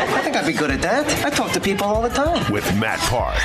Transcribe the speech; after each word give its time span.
I 0.00 0.22
think 0.22 0.36
I'd 0.36 0.46
be 0.46 0.52
good 0.52 0.70
at 0.70 0.82
that. 0.82 1.24
I 1.24 1.30
talk 1.30 1.52
to 1.52 1.60
people 1.60 1.86
all 1.86 2.02
the 2.02 2.08
time. 2.08 2.52
with 2.52 2.64
Matt 2.78 2.98
Park. 3.00 3.38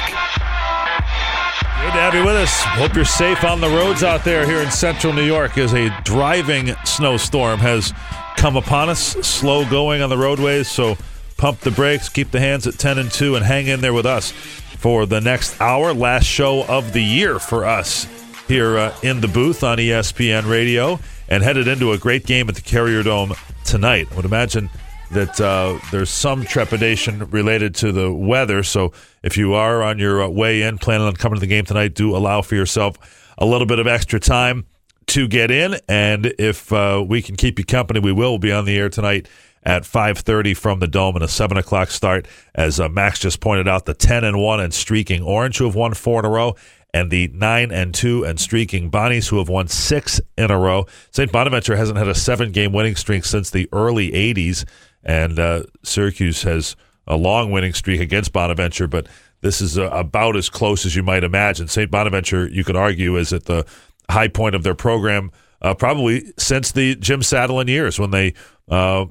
Good 1.84 1.91
to 1.91 1.99
have 1.99 2.13
you 2.13 2.25
with 2.25 2.35
us. 2.35 2.61
Hope 2.63 2.95
you're 2.95 3.03
safe 3.03 3.44
on 3.44 3.59
the 3.59 3.67
roads 3.67 4.03
out 4.03 4.23
there 4.23 4.45
here 4.45 4.59
in 4.59 4.71
central 4.71 5.11
New 5.11 5.25
York 5.25 5.58
as 5.58 5.73
a 5.73 5.89
driving 6.03 6.75
snowstorm 6.85 7.59
has 7.59 7.94
come 8.38 8.55
upon 8.55 8.89
us. 8.89 8.99
Slow 8.99 9.70
going 9.70 10.02
on 10.02 10.09
the 10.09 10.17
roadways, 10.17 10.70
so 10.70 10.95
pump 11.35 11.59
the 11.59 11.71
brakes, 11.71 12.08
keep 12.08 12.31
the 12.31 12.39
hands 12.39 12.67
at 12.67 12.75
10 12.75 12.99
and 12.99 13.11
2, 13.11 13.35
and 13.35 13.44
hang 13.45 13.67
in 13.67 13.81
there 13.81 13.94
with 13.94 14.05
us 14.05 14.31
for 14.31 15.05
the 15.05 15.20
next 15.20 15.59
hour. 15.59 15.94
Last 15.94 16.25
show 16.25 16.63
of 16.67 16.94
the 16.94 17.03
year 17.03 17.38
for 17.38 17.66
us 17.66 18.08
here 18.47 18.77
uh, 18.77 18.95
in 19.03 19.22
the 19.22 19.27
booth 19.27 19.63
on 19.63 19.77
ESPN 19.77 20.49
Radio, 20.49 20.99
and 21.27 21.44
headed 21.44 21.67
into 21.67 21.91
a 21.91 21.97
great 21.97 22.25
game 22.25 22.47
at 22.47 22.55
the 22.55 22.61
Carrier 22.61 23.03
Dome 23.03 23.33
tonight. 23.66 24.08
I 24.11 24.16
would 24.16 24.25
imagine 24.25 24.70
that 25.13 25.40
uh, 25.40 25.80
there's 25.91 26.09
some 26.09 26.44
trepidation 26.44 27.30
related 27.30 27.76
to 27.76 27.91
the 27.91 28.12
weather. 28.12 28.63
So 28.63 28.91
if 29.22 29.38
you 29.38 29.53
are 29.53 29.84
on 29.84 29.99
your 29.99 30.23
uh, 30.23 30.30
way 30.30 30.63
in, 30.63 30.77
planning 30.77 31.08
on 31.08 31.16
coming 31.16 31.36
to 31.36 31.42
the 31.42 31.47
game 31.47 31.66
tonight, 31.66 31.94
do 31.94 32.16
allow 32.16 32.42
for 32.42 32.56
yourself 32.56 33.34
a 33.38 33.45
little 33.45 33.67
bit 33.67 33.80
of 33.80 33.88
extra 33.88 34.19
time 34.19 34.66
to 35.08 35.28
get 35.28 35.52
in. 35.52 35.75
And 35.88 36.34
if 36.39 36.72
uh, 36.73 37.03
we 37.08 37.22
can 37.22 37.36
keep 37.36 37.59
you 37.59 37.66
company, 37.66 38.00
we 38.00 38.11
will 38.11 38.38
be 38.38 38.52
on 38.52 38.66
the 38.66 38.78
air 38.78 38.89
tonight 38.89 39.28
at 39.66 39.84
5.30 39.84 40.56
from 40.58 40.80
the 40.80 40.88
dome 40.88 41.16
and 41.16 41.23
a 41.23 41.28
7 41.28 41.58
o'clock 41.58 41.89
start 41.89 42.28
as 42.53 42.80
uh, 42.80 42.89
max 42.89 43.19
just 43.19 43.39
pointed 43.39 43.67
out 43.67 43.86
the 43.86 43.94
10 43.94 44.23
and 44.23 44.39
1 44.39 44.59
and 44.59 44.73
streaking 44.73 45.23
orange 45.23 45.58
who 45.58 45.66
have 45.66 45.75
won 45.75 45.94
four 45.94 46.19
in 46.19 46.25
a 46.25 46.30
row 46.30 46.56
and 46.94 47.09
the 47.09 47.28
9 47.30 47.72
and 47.72 47.94
2 47.94 48.25
and 48.25 48.39
streaking 48.39 48.89
bonnies 48.89 49.30
who 49.30 49.38
have 49.38 49.50
won 49.50 49.67
six 49.67 50.19
in 50.38 50.52
a 50.52 50.58
row 50.58 50.86
st 51.11 51.31
bonaventure 51.31 51.75
hasn't 51.75 51.97
had 51.97 52.08
a 52.08 52.16
seven 52.16 52.52
game 52.52 52.73
winning 52.73 52.95
streak 52.95 53.23
since 53.23 53.50
the 53.50 53.69
early 53.72 54.11
80s 54.11 54.66
and 55.04 55.40
uh, 55.40 55.64
syracuse 55.84 56.44
has 56.44 56.76
a 57.08 57.16
long 57.16 57.52
winning 57.52 57.73
streak 57.73 58.02
against 58.02 58.34
bonaventure 58.34 58.88
but 58.88 59.08
this 59.42 59.59
is 59.62 59.78
uh, 59.78 59.90
about 59.90 60.36
as 60.36 60.50
close 60.50 60.86
as 60.86 60.96
you 60.96 61.04
might 61.04 61.23
imagine 61.23 61.68
st 61.68 61.92
bonaventure 61.92 62.48
you 62.48 62.64
could 62.64 62.76
argue 62.76 63.18
is 63.18 63.34
at 63.34 63.46
the 63.46 63.66
high 64.09 64.28
point 64.28 64.56
of 64.56 64.64
their 64.64 64.76
program 64.76 65.31
uh, 65.62 65.74
probably 65.74 66.34
since 66.38 66.72
the 66.72 66.96
jim 66.96 67.22
Satalin 67.22 67.68
years 67.68 68.00
when 68.00 68.12
they 68.12 68.34
uh, 68.70 69.06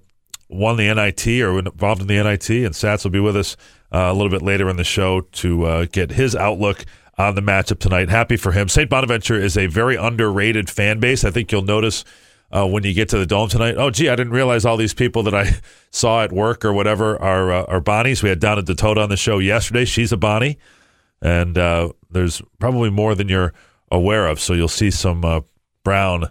won 0.53 0.77
the 0.77 0.93
NIT 0.95 1.27
or 1.41 1.59
involved 1.59 2.03
in 2.03 2.07
the 2.07 2.23
NIT, 2.23 2.51
and 2.51 2.75
Sats 2.75 3.05
will 3.05 3.11
be 3.11 3.20
with 3.20 3.37
us 3.37 3.57
uh, 3.93 3.98
a 3.98 4.13
little 4.13 4.31
bit 4.31 4.43
later 4.43 4.69
in 4.69 4.77
the 4.77 4.85
show 4.85 5.23
to 5.23 5.65
uh, 5.65 5.87
get 5.91 6.11
his 6.11 6.37
outlook 6.37 6.85
on 7.19 7.35
the 7.35 7.41
matchup 7.41 7.79
tonight. 7.79 8.09
Happy 8.09 8.37
for 8.37 8.53
him. 8.53 8.69
St. 8.69 8.89
Bonaventure 8.89 9.39
is 9.39 9.57
a 9.57 9.67
very 9.67 9.97
underrated 9.97 10.70
fan 10.70 11.01
base. 11.01 11.25
I 11.25 11.31
think 11.31 11.53
you'll 11.53 11.63
notice 11.63 12.05
uh, 12.53 12.67
when 12.67 12.84
you 12.84 12.92
get 12.92 13.08
to 13.11 13.19
the 13.19 13.27
dome 13.27 13.48
tonight. 13.48 13.77
Oh, 13.78 13.91
gee, 13.91 14.08
I 14.08 14.17
didn't 14.17 14.33
realize 14.33 14.64
all 14.64 14.77
these 14.77 14.95
people 14.95 15.22
that 15.25 15.34
I 15.34 15.50
saw 15.91 16.22
at 16.22 16.33
work 16.33 16.64
or 16.64 16.72
whatever 16.72 17.20
are 17.20 17.50
uh, 17.53 17.64
are 17.64 17.81
Bonnies. 17.81 18.22
We 18.22 18.28
had 18.28 18.41
Donna 18.41 18.62
Ditota 18.62 18.98
on 19.03 19.08
the 19.08 19.17
show 19.17 19.39
yesterday. 19.39 19.84
She's 19.84 20.12
a 20.12 20.17
Bonnie, 20.17 20.58
and 21.20 21.56
uh, 21.56 21.92
there's 22.11 22.42
probably 22.58 22.91
more 22.91 23.14
than 23.14 23.28
you're 23.28 23.53
aware 23.91 24.27
of. 24.27 24.41
So 24.41 24.53
you'll 24.53 24.69
see 24.69 24.91
some 24.91 25.25
uh, 25.25 25.41
brown 25.84 26.30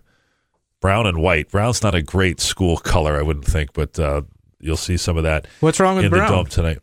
brown 0.79 1.05
and 1.07 1.19
white. 1.19 1.49
Brown's 1.49 1.83
not 1.83 1.95
a 1.95 2.01
great 2.01 2.39
school 2.39 2.77
color, 2.77 3.17
I 3.17 3.21
wouldn't 3.21 3.45
think, 3.45 3.73
but 3.73 3.97
uh, 3.99 4.23
you'll 4.59 4.77
see 4.77 4.97
some 4.97 5.15
of 5.15 5.23
that. 5.23 5.47
What's 5.59 5.79
wrong 5.79 5.95
with 5.95 6.05
in 6.05 6.11
brown? 6.11 6.29
the 6.29 6.35
dome 6.35 6.45
tonight? 6.47 6.79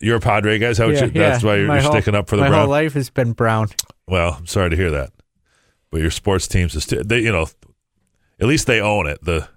You're 0.00 0.16
a 0.16 0.20
Padre 0.20 0.58
guys. 0.58 0.78
That 0.78 0.88
what 0.88 1.00
you, 1.00 1.10
that's 1.10 1.42
why 1.44 1.56
you're, 1.56 1.66
you're 1.66 1.80
whole- 1.80 1.92
sticking 1.92 2.14
up 2.14 2.28
for 2.28 2.36
the 2.36 2.42
my 2.42 2.48
brown. 2.48 2.62
whole 2.62 2.70
life 2.70 2.94
has 2.94 3.10
been 3.10 3.32
brown. 3.32 3.68
Well, 4.08 4.34
I'm 4.38 4.46
sorry 4.46 4.70
to 4.70 4.76
hear 4.76 4.90
that, 4.90 5.10
but 5.90 6.00
your 6.00 6.10
sports 6.10 6.46
teams 6.48 6.74
is 6.74 6.86
they, 6.86 7.20
you 7.20 7.32
know, 7.32 7.46
at 8.40 8.46
least 8.46 8.66
they 8.66 8.80
own 8.80 9.06
it. 9.06 9.22
The 9.22 9.48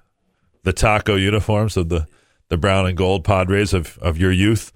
the 0.63 0.73
taco 0.73 1.15
uniforms 1.15 1.77
of 1.77 1.89
the 1.89 2.07
the 2.49 2.57
brown 2.57 2.85
and 2.87 2.97
gold 2.97 3.23
Padres 3.23 3.73
of 3.73 3.97
of 3.99 4.17
your 4.17 4.31
youth. 4.31 4.71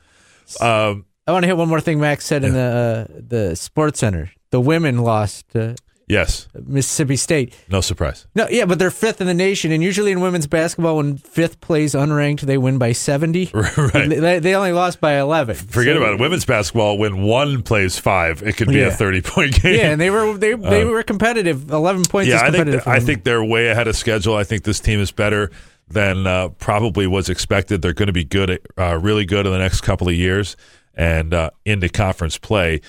Um, 0.61 1.05
I 1.25 1.31
want 1.31 1.43
to 1.43 1.47
hear 1.47 1.55
one 1.55 1.69
more 1.69 1.81
thing 1.81 1.99
Max 1.99 2.25
said 2.25 2.43
in 2.43 2.53
the 2.53 3.07
uh, 3.09 3.21
the 3.27 3.55
sports 3.55 3.99
center. 3.99 4.31
The 4.49 4.61
women 4.61 4.99
lost 4.99 5.55
uh, 5.55 5.75
yes, 6.07 6.47
Mississippi 6.53 7.15
State. 7.15 7.55
no 7.69 7.81
surprise. 7.81 8.27
No, 8.35 8.47
yeah, 8.49 8.65
but 8.65 8.79
they're 8.79 8.91
fifth 8.91 9.21
in 9.21 9.27
the 9.27 9.33
nation, 9.33 9.71
and 9.71 9.83
usually 9.83 10.11
in 10.11 10.21
women's 10.21 10.47
basketball, 10.47 10.97
when 10.97 11.17
fifth 11.17 11.59
plays 11.61 11.93
unranked, 11.93 12.41
they 12.41 12.57
win 12.57 12.77
by 12.77 12.91
seventy. 12.91 13.51
Right. 13.77 14.09
They, 14.09 14.39
they 14.39 14.55
only 14.55 14.71
lost 14.71 14.99
by 15.01 15.19
eleven. 15.19 15.55
Forget 15.55 15.95
So- 15.95 16.01
about 16.01 16.13
it. 16.15 16.19
Women's 16.19 16.45
basketball, 16.45 16.97
when 16.97 17.23
one 17.23 17.63
plays 17.63 17.97
five, 17.99 18.43
it 18.43 18.57
could 18.57 18.67
be 18.67 18.81
a 18.81 18.91
30 18.91 19.21
point 19.21 19.61
game. 19.61 19.75
Yeah, 19.75 19.91
and 19.91 19.99
they 20.01 20.09
were 20.09 20.37
they 20.37 20.53
they 20.53 20.85
were 20.85 21.03
competitive. 21.03 21.69
Eleven 21.71 22.03
points. 22.03 22.29
Yeah, 22.29 22.37
is 22.47 22.55
I 22.55 22.63
think 22.63 22.87
I 22.87 22.99
think 22.99 23.23
they're 23.23 23.43
way 23.43 23.67
ahead 23.69 23.87
of 23.87 23.95
schedule. 23.95 24.35
I 24.35 24.43
think 24.43 24.63
this 24.63 24.79
team 24.79 24.99
is 24.99 25.11
better 25.11 25.51
than 25.89 26.25
uh, 26.25 26.49
probably 26.49 27.05
was 27.07 27.29
expected. 27.29 27.81
They're 27.81 27.93
going 27.93 28.07
to 28.07 28.13
be 28.13 28.23
good, 28.23 28.49
at, 28.49 28.61
uh, 28.77 28.97
really 28.97 29.25
good 29.25 29.45
in 29.45 29.51
the 29.51 29.59
next 29.59 29.81
couple 29.81 30.07
of 30.07 30.15
years, 30.15 30.55
and 30.95 31.33
uh, 31.33 31.49
into 31.65 31.89
conference 31.89 32.37
play. 32.37 32.81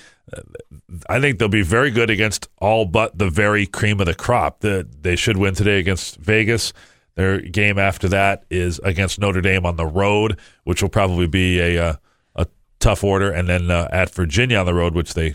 I 1.09 1.21
think 1.21 1.39
they'll 1.39 1.49
be 1.49 1.62
very 1.62 1.91
good 1.91 2.11
against 2.11 2.49
all 2.59 2.84
but 2.84 3.19
the 3.19 3.31
very 3.31 3.67
cream 3.67 4.00
of 4.00 4.06
the 4.06 4.15
crop. 4.15 4.61
The, 4.61 4.89
they 5.00 5.17
should 5.17 5.37
win 5.37 5.55
today 5.55 5.78
against 5.78 6.17
Vegas. 6.17 6.72
Their 7.15 7.41
game 7.41 7.78
after 7.78 8.09
that 8.09 8.45
is 8.50 8.81
against 8.81 9.21
Notre 9.21 9.41
Dame 9.41 9.67
on 9.67 9.77
the 9.77 9.87
road, 9.87 10.39
which 10.65 10.83
will 10.83 10.89
probably 10.89 11.28
be 11.28 11.61
a 11.61 11.78
uh, 11.78 11.95
a 12.34 12.47
tough 12.81 13.05
order, 13.05 13.31
and 13.31 13.49
then 13.49 13.71
uh, 13.71 13.89
at 13.93 14.11
Virginia 14.11 14.59
on 14.59 14.67
the 14.67 14.75
road, 14.75 14.95
which 14.95 15.15
they 15.15 15.34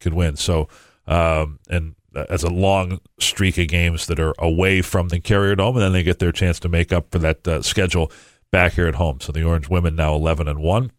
could 0.00 0.14
win. 0.14 0.36
So, 0.36 0.68
um, 1.06 1.60
and 1.70 1.94
that's 2.12 2.42
a 2.42 2.50
long 2.50 3.00
streak 3.20 3.56
of 3.58 3.68
games 3.68 4.06
that 4.06 4.18
are 4.18 4.34
away 4.38 4.82
from 4.82 5.08
the 5.08 5.20
Carrier 5.20 5.54
Dome, 5.54 5.76
and 5.76 5.84
then 5.84 5.92
they 5.92 6.02
get 6.02 6.18
their 6.18 6.32
chance 6.32 6.58
to 6.60 6.68
make 6.68 6.92
up 6.92 7.12
for 7.12 7.18
that 7.20 7.46
uh, 7.46 7.62
schedule 7.62 8.10
back 8.50 8.72
here 8.72 8.88
at 8.88 8.96
home. 8.96 9.20
So 9.20 9.30
the 9.30 9.44
Orange 9.44 9.68
women 9.68 9.94
now 9.94 10.14
eleven 10.14 10.48
and 10.48 10.58
one. 10.58 10.90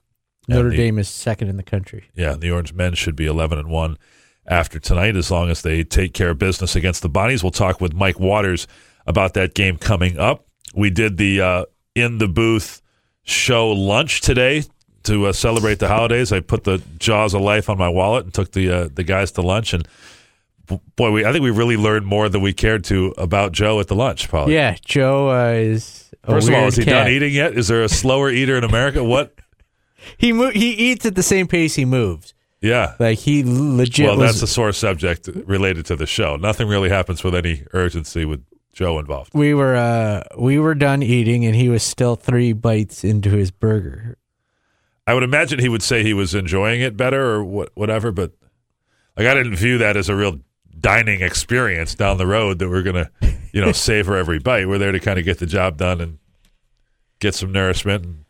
Notre 0.48 0.70
the- 0.70 0.78
Dame 0.78 1.00
is 1.00 1.10
second 1.10 1.48
in 1.50 1.58
the 1.58 1.64
country. 1.64 2.10
Yeah, 2.16 2.36
the 2.36 2.52
Orange 2.52 2.74
men 2.74 2.94
should 2.96 3.16
be 3.16 3.26
eleven 3.26 3.58
and 3.58 3.70
one 3.70 3.98
after 4.46 4.80
tonight, 4.80 5.16
as 5.16 5.32
long 5.32 5.50
as 5.50 5.62
they 5.62 5.84
take 5.84 6.14
care 6.14 6.32
of 6.32 6.38
business 6.40 6.76
against 6.76 7.02
the 7.02 7.10
Bonnies. 7.10 7.44
We'll 7.44 7.52
talk 7.52 7.80
with 7.80 7.94
Mike 7.94 8.20
Waters 8.20 8.68
about 9.08 9.34
that 9.36 9.54
game 9.54 9.78
coming 9.78 10.18
up. 10.18 10.46
We 10.76 10.90
did 10.90 11.18
the 11.18 11.42
uh, 11.42 11.66
in 11.96 12.18
the 12.18 12.28
booth 12.28 12.82
show 13.24 13.70
lunch 13.70 14.22
today 14.22 14.64
to 15.04 15.28
uh, 15.28 15.34
celebrate 15.34 15.80
the 15.80 15.88
holidays. 15.88 16.32
I 16.32 16.40
put 16.40 16.64
the 16.66 16.82
jaws 17.00 17.34
of 17.34 17.42
life 17.42 17.70
on 17.70 17.78
my 17.78 17.90
wallet 17.90 18.26
and 18.26 18.34
took 18.34 18.52
the 18.52 18.70
uh, 18.70 18.90
the 18.94 19.04
guys 19.04 19.32
to 19.34 19.42
lunch 19.42 19.74
and. 19.74 19.88
Boy, 20.96 21.12
we, 21.12 21.26
I 21.26 21.34
think 21.34 21.44
we 21.44 21.52
really 21.52 21.76
learned 21.76 22.06
more 22.06 22.30
than 22.30 22.42
we 22.42 22.54
cared 22.54 22.86
to 22.86 23.14
about 23.18 23.52
Joe 23.52 23.82
at 23.82 23.90
the 23.90 23.96
lunch, 23.96 24.30
Paul. 24.30 24.50
Yeah, 24.50 24.78
Joe 24.86 25.30
uh, 25.30 25.52
is. 25.52 26.10
First 26.26 26.48
of 26.48 26.56
all, 26.56 26.68
is 26.68 26.78
he 26.78 26.86
cat. 26.86 27.04
done 27.04 27.12
eating 27.12 27.34
yet? 27.34 27.58
Is 27.58 27.68
there 27.68 27.84
a 27.84 27.90
slower 27.90 28.30
eater 28.30 28.58
in 28.58 28.64
America? 28.64 29.04
What? 29.04 29.36
He 30.18 30.34
mo- 30.34 30.52
he 30.52 30.72
eats 30.72 31.06
at 31.06 31.16
the 31.16 31.24
same 31.24 31.48
pace 31.48 31.76
he 31.76 31.86
moves. 31.86 32.34
Yeah. 32.62 32.96
Like 33.00 33.20
he 33.20 33.44
legit. 33.44 34.06
Well, 34.06 34.18
was, 34.18 34.32
that's 34.32 34.42
a 34.42 34.48
sore 34.48 34.72
subject 34.72 35.28
related 35.46 35.86
to 35.88 35.96
the 35.96 36.06
show. 36.06 36.38
Nothing 36.38 36.68
really 36.68 36.90
happens 36.90 37.24
with 37.24 37.36
any 37.36 37.64
urgency 37.74 38.24
with 38.24 38.44
Joe 38.72 39.00
involved. 39.00 39.32
we 39.34 39.54
were 39.54 39.76
uh 39.76 40.24
we 40.38 40.58
were 40.58 40.74
done 40.74 41.04
eating, 41.04 41.46
and 41.46 41.56
he 41.56 41.70
was 41.70 41.84
still 41.84 42.16
three 42.16 42.54
bites 42.54 43.04
into 43.04 43.32
his 43.32 43.52
burger. 43.52 44.18
I 45.06 45.14
would 45.14 45.24
imagine 45.24 45.60
he 45.60 45.70
would 45.70 45.84
say 45.84 46.02
he 46.04 46.14
was 46.14 46.34
enjoying 46.34 46.80
it 46.80 46.96
better 46.96 47.22
or 47.22 47.44
what, 47.44 47.72
whatever, 47.76 48.12
but 48.12 48.32
like 49.18 49.28
I 49.28 49.34
didn't 49.34 49.58
view 49.58 49.78
that 49.80 49.98
as 49.98 50.08
a 50.08 50.16
real 50.16 50.40
dining 50.80 51.22
experience 51.22 51.94
down 51.96 52.18
the 52.18 52.26
road 52.26 52.60
that 52.60 52.70
we're 52.70 52.82
gonna, 52.82 53.12
you 53.52 53.60
know, 53.62 53.72
savor 53.74 54.16
every 54.16 54.40
bite. 54.40 54.68
We're 54.68 54.78
there 54.78 54.94
to 54.94 55.00
kind 55.00 55.20
of 55.20 55.26
get 55.26 55.40
the 55.40 55.46
job 55.46 55.78
done 55.78 56.00
and 56.00 56.18
get 57.20 57.36
some 57.36 57.52
nourishment 57.52 58.06
and 58.06 58.26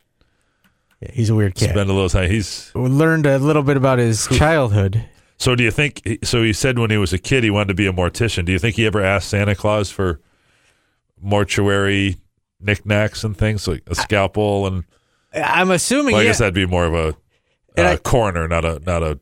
Yeah, 1.04 1.12
he's 1.14 1.30
a 1.30 1.36
weird 1.36 1.56
kid. 1.56 1.70
spend 1.72 1.90
a 1.90 1.94
little 1.94 2.10
time. 2.10 2.30
He's 2.30 2.72
we 2.76 2.82
learned 2.82 3.26
a 3.26 3.38
little 3.40 3.64
bit 3.64 3.78
about 3.78 4.00
his 4.00 4.28
childhood. 4.28 5.04
so. 5.38 5.56
Do 5.56 5.64
you 5.64 5.72
think? 5.72 6.02
So 6.24 6.44
he 6.44 6.54
said 6.54 6.80
when 6.80 6.90
he 6.90 6.98
was 6.98 7.14
a 7.14 7.18
kid 7.18 7.44
he 7.44 7.50
wanted 7.50 7.70
to 7.70 7.74
be 7.74 7.88
a 7.88 7.94
mortician. 7.94 8.46
Do 8.46 8.52
you 8.52 8.60
think 8.60 8.76
he 8.76 8.86
ever 8.86 9.02
asked 9.02 9.30
Santa 9.30 9.56
Claus 9.56 9.90
for 9.92 10.20
mortuary 11.22 12.18
knickknacks 12.60 13.24
and 13.24 13.36
things 13.38 13.68
like 13.68 13.84
a 13.88 13.96
scalpel 13.96 14.68
and? 14.68 14.84
I'm 15.34 15.72
assuming. 15.72 16.14
Well, 16.14 16.22
I 16.22 16.24
yeah, 16.24 16.30
guess 16.30 16.38
that'd 16.40 16.54
be 16.54 16.66
more 16.68 16.86
of 16.86 16.94
a 16.94 17.08
uh, 17.82 17.92
I- 17.94 17.98
coroner, 17.98 18.48
not 18.48 18.64
a 18.66 18.80
not 18.86 19.02
a 19.04 19.20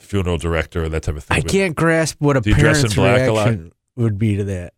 funeral 0.00 0.38
director 0.38 0.84
or 0.84 0.88
that 0.88 1.02
type 1.02 1.16
of 1.16 1.24
thing. 1.24 1.36
I 1.36 1.40
but- 1.42 1.50
can't 1.50 1.76
grasp 1.76 2.16
what 2.20 2.36
a 2.36 2.40
Do 2.40 2.52
dress 2.54 2.82
in 2.82 2.90
parent's 2.90 2.94
black 2.94 3.28
a 3.28 3.32
lot? 3.32 3.72
would 3.96 4.18
be 4.18 4.36
to 4.36 4.44
that. 4.44 4.72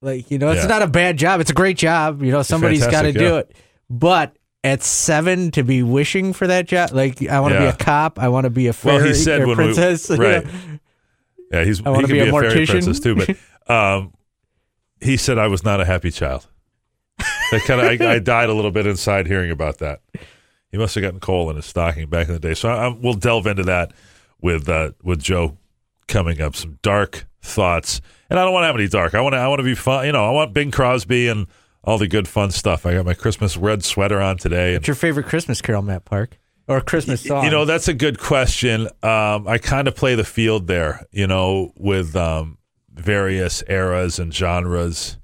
Like 0.00 0.30
you 0.30 0.38
know, 0.38 0.50
it's 0.50 0.62
Yeah. 0.62 0.66
not 0.68 0.82
a 0.82 0.86
bad 0.86 1.16
job. 1.16 1.40
It's 1.40 1.50
a 1.50 1.54
great 1.54 1.78
job. 1.78 2.22
You 2.22 2.32
know, 2.32 2.42
somebody's 2.42 2.80
got 2.80 3.02
to 3.02 3.12
fantastic, 3.12 3.18
do 3.18 3.36
it. 3.38 3.56
But 3.98 4.36
at 4.64 4.82
seven 4.82 5.50
to 5.52 5.62
be 5.62 5.82
wishing 5.82 6.32
for 6.32 6.46
that 6.46 6.66
job. 6.66 6.90
Like 6.92 7.22
I 7.28 7.38
want 7.38 7.54
to 7.54 7.60
be 7.60 7.66
a 7.66 7.76
cop. 7.76 8.18
I 8.18 8.28
want 8.28 8.44
to 8.44 8.50
be 8.50 8.66
a 8.66 8.72
fairy 8.72 8.96
Well, 8.96 9.06
he 9.06 9.14
said 9.14 9.46
when 9.46 9.56
princess. 9.56 10.08
we 10.10 10.16
right. 10.16 10.46
Yeah, 11.52 11.64
he's 11.64 11.84
I 11.84 11.90
wanna 11.90 12.00
he 12.00 12.06
can 12.06 12.16
be 12.16 12.24
be, 12.24 12.28
a 12.30 12.34
a, 12.34 12.40
fairy 12.40 12.66
princess 12.66 12.98
too. 12.98 13.14
But 13.14 13.36
um, 13.72 14.14
he 15.00 15.16
said 15.16 15.38
I 15.38 15.46
was 15.46 15.62
not 15.62 15.80
a 15.80 15.84
happy 15.84 16.10
child. 16.10 16.48
That 17.50 17.60
kind 17.66 17.80
of 17.80 18.00
I, 18.00 18.14
I 18.14 18.18
died 18.18 18.48
a 18.48 18.54
little 18.54 18.70
bit 18.70 18.86
inside 18.86 19.26
hearing 19.26 19.50
about 19.50 19.78
that. 19.78 20.00
He 20.72 20.78
must 20.78 20.94
have 20.96 21.02
gotten 21.02 21.20
coal 21.20 21.50
in 21.50 21.56
his 21.56 21.66
stocking 21.66 22.08
back 22.08 22.26
in 22.26 22.34
the 22.34 22.40
day. 22.40 22.54
So 22.54 22.68
I, 22.68 22.86
I, 22.86 22.88
we'll 22.88 23.14
delve 23.14 23.46
into 23.46 23.62
that 23.64 23.92
with 24.40 24.68
uh, 24.68 24.92
with 25.04 25.22
Joe 25.22 25.58
coming 26.08 26.40
up. 26.40 26.56
Some 26.56 26.78
dark 26.82 27.26
thoughts, 27.42 28.00
and 28.30 28.38
I 28.40 28.44
don't 28.44 28.52
want 28.54 28.62
to 28.62 28.66
have 28.66 28.76
any 28.76 28.88
dark. 28.88 29.14
I 29.14 29.20
want 29.20 29.34
to 29.34 29.38
I 29.38 29.46
want 29.46 29.60
to 29.60 29.64
be 29.64 29.74
fun. 29.74 30.06
You 30.06 30.12
know, 30.12 30.24
I 30.24 30.30
want 30.30 30.54
Bing 30.54 30.70
Crosby 30.70 31.28
and 31.28 31.46
all 31.84 31.98
the 31.98 32.08
good 32.08 32.26
fun 32.26 32.50
stuff. 32.50 32.86
I 32.86 32.94
got 32.94 33.04
my 33.04 33.14
Christmas 33.14 33.56
red 33.56 33.84
sweater 33.84 34.20
on 34.20 34.38
today, 34.38 34.74
What's 34.74 34.88
your 34.88 34.94
favorite 34.94 35.26
Christmas 35.26 35.60
carol, 35.60 35.82
Matt 35.82 36.04
Park, 36.04 36.38
or 36.66 36.80
Christmas 36.80 37.22
song? 37.22 37.44
you 37.44 37.50
know, 37.50 37.64
that's 37.64 37.88
a 37.88 37.94
good 37.94 38.18
question. 38.18 38.88
Um, 39.02 39.46
I 39.46 39.58
kind 39.60 39.86
of 39.86 39.94
play 39.94 40.14
the 40.14 40.24
field 40.24 40.66
there, 40.66 41.06
you 41.10 41.26
know, 41.26 41.72
with 41.76 42.16
um, 42.16 42.58
various 42.92 43.62
eras 43.68 44.18
and 44.18 44.34
genres. 44.34 45.18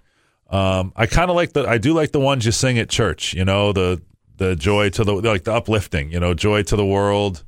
Um, 0.50 0.92
I 0.96 1.06
kind 1.06 1.30
of 1.30 1.36
like 1.36 1.52
the, 1.52 1.66
I 1.66 1.78
do 1.78 1.94
like 1.94 2.12
the 2.12 2.20
ones 2.20 2.44
you 2.44 2.52
sing 2.52 2.78
at 2.78 2.90
church, 2.90 3.34
you 3.34 3.44
know, 3.44 3.72
the 3.72 4.02
the 4.36 4.56
joy 4.56 4.88
to 4.90 5.04
the 5.04 5.12
like 5.12 5.44
the 5.44 5.52
uplifting, 5.52 6.10
you 6.10 6.18
know, 6.18 6.34
joy 6.34 6.62
to 6.64 6.76
the 6.76 6.84
world. 6.84 7.44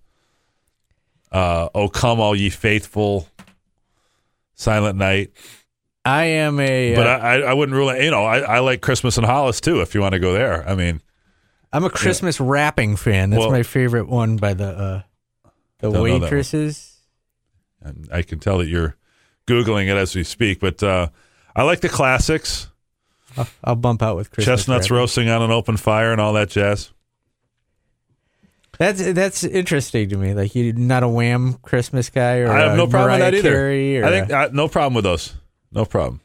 Uh, 1.31 1.69
oh 1.75 1.89
come 1.89 2.21
all 2.21 2.37
ye 2.37 2.51
faithful, 2.51 3.27
Silent 4.55 4.99
Night. 4.99 5.31
I 6.05 6.25
am 6.25 6.59
a. 6.59 6.95
But 6.95 7.07
uh, 7.07 7.11
I, 7.23 7.41
I, 7.41 7.53
wouldn't 7.55 7.77
rule 7.77 7.91
it. 7.91 8.03
You 8.03 8.11
know, 8.11 8.25
I, 8.25 8.39
I 8.39 8.59
like 8.59 8.81
Christmas 8.81 9.19
in 9.19 9.25
Hollis 9.25 9.61
too. 9.61 9.81
If 9.81 9.95
you 9.95 10.01
want 10.01 10.15
to 10.15 10.19
go 10.19 10.33
there, 10.33 10.69
I 10.69 10.75
mean, 10.75 11.01
I'm 11.73 11.85
a 11.85 11.91
Christmas 11.91 12.41
Wrapping 12.41 12.97
fan. 12.97 13.31
That's 13.31 13.41
Well- 13.41 13.51
my 13.51 13.63
favorite 13.63 14.09
one 14.09 14.37
by 14.37 14.55
the 14.55 14.67
uh, 14.69 15.03
the 15.79 15.91
Don't 15.91 15.93
know 15.93 16.05
that 16.05 16.11
one. 16.11 16.21
waitresses. 16.23 16.89
And 17.81 18.09
I 18.13 18.23
can 18.23 18.39
tell 18.39 18.59
that 18.59 18.69
you're 18.69 18.97
googling 19.47 19.89
it 19.89 19.97
as 19.97 20.15
we 20.15 20.23
speak. 20.23 20.61
But 20.61 20.83
uh, 20.83 21.09
I 21.55 21.63
like 21.63 21.81
the 21.81 21.89
classics. 21.89 22.69
I'll, 23.37 23.49
I'll 23.65 23.77
bump 23.77 24.03
out 24.03 24.17
with 24.17 24.31
Christmas. 24.31 24.61
chestnuts 24.61 24.91
roasting 24.91 25.29
on 25.29 25.43
an 25.43 25.51
open 25.51 25.77
fire 25.77 26.13
and 26.13 26.21
all 26.21 26.35
that 26.35 26.51
jazz. 26.51 26.93
That's 28.79 29.13
that's 29.13 29.45
interesting 29.45 30.09
to 30.09 30.17
me. 30.17 30.35
Like 30.35 30.55
you're 30.55 30.73
not 30.73 31.03
a 31.03 31.09
Wham 31.09 31.55
Christmas 31.55 32.11
guy, 32.11 32.39
or 32.39 32.51
I 32.51 32.61
have 32.69 32.77
no 32.77 32.87
problem 32.87 33.13
with 33.13 33.21
that 33.21 33.35
either. 33.35 34.03
Or 34.03 34.07
I 34.07 34.11
think 34.11 34.33
uh, 34.33 34.49
no 34.53 34.67
problem 34.67 34.95
with 34.95 35.05
those. 35.05 35.35
No 35.73 35.85
problem. 35.85 36.21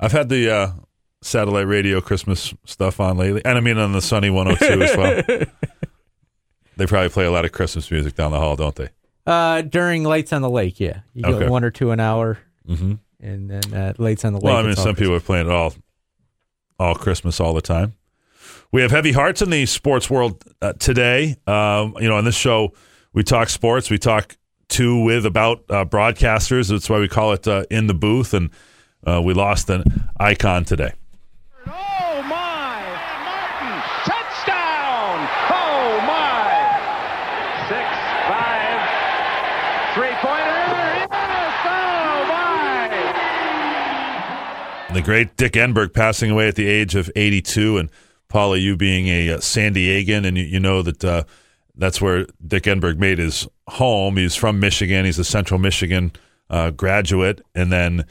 I've 0.00 0.12
had 0.12 0.28
the 0.28 0.50
uh, 0.52 0.70
satellite 1.22 1.66
radio 1.68 2.00
Christmas 2.00 2.52
stuff 2.64 2.98
on 3.00 3.16
lately, 3.16 3.42
and 3.44 3.56
I 3.56 3.60
mean 3.60 3.78
on 3.78 3.92
the 3.92 4.02
Sunny 4.02 4.30
102 4.30 4.82
as 4.82 4.96
well. 4.96 5.46
They 6.76 6.86
probably 6.86 7.10
play 7.10 7.26
a 7.26 7.30
lot 7.30 7.44
of 7.44 7.52
Christmas 7.52 7.90
music 7.90 8.14
down 8.14 8.32
the 8.32 8.38
hall, 8.38 8.56
don't 8.56 8.74
they? 8.74 8.88
uh, 9.26 9.60
during 9.60 10.04
Lights 10.04 10.32
on 10.32 10.40
the 10.42 10.48
Lake. 10.50 10.80
Yeah, 10.80 11.00
you 11.12 11.22
Okay. 11.26 11.40
get 11.40 11.50
one 11.50 11.64
or 11.64 11.70
two 11.70 11.90
an 11.90 12.00
hour, 12.00 12.38
Mm-hmm. 12.66 12.94
and 13.20 13.50
then 13.50 13.74
uh, 13.74 13.92
Lights 13.98 14.24
on 14.24 14.32
the 14.32 14.38
Lake. 14.38 14.44
Well, 14.44 14.56
I 14.56 14.62
mean, 14.62 14.74
some 14.74 14.94
people 14.96 15.14
are 15.14 15.20
playing 15.20 15.46
it 15.48 15.52
all, 15.52 15.74
all 16.78 16.94
Christmas 16.94 17.40
all 17.40 17.52
the 17.52 17.60
time. 17.60 17.92
We 18.72 18.80
have 18.80 18.90
heavy 18.90 19.12
hearts 19.12 19.42
in 19.42 19.50
the 19.50 19.66
sports 19.66 20.08
world 20.08 20.42
uh, 20.62 20.72
today. 20.72 21.36
Um, 21.46 21.94
you 22.00 22.08
know, 22.08 22.16
on 22.16 22.24
this 22.24 22.34
show, 22.36 22.72
we 23.12 23.22
talk 23.22 23.50
sports. 23.50 23.90
We 23.90 23.98
talk 23.98 24.36
to 24.70 25.04
with 25.04 25.26
about 25.26 25.64
uh, 25.68 25.84
broadcasters. 25.84 26.70
That's 26.70 26.88
why 26.88 27.00
we 27.00 27.08
call 27.08 27.32
it 27.32 27.46
uh, 27.46 27.64
in 27.70 27.86
the 27.86 27.94
booth. 27.94 28.32
And 28.32 28.48
uh, 29.06 29.20
we 29.22 29.34
lost 29.34 29.68
an 29.70 29.84
icon 30.18 30.64
today. 30.64 30.92
Oh 31.66 32.22
my! 32.22 32.82
Martin, 33.24 33.82
touchdown! 34.04 35.28
Oh 35.50 36.00
my! 36.06 36.50
Six, 37.68 37.88
five, 38.28 38.80
three 39.94 40.14
pointer. 40.20 40.62
Yes! 41.10 41.54
Oh 41.66 42.24
my! 44.88 44.94
The 44.94 45.02
great 45.02 45.36
Dick 45.36 45.52
Enberg 45.54 45.92
passing 45.94 46.30
away 46.30 46.48
at 46.48 46.54
the 46.54 46.68
age 46.68 46.94
of 46.94 47.10
82. 47.16 47.78
And 47.78 47.90
Paulie, 48.28 48.62
you 48.62 48.76
being 48.76 49.08
a 49.08 49.30
uh, 49.32 49.40
San 49.40 49.74
Diegan, 49.74 50.26
and 50.26 50.36
you, 50.38 50.44
you 50.44 50.60
know 50.60 50.82
that 50.82 51.04
uh, 51.04 51.24
that's 51.76 52.00
where 52.00 52.26
Dick 52.46 52.64
Enberg 52.64 52.98
made 52.98 53.18
his 53.18 53.48
home. 53.68 54.16
He's 54.16 54.36
from 54.36 54.60
Michigan. 54.60 55.04
He's 55.04 55.18
a 55.18 55.24
Central 55.24 55.58
Michigan 55.58 56.12
uh, 56.50 56.70
graduate, 56.70 57.40
and 57.54 57.72
then 57.72 58.04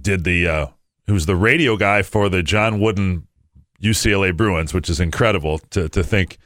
did 0.00 0.24
the 0.24 0.46
uh, 0.48 0.66
was 1.08 1.26
the 1.26 1.36
radio 1.36 1.76
guy 1.76 2.02
for 2.02 2.28
the 2.28 2.42
John 2.42 2.80
Wooden 2.80 3.26
UCLA 3.82 4.36
Bruins, 4.36 4.72
which 4.72 4.88
is 4.88 5.00
incredible 5.00 5.58
to 5.70 5.88
to 5.88 6.02
think 6.02 6.38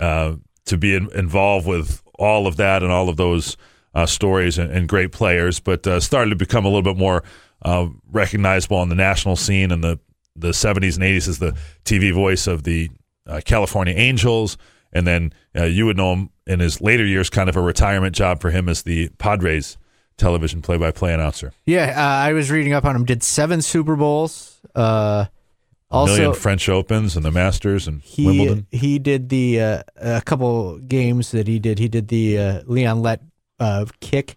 uh, 0.00 0.36
to 0.66 0.76
be 0.76 0.94
in, 0.94 1.10
involved 1.12 1.66
with 1.66 2.02
all 2.18 2.46
of 2.46 2.56
that 2.56 2.82
and 2.82 2.90
all 2.92 3.08
of 3.08 3.16
those 3.16 3.56
uh, 3.94 4.06
stories 4.06 4.58
and, 4.58 4.70
and 4.70 4.88
great 4.88 5.12
players, 5.12 5.60
but 5.60 5.86
uh, 5.86 6.00
started 6.00 6.30
to 6.30 6.36
become 6.36 6.64
a 6.64 6.68
little 6.68 6.82
bit 6.82 6.96
more 6.96 7.22
uh, 7.62 7.86
recognizable 8.10 8.76
on 8.76 8.88
the 8.88 8.94
national 8.94 9.36
scene 9.36 9.70
in 9.70 9.80
the 9.80 9.98
the 10.36 10.50
70s 10.50 10.94
and 10.94 11.02
80s 11.02 11.26
as 11.26 11.38
the 11.40 11.56
TV 11.84 12.14
voice 12.14 12.46
of 12.46 12.62
the 12.62 12.90
uh, 13.26 13.40
California 13.44 13.92
Angels, 13.96 14.56
and 14.92 15.04
then 15.04 15.32
uh, 15.56 15.64
you 15.64 15.84
would 15.84 15.96
know 15.96 16.12
him 16.12 16.30
in 16.46 16.60
his 16.60 16.80
later 16.80 17.04
years, 17.04 17.28
kind 17.28 17.48
of 17.48 17.56
a 17.56 17.60
retirement 17.60 18.14
job 18.14 18.40
for 18.40 18.50
him 18.50 18.68
as 18.68 18.82
the 18.82 19.08
Padres 19.18 19.76
television 20.18 20.60
play-by-play 20.60 21.14
announcer. 21.14 21.52
Yeah, 21.64 21.94
uh, 21.96 22.26
I 22.28 22.32
was 22.34 22.50
reading 22.50 22.74
up 22.74 22.84
on 22.84 22.94
him. 22.94 23.04
Did 23.06 23.22
seven 23.22 23.62
Super 23.62 23.96
Bowls. 23.96 24.60
Uh, 24.76 25.26
A 25.90 26.04
million 26.04 26.26
also, 26.26 26.38
French 26.38 26.68
Opens 26.68 27.16
and 27.16 27.24
the 27.24 27.30
Masters 27.30 27.88
and 27.88 28.02
he 28.02 28.26
Wimbledon. 28.26 28.66
he 28.70 28.98
did 28.98 29.30
the 29.30 29.60
uh, 29.60 29.82
a 29.96 30.20
couple 30.20 30.78
games 30.80 31.30
that 31.30 31.46
he 31.48 31.58
did. 31.58 31.78
He 31.78 31.88
did 31.88 32.08
the 32.08 32.38
uh, 32.38 32.60
Leon 32.66 33.00
Lett 33.00 33.22
uh, 33.58 33.86
kick 34.00 34.36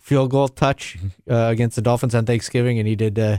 field 0.00 0.30
goal 0.30 0.48
touch 0.48 0.96
Mm-hmm. 0.98 1.32
uh, 1.32 1.48
against 1.50 1.74
the 1.76 1.82
Dolphins 1.82 2.14
on 2.14 2.24
Thanksgiving, 2.26 2.78
and 2.78 2.86
he 2.86 2.94
did 2.96 3.18
uh, 3.18 3.38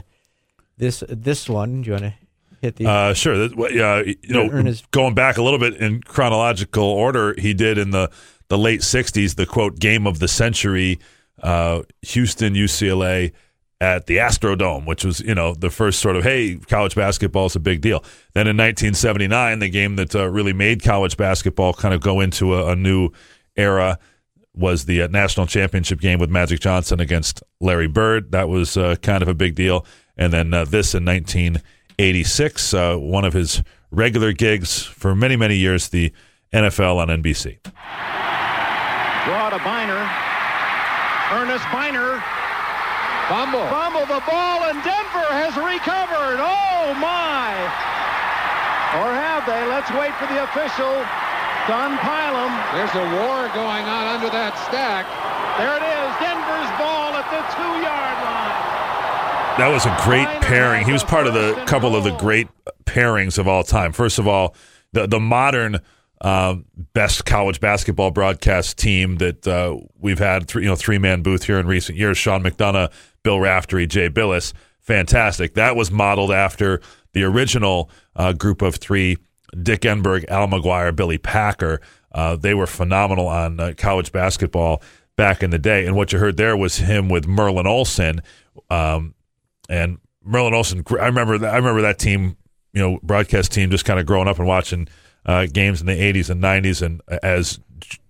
this 0.76 1.02
this 1.08 1.48
one. 1.48 1.82
Do 1.82 1.86
you 1.88 1.92
want 1.92 2.04
to 2.04 2.14
hit 2.60 2.76
the? 2.76 2.86
Uh, 2.86 3.14
sure. 3.14 3.34
Yeah, 3.72 4.02
you 4.02 4.16
know, 4.28 4.48
his- 4.50 4.82
going 4.90 5.14
back 5.14 5.38
a 5.38 5.42
little 5.42 5.58
bit 5.58 5.74
in 5.76 6.02
chronological 6.02 6.84
order, 6.84 7.34
he 7.38 7.54
did 7.54 7.78
in 7.78 7.90
the, 7.90 8.10
the 8.48 8.58
late 8.58 8.80
'60s 8.80 9.36
the 9.36 9.46
quote 9.46 9.78
game 9.78 10.06
of 10.06 10.18
the 10.18 10.28
century, 10.28 10.98
uh, 11.42 11.82
Houston 12.02 12.54
UCLA 12.54 13.32
at 13.80 14.06
the 14.06 14.18
Astrodome, 14.18 14.86
which 14.86 15.04
was 15.04 15.20
you 15.20 15.34
know 15.34 15.54
the 15.54 15.68
first 15.70 15.98
sort 15.98 16.16
of 16.16 16.22
hey, 16.22 16.56
college 16.56 16.94
basketball 16.94 17.46
is 17.46 17.56
a 17.56 17.60
big 17.60 17.80
deal. 17.80 18.04
Then 18.32 18.46
in 18.46 18.56
1979, 18.56 19.58
the 19.58 19.68
game 19.68 19.96
that 19.96 20.14
uh, 20.14 20.28
really 20.28 20.52
made 20.52 20.82
college 20.82 21.16
basketball 21.16 21.74
kind 21.74 21.92
of 21.92 22.00
go 22.00 22.20
into 22.20 22.54
a, 22.54 22.72
a 22.72 22.76
new 22.76 23.10
era 23.56 23.98
was 24.54 24.84
the 24.84 25.02
uh, 25.02 25.08
national 25.08 25.46
championship 25.46 26.00
game 26.00 26.20
with 26.20 26.30
Magic 26.30 26.60
Johnson 26.60 27.00
against 27.00 27.42
Larry 27.60 27.88
Bird. 27.88 28.30
That 28.32 28.48
was 28.48 28.76
uh, 28.76 28.96
kind 29.02 29.22
of 29.22 29.28
a 29.28 29.34
big 29.34 29.54
deal. 29.54 29.84
And 30.16 30.32
then 30.32 30.54
uh, 30.54 30.64
this 30.64 30.94
in 30.94 31.04
1986, 31.04 32.74
uh, 32.74 32.96
one 32.96 33.24
of 33.24 33.32
his 33.32 33.62
regular 33.90 34.32
gigs 34.32 34.82
for 34.82 35.14
many, 35.14 35.36
many 35.36 35.56
years, 35.56 35.88
the 35.88 36.12
NFL 36.52 36.96
on 36.96 37.08
NBC. 37.08 37.58
Draw 39.24 39.50
to 39.50 39.58
Byner. 39.64 40.31
Ernest 41.32 41.64
Byner. 41.72 42.20
Fumble. 43.28 43.64
Fumble 43.72 44.04
the 44.04 44.20
ball, 44.28 44.68
and 44.68 44.76
Denver 44.84 45.28
has 45.32 45.56
recovered. 45.56 46.36
Oh, 46.36 46.92
my. 47.00 47.56
Or 49.00 49.08
have 49.08 49.48
they? 49.48 49.64
Let's 49.66 49.88
wait 49.96 50.12
for 50.20 50.28
the 50.28 50.44
official 50.44 50.92
to 51.00 51.72
unpile 51.72 52.36
them. 52.36 52.52
There's 52.76 52.92
a 52.92 53.06
war 53.16 53.48
going 53.56 53.88
on 53.88 54.20
under 54.20 54.28
that 54.28 54.52
stack. 54.68 55.08
There 55.56 55.72
it 55.72 55.84
is. 55.84 56.08
Denver's 56.20 56.72
ball 56.76 57.16
at 57.16 57.24
the 57.32 57.40
two-yard 57.56 58.18
line. 58.20 58.62
That 59.58 59.68
was 59.68 59.86
a 59.86 59.96
great 60.04 60.28
pairing. 60.42 60.84
He 60.84 60.92
was 60.92 61.04
part 61.04 61.26
of 61.26 61.34
the 61.34 61.54
couple 61.66 61.94
of 61.94 62.04
the 62.04 62.16
great 62.16 62.48
pairings 62.84 63.38
of 63.38 63.46
all 63.46 63.62
time. 63.64 63.92
First 63.92 64.18
of 64.18 64.26
all, 64.26 64.54
the 64.92 65.06
the 65.06 65.20
modern 65.20 65.80
um, 66.22 66.64
best 66.94 67.24
college 67.24 67.60
basketball 67.60 68.12
broadcast 68.12 68.78
team 68.78 69.16
that 69.16 69.46
uh, 69.46 69.76
we've 69.98 70.20
had, 70.20 70.46
three, 70.46 70.62
you 70.62 70.68
know, 70.68 70.76
three 70.76 70.98
man 70.98 71.22
booth 71.22 71.44
here 71.44 71.58
in 71.58 71.66
recent 71.66 71.98
years. 71.98 72.16
Sean 72.16 72.42
McDonough, 72.42 72.92
Bill 73.24 73.40
Raftery, 73.40 73.88
Jay 73.88 74.08
Bilas, 74.08 74.52
fantastic. 74.80 75.54
That 75.54 75.74
was 75.74 75.90
modeled 75.90 76.30
after 76.30 76.80
the 77.12 77.24
original 77.24 77.90
uh, 78.14 78.32
group 78.32 78.62
of 78.62 78.76
three: 78.76 79.18
Dick 79.60 79.82
Enberg, 79.82 80.24
Al 80.28 80.46
McGuire, 80.46 80.94
Billy 80.94 81.18
Packer. 81.18 81.80
Uh, 82.12 82.36
they 82.36 82.54
were 82.54 82.66
phenomenal 82.66 83.26
on 83.26 83.58
uh, 83.58 83.72
college 83.76 84.12
basketball 84.12 84.80
back 85.16 85.42
in 85.42 85.50
the 85.50 85.58
day. 85.58 85.86
And 85.86 85.96
what 85.96 86.12
you 86.12 86.18
heard 86.18 86.36
there 86.36 86.56
was 86.56 86.76
him 86.76 87.08
with 87.08 87.26
Merlin 87.26 87.66
Olsen. 87.66 88.22
Um, 88.70 89.14
and 89.68 89.98
Merlin 90.22 90.54
Olsen, 90.54 90.84
I 91.00 91.06
remember 91.06 91.38
that. 91.38 91.52
I 91.52 91.56
remember 91.56 91.82
that 91.82 91.98
team, 91.98 92.36
you 92.72 92.80
know, 92.80 92.98
broadcast 93.02 93.52
team, 93.52 93.70
just 93.70 93.84
kind 93.84 93.98
of 93.98 94.06
growing 94.06 94.28
up 94.28 94.38
and 94.38 94.46
watching 94.46 94.88
uh, 95.26 95.46
games 95.46 95.80
in 95.80 95.86
the 95.86 95.92
'80s 95.92 96.30
and 96.30 96.42
'90s. 96.42 96.82
And 96.82 97.00
as 97.22 97.60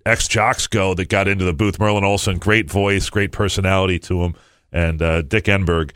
ex 0.07 0.29
jocks 0.29 0.67
go, 0.67 0.95
that 0.95 1.09
got 1.09 1.29
into 1.29 1.45
the 1.45 1.53
booth, 1.53 1.79
Merlin 1.79 2.05
Olsen, 2.05 2.39
great 2.39 2.71
voice, 2.71 3.09
great 3.11 3.33
personality 3.33 3.99
to 4.01 4.23
him, 4.23 4.35
and 4.73 5.01
uh, 5.03 5.23
Dick 5.23 5.45
Enberg, 5.45 5.93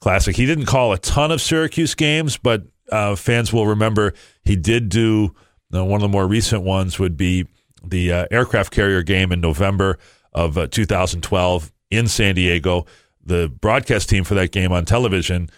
classic. 0.00 0.36
He 0.36 0.46
didn't 0.46 0.66
call 0.66 0.92
a 0.92 0.98
ton 0.98 1.30
of 1.30 1.40
Syracuse 1.40 1.94
games, 1.94 2.36
but 2.36 2.62
uh, 2.90 3.16
fans 3.16 3.52
will 3.52 3.66
remember 3.66 4.14
he 4.44 4.56
did 4.56 4.88
do 4.88 5.34
uh, 5.74 5.84
one 5.84 5.96
of 5.96 6.02
the 6.02 6.08
more 6.08 6.26
recent 6.26 6.62
ones 6.62 6.98
would 6.98 7.16
be 7.16 7.46
the 7.84 8.12
uh, 8.12 8.26
aircraft 8.30 8.72
carrier 8.72 9.02
game 9.02 9.32
in 9.32 9.40
November 9.40 9.98
of 10.32 10.58
uh, 10.58 10.66
2012 10.66 11.72
in 11.90 12.08
San 12.08 12.34
Diego. 12.34 12.86
The 13.24 13.48
broadcast 13.48 14.08
team 14.08 14.24
for 14.24 14.34
that 14.34 14.52
game 14.52 14.72
on 14.72 14.84
television, 14.84 15.50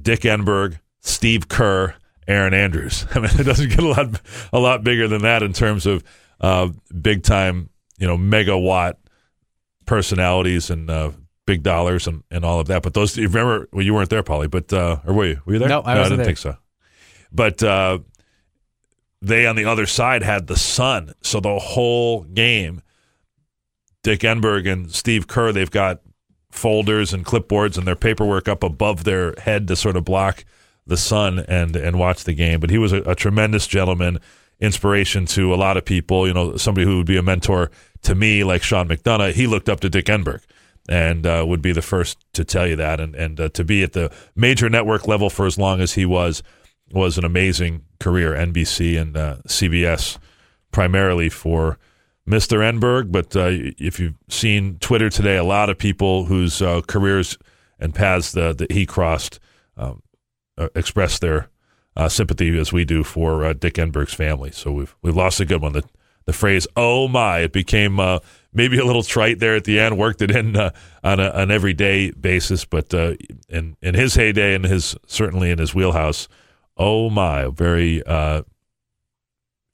Dick 0.00 0.20
Enberg, 0.20 0.78
Steve 1.00 1.48
Kerr, 1.48 1.94
Erin 2.26 2.54
Andrews. 2.54 3.06
I 3.14 3.20
mean, 3.20 3.30
it 3.38 3.44
doesn't 3.44 3.68
get 3.70 3.80
a 3.80 3.88
lot 3.88 4.20
a 4.52 4.58
lot 4.58 4.84
bigger 4.84 5.08
than 5.08 5.22
that 5.22 5.42
in 5.42 5.52
terms 5.52 5.86
of 5.86 6.02
uh, 6.40 6.68
big 7.00 7.22
time, 7.22 7.70
you 7.98 8.06
know, 8.06 8.16
megawatt 8.16 8.94
personalities 9.86 10.70
and 10.70 10.90
uh, 10.90 11.10
big 11.46 11.62
dollars 11.62 12.06
and, 12.06 12.22
and 12.30 12.44
all 12.44 12.60
of 12.60 12.66
that. 12.68 12.82
But 12.82 12.94
those, 12.94 13.16
you 13.16 13.28
remember, 13.28 13.68
well, 13.72 13.84
you 13.84 13.94
weren't 13.94 14.10
there, 14.10 14.22
Paulie, 14.22 14.50
but 14.50 14.72
uh, 14.72 14.98
or 15.06 15.14
were 15.14 15.26
you? 15.26 15.40
Were 15.44 15.52
you 15.54 15.58
there? 15.58 15.68
No, 15.68 15.80
I 15.80 15.94
I 15.94 15.98
wasn't 15.98 16.04
didn't 16.04 16.16
there. 16.18 16.26
think 16.26 16.38
so. 16.38 16.56
But 17.32 17.62
uh, 17.62 17.98
they 19.20 19.46
on 19.46 19.56
the 19.56 19.64
other 19.64 19.86
side 19.86 20.22
had 20.22 20.46
the 20.46 20.56
sun, 20.56 21.14
so 21.20 21.40
the 21.40 21.58
whole 21.58 22.24
game, 22.24 22.82
Dick 24.02 24.20
Enberg 24.20 24.70
and 24.70 24.92
Steve 24.92 25.26
Kerr, 25.26 25.52
they've 25.52 25.70
got 25.70 26.00
folders 26.50 27.12
and 27.12 27.24
clipboards 27.26 27.76
and 27.76 27.86
their 27.86 27.96
paperwork 27.96 28.48
up 28.48 28.62
above 28.62 29.02
their 29.04 29.34
head 29.38 29.66
to 29.66 29.74
sort 29.74 29.96
of 29.96 30.04
block 30.04 30.44
the 30.86 30.96
sun 30.96 31.40
and 31.48 31.76
and 31.76 31.98
watch 31.98 32.24
the 32.24 32.34
game. 32.34 32.60
But 32.60 32.70
he 32.70 32.78
was 32.78 32.92
a, 32.92 33.02
a 33.02 33.14
tremendous 33.14 33.66
gentleman, 33.66 34.18
inspiration 34.60 35.26
to 35.26 35.54
a 35.54 35.56
lot 35.56 35.76
of 35.76 35.84
people. 35.84 36.26
You 36.26 36.34
know, 36.34 36.56
somebody 36.56 36.86
who 36.86 36.98
would 36.98 37.06
be 37.06 37.16
a 37.16 37.22
mentor 37.22 37.70
to 38.02 38.14
me, 38.14 38.44
like 38.44 38.62
Sean 38.62 38.88
McDonough. 38.88 39.32
He 39.32 39.46
looked 39.46 39.68
up 39.68 39.80
to 39.80 39.90
Dick 39.90 40.06
Enberg 40.06 40.42
and 40.88 41.26
uh, 41.26 41.44
would 41.46 41.62
be 41.62 41.72
the 41.72 41.82
first 41.82 42.18
to 42.34 42.44
tell 42.44 42.66
you 42.66 42.76
that. 42.76 43.00
And 43.00 43.14
and 43.14 43.40
uh, 43.40 43.48
to 43.50 43.64
be 43.64 43.82
at 43.82 43.92
the 43.92 44.12
major 44.34 44.68
network 44.68 45.06
level 45.08 45.30
for 45.30 45.46
as 45.46 45.58
long 45.58 45.80
as 45.80 45.94
he 45.94 46.04
was 46.04 46.42
was 46.90 47.18
an 47.18 47.24
amazing 47.24 47.84
career. 47.98 48.32
NBC 48.32 49.00
and 49.00 49.16
uh, 49.16 49.36
CBS 49.48 50.18
primarily 50.70 51.28
for 51.28 51.78
Mr. 52.28 52.58
Enberg. 52.58 53.10
But 53.12 53.34
uh, 53.36 53.48
if 53.78 53.98
you've 53.98 54.16
seen 54.28 54.78
Twitter 54.78 55.08
today, 55.08 55.36
a 55.36 55.44
lot 55.44 55.70
of 55.70 55.78
people 55.78 56.24
whose 56.26 56.60
uh, 56.60 56.82
careers 56.86 57.38
and 57.78 57.94
paths 57.94 58.32
that 58.32 58.66
he 58.70 58.86
crossed 58.86 59.40
um, 59.76 60.02
uh, 60.58 60.68
express 60.74 61.18
their 61.18 61.48
uh, 61.96 62.08
sympathy 62.08 62.58
as 62.58 62.72
we 62.72 62.84
do 62.84 63.04
for 63.04 63.44
uh, 63.44 63.52
Dick 63.52 63.74
Enberg's 63.74 64.14
family. 64.14 64.50
So 64.50 64.72
we've 64.72 64.96
we've 65.02 65.16
lost 65.16 65.40
a 65.40 65.44
good 65.44 65.62
one. 65.62 65.72
The 65.72 65.84
the 66.26 66.32
phrase 66.32 66.66
"Oh 66.76 67.08
my" 67.08 67.40
it 67.40 67.52
became 67.52 68.00
uh, 68.00 68.20
maybe 68.52 68.78
a 68.78 68.84
little 68.84 69.02
trite 69.02 69.38
there 69.38 69.56
at 69.56 69.64
the 69.64 69.78
end. 69.78 69.98
Worked 69.98 70.22
it 70.22 70.30
in 70.30 70.56
on 70.56 71.20
a, 71.20 71.30
an 71.30 71.50
everyday 71.50 72.10
basis, 72.10 72.64
but 72.64 72.92
in 72.92 73.76
in 73.80 73.94
his 73.94 74.14
heyday 74.14 74.54
and 74.54 74.64
his 74.64 74.96
certainly 75.06 75.50
in 75.50 75.58
his 75.58 75.74
wheelhouse, 75.74 76.28
"Oh 76.76 77.10
my," 77.10 77.48
very 77.48 78.02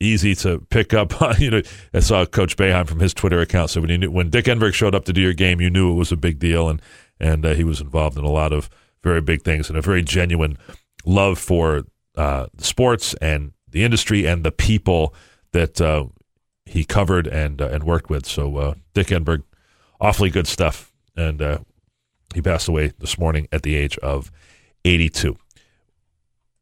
easy 0.01 0.35
to 0.35 0.61
pick 0.71 0.93
up. 0.95 1.13
You 1.39 1.51
know, 1.51 1.63
I 1.95 2.01
saw 2.01 2.27
Coach 2.27 2.57
Boeheim 2.57 2.87
from 2.89 3.01
his 3.01 3.15
Twitter 3.15 3.41
account. 3.41 3.71
So 3.71 3.81
when 3.81 4.01
knew, 4.01 4.11
when 4.11 4.31
Dick 4.31 4.47
Enberg 4.47 4.75
showed 4.75 4.95
up 4.95 5.05
to 5.05 5.13
do 5.13 5.21
your 5.21 5.33
game, 5.33 5.61
you 5.61 5.71
knew 5.71 5.93
it 5.93 5.95
was 5.95 6.13
a 6.13 6.17
big 6.17 6.39
deal, 6.39 6.69
and 6.69 6.83
and 7.19 7.47
uh, 7.47 7.55
he 7.55 7.65
was 7.65 7.81
involved 7.81 8.19
in 8.19 8.25
a 8.25 8.31
lot 8.31 8.53
of 8.53 8.69
very 9.03 9.21
big 9.21 9.43
things 9.43 9.69
and 9.69 9.79
a 9.79 9.83
very 9.83 10.03
genuine 10.03 10.59
love 11.05 11.39
for 11.39 11.85
uh, 12.17 12.47
sports 12.59 13.15
and 13.15 13.53
the 13.69 13.85
industry 13.85 14.27
and 14.27 14.45
the 14.45 14.53
people 14.53 15.15
that 15.53 15.81
uh, 15.81 16.07
he 16.67 16.85
covered 16.85 17.27
and 17.27 17.61
uh, 17.61 17.69
and 17.69 17.85
worked 17.85 18.11
with. 18.11 18.27
So 18.27 18.57
uh, 18.57 18.75
Dick 18.95 19.09
Enberg, 19.09 19.43
awfully 20.01 20.31
good 20.31 20.47
stuff, 20.47 20.93
and 21.17 21.41
uh, 21.41 21.59
he 22.35 22.43
passed 22.43 22.69
away 22.69 22.93
this 22.99 23.19
morning 23.19 23.49
at 23.53 23.63
the 23.63 23.75
age 23.75 23.99
of 23.99 24.31
82. 24.85 25.37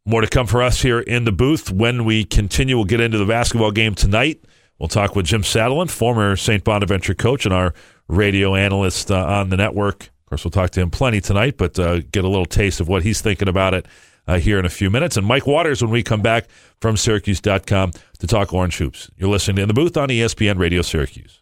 More 0.06 0.22
to 0.22 0.26
come 0.26 0.46
for 0.46 0.62
us 0.62 0.80
here 0.80 1.00
in 1.00 1.24
the 1.24 1.32
booth. 1.32 1.70
When 1.70 2.04
we 2.04 2.24
continue, 2.24 2.76
we'll 2.76 2.86
get 2.86 3.00
into 3.00 3.18
the 3.18 3.26
basketball 3.26 3.72
game 3.72 3.94
tonight. 3.94 4.42
We'll 4.78 4.88
talk 4.88 5.14
with 5.14 5.26
Jim 5.26 5.42
Satalin, 5.42 5.90
former 5.90 6.36
St. 6.36 6.64
Bonaventure 6.64 7.14
coach 7.14 7.44
and 7.44 7.52
our 7.52 7.74
radio 8.06 8.54
analyst 8.54 9.10
uh, 9.10 9.26
on 9.26 9.50
the 9.50 9.56
network. 9.56 10.10
Of 10.28 10.30
course, 10.32 10.44
we'll 10.44 10.50
talk 10.50 10.72
to 10.72 10.82
him 10.82 10.90
plenty 10.90 11.22
tonight, 11.22 11.56
but 11.56 11.78
uh, 11.78 12.00
get 12.00 12.22
a 12.22 12.28
little 12.28 12.44
taste 12.44 12.80
of 12.80 12.88
what 12.88 13.02
he's 13.02 13.22
thinking 13.22 13.48
about 13.48 13.72
it 13.72 13.86
uh, 14.26 14.38
here 14.38 14.58
in 14.58 14.66
a 14.66 14.68
few 14.68 14.90
minutes. 14.90 15.16
And 15.16 15.26
Mike 15.26 15.46
Waters 15.46 15.80
when 15.80 15.90
we 15.90 16.02
come 16.02 16.20
back 16.20 16.48
from 16.82 16.98
Syracuse.com 16.98 17.92
to 18.18 18.26
talk 18.26 18.52
Orange 18.52 18.76
Hoops. 18.76 19.10
You're 19.16 19.30
listening 19.30 19.56
to 19.56 19.62
In 19.62 19.68
the 19.68 19.74
Booth 19.74 19.96
on 19.96 20.10
ESPN 20.10 20.58
Radio 20.58 20.82
Syracuse. 20.82 21.40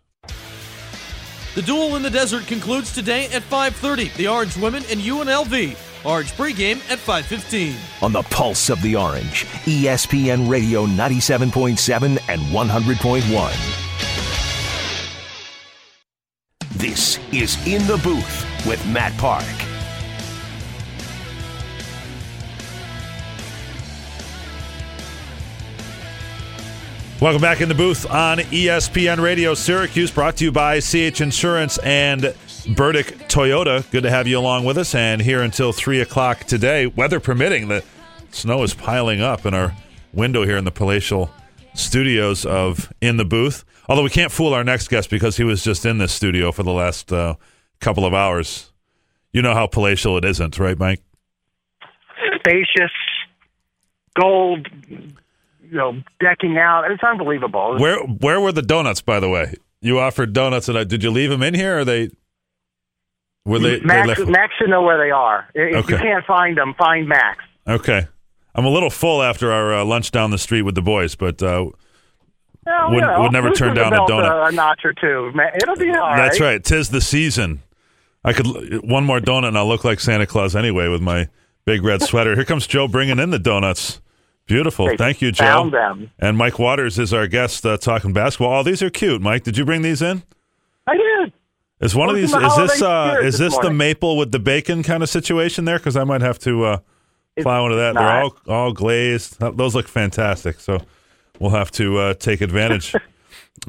The 1.56 1.62
duel 1.62 1.96
in 1.96 2.04
the 2.04 2.10
desert 2.10 2.46
concludes 2.46 2.92
today 2.94 3.24
at 3.32 3.42
5:30. 3.42 4.14
The 4.16 4.28
Orange 4.28 4.56
women 4.56 4.84
and 4.88 5.00
UNLV. 5.00 5.76
Orange 6.04 6.30
pregame 6.34 6.78
at 6.88 7.00
5:15. 7.00 7.74
On 8.02 8.12
the 8.12 8.22
pulse 8.22 8.70
of 8.70 8.80
the 8.82 8.94
orange, 8.94 9.46
ESPN 9.64 10.48
Radio 10.48 10.86
97.7 10.86 12.20
and 12.28 12.40
100.1. 12.52 13.52
This 16.76 17.18
is 17.32 17.56
In 17.66 17.84
the 17.88 17.96
Booth 18.04 18.55
with 18.66 18.84
Matt 18.88 19.16
Park. 19.18 19.44
Welcome 27.18 27.40
back 27.40 27.62
in 27.62 27.70
the 27.70 27.74
booth 27.74 28.04
on 28.10 28.38
ESPN 28.38 29.20
Radio 29.20 29.54
Syracuse, 29.54 30.10
brought 30.10 30.36
to 30.36 30.44
you 30.44 30.52
by 30.52 30.80
CH 30.80 31.22
Insurance 31.22 31.78
and 31.78 32.34
Burdick 32.74 33.16
Toyota. 33.28 33.90
Good 33.90 34.02
to 34.02 34.10
have 34.10 34.26
you 34.26 34.38
along 34.38 34.66
with 34.66 34.76
us, 34.76 34.94
and 34.94 35.22
here 35.22 35.40
until 35.40 35.72
3 35.72 36.00
o'clock 36.02 36.40
today, 36.40 36.86
weather 36.86 37.18
permitting. 37.18 37.68
The 37.68 37.82
snow 38.32 38.62
is 38.62 38.74
piling 38.74 39.22
up 39.22 39.46
in 39.46 39.54
our 39.54 39.74
window 40.12 40.44
here 40.44 40.58
in 40.58 40.64
the 40.64 40.70
palatial 40.70 41.30
studios 41.72 42.44
of 42.44 42.92
In 43.00 43.16
the 43.16 43.24
Booth. 43.24 43.64
Although 43.88 44.02
we 44.02 44.10
can't 44.10 44.30
fool 44.30 44.52
our 44.52 44.64
next 44.64 44.88
guest 44.88 45.08
because 45.08 45.38
he 45.38 45.44
was 45.44 45.64
just 45.64 45.86
in 45.86 45.96
this 45.96 46.12
studio 46.12 46.52
for 46.52 46.64
the 46.64 46.72
last 46.72 47.12
uh, 47.12 47.36
couple 47.80 48.04
of 48.04 48.14
hours. 48.14 48.72
You 49.32 49.42
know 49.42 49.54
how 49.54 49.66
palatial 49.66 50.16
it 50.16 50.24
isn't, 50.24 50.58
right, 50.58 50.78
Mike? 50.78 51.02
spacious, 52.36 52.92
gold, 54.18 54.66
you 54.88 55.12
know, 55.72 56.00
decking 56.20 56.56
out. 56.58 56.90
It's 56.90 57.02
unbelievable. 57.02 57.76
Where 57.78 57.98
where 57.98 58.40
were 58.40 58.52
the 58.52 58.62
donuts, 58.62 59.00
by 59.00 59.20
the 59.20 59.28
way? 59.28 59.54
You 59.80 59.98
offered 59.98 60.32
donuts, 60.32 60.68
and 60.68 60.78
I, 60.78 60.84
did 60.84 61.02
you 61.02 61.10
leave 61.10 61.30
them 61.30 61.42
in 61.42 61.54
here, 61.54 61.80
or 61.80 61.84
they 61.84 62.10
were 63.44 63.58
they? 63.58 63.78
they 63.80 63.84
Max, 63.84 64.08
left- 64.08 64.30
Max 64.30 64.52
should 64.58 64.70
know 64.70 64.82
where 64.82 64.96
they 64.98 65.10
are. 65.10 65.48
If 65.54 65.90
you 65.90 65.96
can't 65.96 66.24
find 66.24 66.56
them, 66.56 66.74
find 66.78 67.08
Max. 67.08 67.44
Okay, 67.66 68.06
I'm 68.54 68.64
a 68.64 68.70
little 68.70 68.90
full 68.90 69.22
after 69.22 69.50
our 69.52 69.74
uh, 69.74 69.84
lunch 69.84 70.10
down 70.12 70.30
the 70.30 70.38
street 70.38 70.62
with 70.62 70.74
the 70.76 70.82
boys, 70.82 71.14
but 71.16 71.42
uh, 71.42 71.66
Well, 72.64 72.90
Would- 72.90 72.94
you 72.94 73.00
know, 73.00 73.20
would 73.22 73.32
never 73.32 73.50
turn 73.50 73.74
down 73.74 73.92
a 73.92 73.98
donut. 74.00 74.48
A, 74.48 74.52
notch 74.52 74.80
or 74.84 74.92
two. 74.92 75.32
It'll 75.60 75.76
be 75.76 75.90
all 75.90 75.96
right. 75.96 76.16
that's 76.16 76.40
right. 76.40 76.62
Tis 76.62 76.88
the 76.90 77.00
season. 77.00 77.60
I 78.26 78.32
could 78.32 78.82
one 78.82 79.04
more 79.04 79.20
donut, 79.20 79.48
and 79.48 79.56
I'll 79.56 79.68
look 79.68 79.84
like 79.84 80.00
Santa 80.00 80.26
Claus 80.26 80.56
anyway 80.56 80.88
with 80.88 81.00
my 81.00 81.28
big 81.64 81.84
red 81.84 82.02
sweater. 82.08 82.34
Here 82.34 82.44
comes 82.44 82.66
Joe 82.66 82.88
bringing 82.88 83.18
in 83.18 83.30
the 83.30 83.38
donuts. 83.38 84.00
Beautiful. 84.46 84.86
They 84.86 84.96
Thank 84.96 85.22
you, 85.22 85.32
Joe. 85.32 85.44
found 85.44 85.72
them. 85.72 86.10
And 86.18 86.36
Mike 86.36 86.58
Waters 86.58 86.98
is 86.98 87.14
our 87.14 87.26
guest 87.26 87.64
uh, 87.64 87.76
talking 87.78 88.12
basketball. 88.12 88.60
Oh, 88.60 88.62
these 88.62 88.82
are 88.82 88.90
cute, 88.90 89.20
Mike. 89.22 89.42
Did 89.44 89.56
you 89.56 89.64
bring 89.64 89.82
these 89.82 90.02
in? 90.02 90.22
I 90.86 90.96
did. 90.96 91.32
Is 91.80 91.94
one 91.94 92.08
of 92.08 92.16
these? 92.16 92.32
the 92.32 92.38
Is 92.44 92.56
this 92.56 92.82
uh, 92.82 93.16
is 93.22 93.38
this 93.38 93.54
this 93.54 93.64
the 93.64 93.72
maple 93.72 94.16
with 94.16 94.32
the 94.32 94.38
bacon 94.38 94.82
kind 94.82 95.02
of 95.02 95.08
situation 95.08 95.64
there? 95.64 95.78
Because 95.78 95.96
I 95.96 96.04
might 96.04 96.20
have 96.20 96.38
to 96.40 96.64
uh, 96.64 96.78
plow 97.40 97.64
into 97.66 97.76
that. 97.76 97.94
They're 97.94 98.22
all 98.22 98.36
all 98.48 98.72
glazed. 98.72 99.38
Those 99.40 99.74
look 99.74 99.88
fantastic. 99.88 100.58
So 100.60 100.80
we'll 101.38 101.50
have 101.50 101.70
to 101.72 101.98
uh, 101.98 102.14
take 102.14 102.40
advantage 102.40 102.94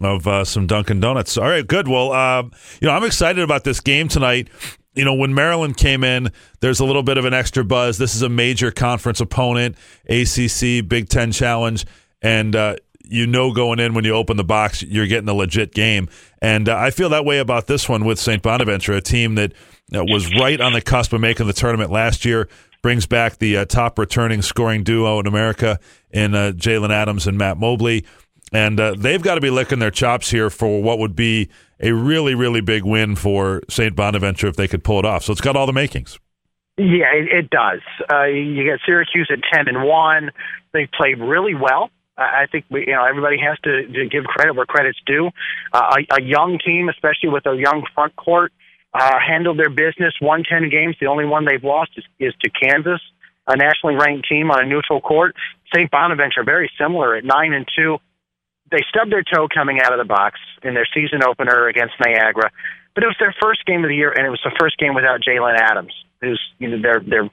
of 0.02 0.28
uh, 0.28 0.46
some 0.46 0.68
Dunkin' 0.68 1.00
Donuts. 1.00 1.38
All 1.38 1.48
right, 1.48 1.66
good. 1.66 1.88
Well, 1.88 2.12
uh, 2.12 2.44
you 2.82 2.88
know, 2.88 2.92
I'm 2.92 3.04
excited 3.04 3.44
about 3.44 3.64
this 3.64 3.80
game 3.80 4.08
tonight. 4.08 4.50
You 4.96 5.06
know, 5.06 5.14
when 5.14 5.34
Maryland 5.34 5.78
came 5.78 6.04
in, 6.04 6.32
there's 6.60 6.80
a 6.80 6.86
little 6.86 7.04
bit 7.04 7.18
of 7.18 7.26
an 7.26 7.34
extra 7.34 7.64
buzz. 7.64 7.98
This 7.98 8.16
is 8.16 8.22
a 8.22 8.30
major 8.30 8.72
conference 8.72 9.22
opponent, 9.22 9.76
ACC 10.10 10.88
Big 10.88 11.10
Ten 11.10 11.32
Challenge, 11.32 11.86
and 12.22 12.56
uh, 12.56 12.76
you 13.04 13.28
know 13.28 13.54
going 13.54 13.80
in 13.80 13.94
when 13.94 14.06
you 14.06 14.14
open 14.14 14.38
the 14.38 14.44
box, 14.44 14.82
you're 14.84 15.08
getting 15.08 15.30
a 15.30 15.34
legit 15.34 15.74
game. 15.74 16.10
And 16.42 16.68
uh, 16.68 16.78
I 16.78 16.92
feel 16.92 17.10
that 17.10 17.26
way 17.26 17.40
about 17.40 17.68
this 17.68 17.88
one 17.88 18.06
with 18.06 18.20
St. 18.20 18.42
Bonaventure, 18.42 18.94
a 18.94 19.02
team 19.02 19.36
that 19.36 19.54
uh, 19.96 20.04
was 20.04 20.34
right 20.36 20.60
on 20.60 20.74
the 20.74 20.82
cusp 20.82 21.14
of 21.14 21.22
making 21.22 21.48
the 21.48 21.54
tournament 21.54 21.92
last 21.92 22.26
year. 22.26 22.50
Brings 22.84 23.06
back 23.06 23.38
the 23.38 23.58
uh, 23.58 23.66
top 23.66 23.98
returning 24.00 24.42
scoring 24.42 24.84
duo 24.84 25.20
in 25.20 25.28
America 25.28 25.80
in 26.12 26.32
Jaylen 26.32 26.92
Adams 26.92 27.28
and 27.28 27.38
Matt 27.38 27.58
Mobley. 27.58 28.06
And 28.54 28.80
uh, 28.80 28.96
they've 28.98 29.22
got 29.22 29.36
to 29.36 29.42
be 29.42 29.50
licking 29.50 29.80
their 29.80 29.92
chops 29.92 30.32
here 30.32 30.50
for 30.50 30.82
what 30.82 31.00
would 31.00 31.16
be 31.16 31.50
a 31.80 31.92
really, 31.92 32.34
really 32.34 32.62
big 32.62 32.84
win 32.86 33.16
for 33.16 33.62
St. 33.70 33.96
Bonaventure 33.96 34.48
if 34.48 34.56
they 34.56 34.68
could 34.68 34.84
pull 34.84 35.00
it 35.00 35.06
off. 35.06 35.24
So 35.24 35.32
it's 35.34 35.42
got 35.42 35.56
all 35.56 35.66
the 35.66 35.74
makings. 35.74 36.18
Yeah, 36.78 37.12
it, 37.14 37.28
it 37.46 37.50
does. 37.50 37.82
Uh, 38.12 38.26
you 38.26 38.64
get 38.64 38.80
Syracuse 38.86 39.30
at 39.32 39.40
ten 39.52 39.68
and 39.68 39.84
one. 39.84 40.30
They 40.74 40.88
played 40.96 41.20
really 41.20 41.56
well. 41.56 41.90
I 42.18 42.44
I 42.44 42.46
think 42.52 42.66
we, 42.70 42.82
you 42.88 42.94
know 42.94 43.04
everybody 43.04 43.38
has 43.40 43.58
to, 43.64 43.88
to 43.88 44.06
give 44.08 44.24
credit 44.26 44.56
where 44.56 44.66
credit's 44.66 45.00
due. 45.06 45.30
Uh, 45.74 45.96
a, 46.12 46.16
a 46.18 46.22
young 46.22 46.60
team, 46.64 46.88
especially 46.88 47.30
with 47.30 47.46
a 47.48 47.56
young 47.56 47.84
front 47.96 48.16
court, 48.16 48.54
uh, 48.94 49.18
handled 49.20 49.58
their 49.60 49.72
business. 49.72 50.14
Won 50.22 50.44
ten 50.44 50.70
games. 50.70 50.96
The 51.02 51.08
only 51.08 51.26
one 51.26 51.46
they've 51.46 51.64
lost 51.64 51.92
is, 51.98 52.06
is 52.20 52.34
to 52.44 52.50
Kansas. 52.50 53.02
a 53.48 53.58
nationally 53.58 53.96
ranked 53.96 54.28
team 54.30 54.52
on 54.52 54.64
a 54.64 54.68
neutral 54.68 55.02
court. 55.02 55.36
St. 55.74 55.90
Bonaventure 55.90 56.44
very 56.44 56.70
similar 56.80 57.16
at 57.16 57.26
nine 57.26 57.54
and 57.54 57.66
two. 57.76 57.98
They 58.72 58.84
stubbed 58.90 59.12
their 59.12 59.24
toe 59.24 59.48
coming 59.54 59.80
out 59.84 59.94
of 59.94 60.00
the 60.00 60.06
box 60.06 60.40
in 60.64 60.74
their 60.74 60.88
season 60.94 61.22
opener 61.24 61.68
against 61.68 61.94
Niagara, 62.04 62.52
but 62.96 63.04
it 63.04 63.08
was 63.08 63.16
their 63.20 63.36
first 63.42 63.66
game 63.66 63.84
of 63.84 63.90
the 63.90 63.96
year, 63.96 64.12
and 64.12 64.26
it 64.26 64.30
was 64.30 64.42
the 64.44 64.56
first 64.60 64.78
game 64.78 64.94
without 64.96 65.22
Jaylen 65.22 65.56
Adams, 65.56 65.94
who's 66.22 66.42
you 66.60 66.70
know 66.70 66.82
their 66.82 67.00
their 67.00 67.24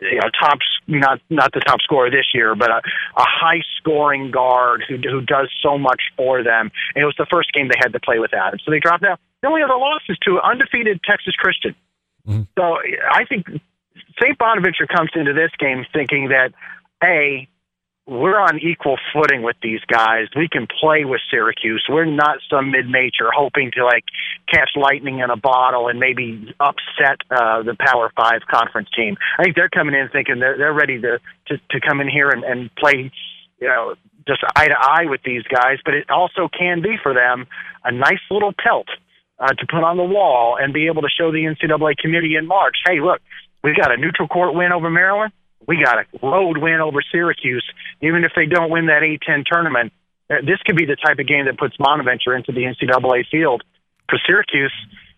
you 0.00 0.20
know 0.20 0.30
top 0.40 0.58
not 0.86 1.20
not 1.28 1.52
the 1.52 1.60
top 1.60 1.80
scorer 1.80 2.10
this 2.10 2.26
year, 2.32 2.54
but 2.54 2.70
a, 2.70 2.78
a 3.16 3.26
high 3.26 3.62
scoring 3.78 4.30
guard 4.30 4.84
who 4.88 4.96
who 4.96 5.20
does 5.20 5.50
so 5.62 5.76
much 5.76 6.00
for 6.16 6.42
them. 6.42 6.70
And 6.94 7.02
it 7.02 7.06
was 7.06 7.16
the 7.18 7.26
first 7.30 7.52
game 7.52 7.68
they 7.68 7.78
had 7.78 7.92
to 7.92 8.00
play 8.00 8.18
without 8.18 8.54
him, 8.54 8.60
so 8.64 8.70
they 8.70 8.80
dropped 8.80 9.04
out. 9.04 9.18
The 9.42 9.48
only 9.48 9.62
other 9.62 9.76
loss 9.76 10.02
is 10.08 10.16
to 10.24 10.40
undefeated 10.40 11.00
Texas 11.02 11.34
Christian. 11.34 11.74
Mm-hmm. 12.26 12.42
So 12.56 12.78
I 13.10 13.24
think 13.24 13.46
St. 14.22 14.38
Bonaventure 14.38 14.86
comes 14.86 15.10
into 15.14 15.32
this 15.32 15.50
game 15.58 15.84
thinking 15.92 16.28
that 16.28 16.52
a 17.02 17.48
we're 18.06 18.38
on 18.38 18.58
equal 18.58 18.96
footing 19.12 19.42
with 19.42 19.56
these 19.62 19.80
guys. 19.86 20.26
We 20.34 20.48
can 20.48 20.66
play 20.66 21.04
with 21.04 21.20
Syracuse. 21.30 21.84
We're 21.88 22.04
not 22.04 22.38
some 22.50 22.72
mid-major 22.72 23.30
hoping 23.34 23.70
to 23.76 23.84
like 23.84 24.04
catch 24.52 24.70
lightning 24.74 25.20
in 25.20 25.30
a 25.30 25.36
bottle 25.36 25.86
and 25.88 26.00
maybe 26.00 26.52
upset 26.58 27.20
uh, 27.30 27.62
the 27.62 27.76
Power 27.78 28.10
Five 28.16 28.42
conference 28.50 28.88
team. 28.96 29.16
I 29.38 29.44
think 29.44 29.54
they're 29.54 29.68
coming 29.68 29.94
in 29.94 30.08
thinking 30.08 30.40
they're 30.40 30.58
they're 30.58 30.72
ready 30.72 31.00
to 31.00 31.20
to, 31.48 31.58
to 31.70 31.80
come 31.80 32.00
in 32.00 32.08
here 32.08 32.28
and, 32.28 32.42
and 32.42 32.74
play, 32.74 33.12
you 33.60 33.68
know, 33.68 33.94
just 34.26 34.40
eye 34.56 34.66
to 34.66 34.76
eye 34.76 35.04
with 35.04 35.20
these 35.24 35.44
guys. 35.44 35.78
But 35.84 35.94
it 35.94 36.10
also 36.10 36.48
can 36.48 36.82
be 36.82 36.96
for 37.00 37.14
them 37.14 37.46
a 37.84 37.92
nice 37.92 38.22
little 38.32 38.52
pelt 38.52 38.88
uh, 39.38 39.54
to 39.54 39.66
put 39.70 39.84
on 39.84 39.96
the 39.96 40.04
wall 40.04 40.58
and 40.60 40.74
be 40.74 40.88
able 40.88 41.02
to 41.02 41.08
show 41.08 41.30
the 41.30 41.44
NCAA 41.44 41.96
committee 41.98 42.34
in 42.34 42.48
March. 42.48 42.78
Hey, 42.84 43.00
look, 43.00 43.20
we 43.62 43.76
got 43.80 43.92
a 43.92 43.96
neutral 43.96 44.26
court 44.26 44.56
win 44.56 44.72
over 44.72 44.90
Maryland 44.90 45.32
we 45.66 45.82
got 45.82 45.98
a 45.98 46.04
road 46.26 46.58
win 46.58 46.80
over 46.80 47.00
Syracuse. 47.12 47.64
Even 48.00 48.24
if 48.24 48.32
they 48.34 48.46
don't 48.46 48.70
win 48.70 48.86
that 48.86 49.02
A10 49.02 49.44
tournament, 49.46 49.92
uh, 50.30 50.36
this 50.44 50.60
could 50.64 50.76
be 50.76 50.86
the 50.86 50.96
type 50.96 51.18
of 51.18 51.26
game 51.26 51.46
that 51.46 51.58
puts 51.58 51.76
Bonaventure 51.76 52.34
into 52.34 52.52
the 52.52 52.62
NCAA 52.62 53.24
field. 53.30 53.62
For 54.08 54.18
Syracuse, 54.26 54.72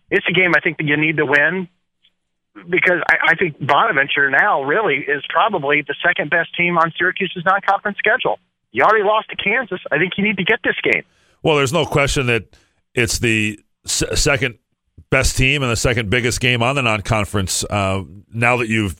it's 0.09 0.25
a 0.29 0.31
game 0.31 0.53
I 0.55 0.59
think 0.59 0.77
that 0.77 0.85
you 0.85 0.97
need 0.97 1.17
to 1.17 1.25
win 1.25 1.67
because 2.69 3.01
I, 3.09 3.31
I 3.31 3.35
think 3.35 3.59
Bonaventure 3.59 4.29
now 4.29 4.63
really 4.63 4.97
is 4.97 5.23
probably 5.29 5.81
the 5.81 5.95
second 6.05 6.29
best 6.29 6.55
team 6.55 6.77
on 6.77 6.93
Syracuse's 6.97 7.43
non-conference 7.45 7.97
schedule. 7.97 8.39
You 8.71 8.83
already 8.83 9.03
lost 9.03 9.29
to 9.29 9.35
Kansas. 9.35 9.79
I 9.91 9.97
think 9.97 10.13
you 10.17 10.23
need 10.23 10.37
to 10.37 10.43
get 10.43 10.59
this 10.63 10.75
game. 10.83 11.03
Well, 11.43 11.55
there's 11.57 11.73
no 11.73 11.85
question 11.85 12.27
that 12.27 12.57
it's 12.93 13.19
the 13.19 13.59
s- 13.85 14.03
second 14.15 14.57
best 15.09 15.37
team 15.37 15.63
and 15.63 15.71
the 15.71 15.75
second 15.77 16.09
biggest 16.09 16.39
game 16.39 16.63
on 16.63 16.75
the 16.75 16.81
non-conference. 16.81 17.63
Uh, 17.69 18.03
now 18.33 18.57
that 18.57 18.67
you've 18.67 18.99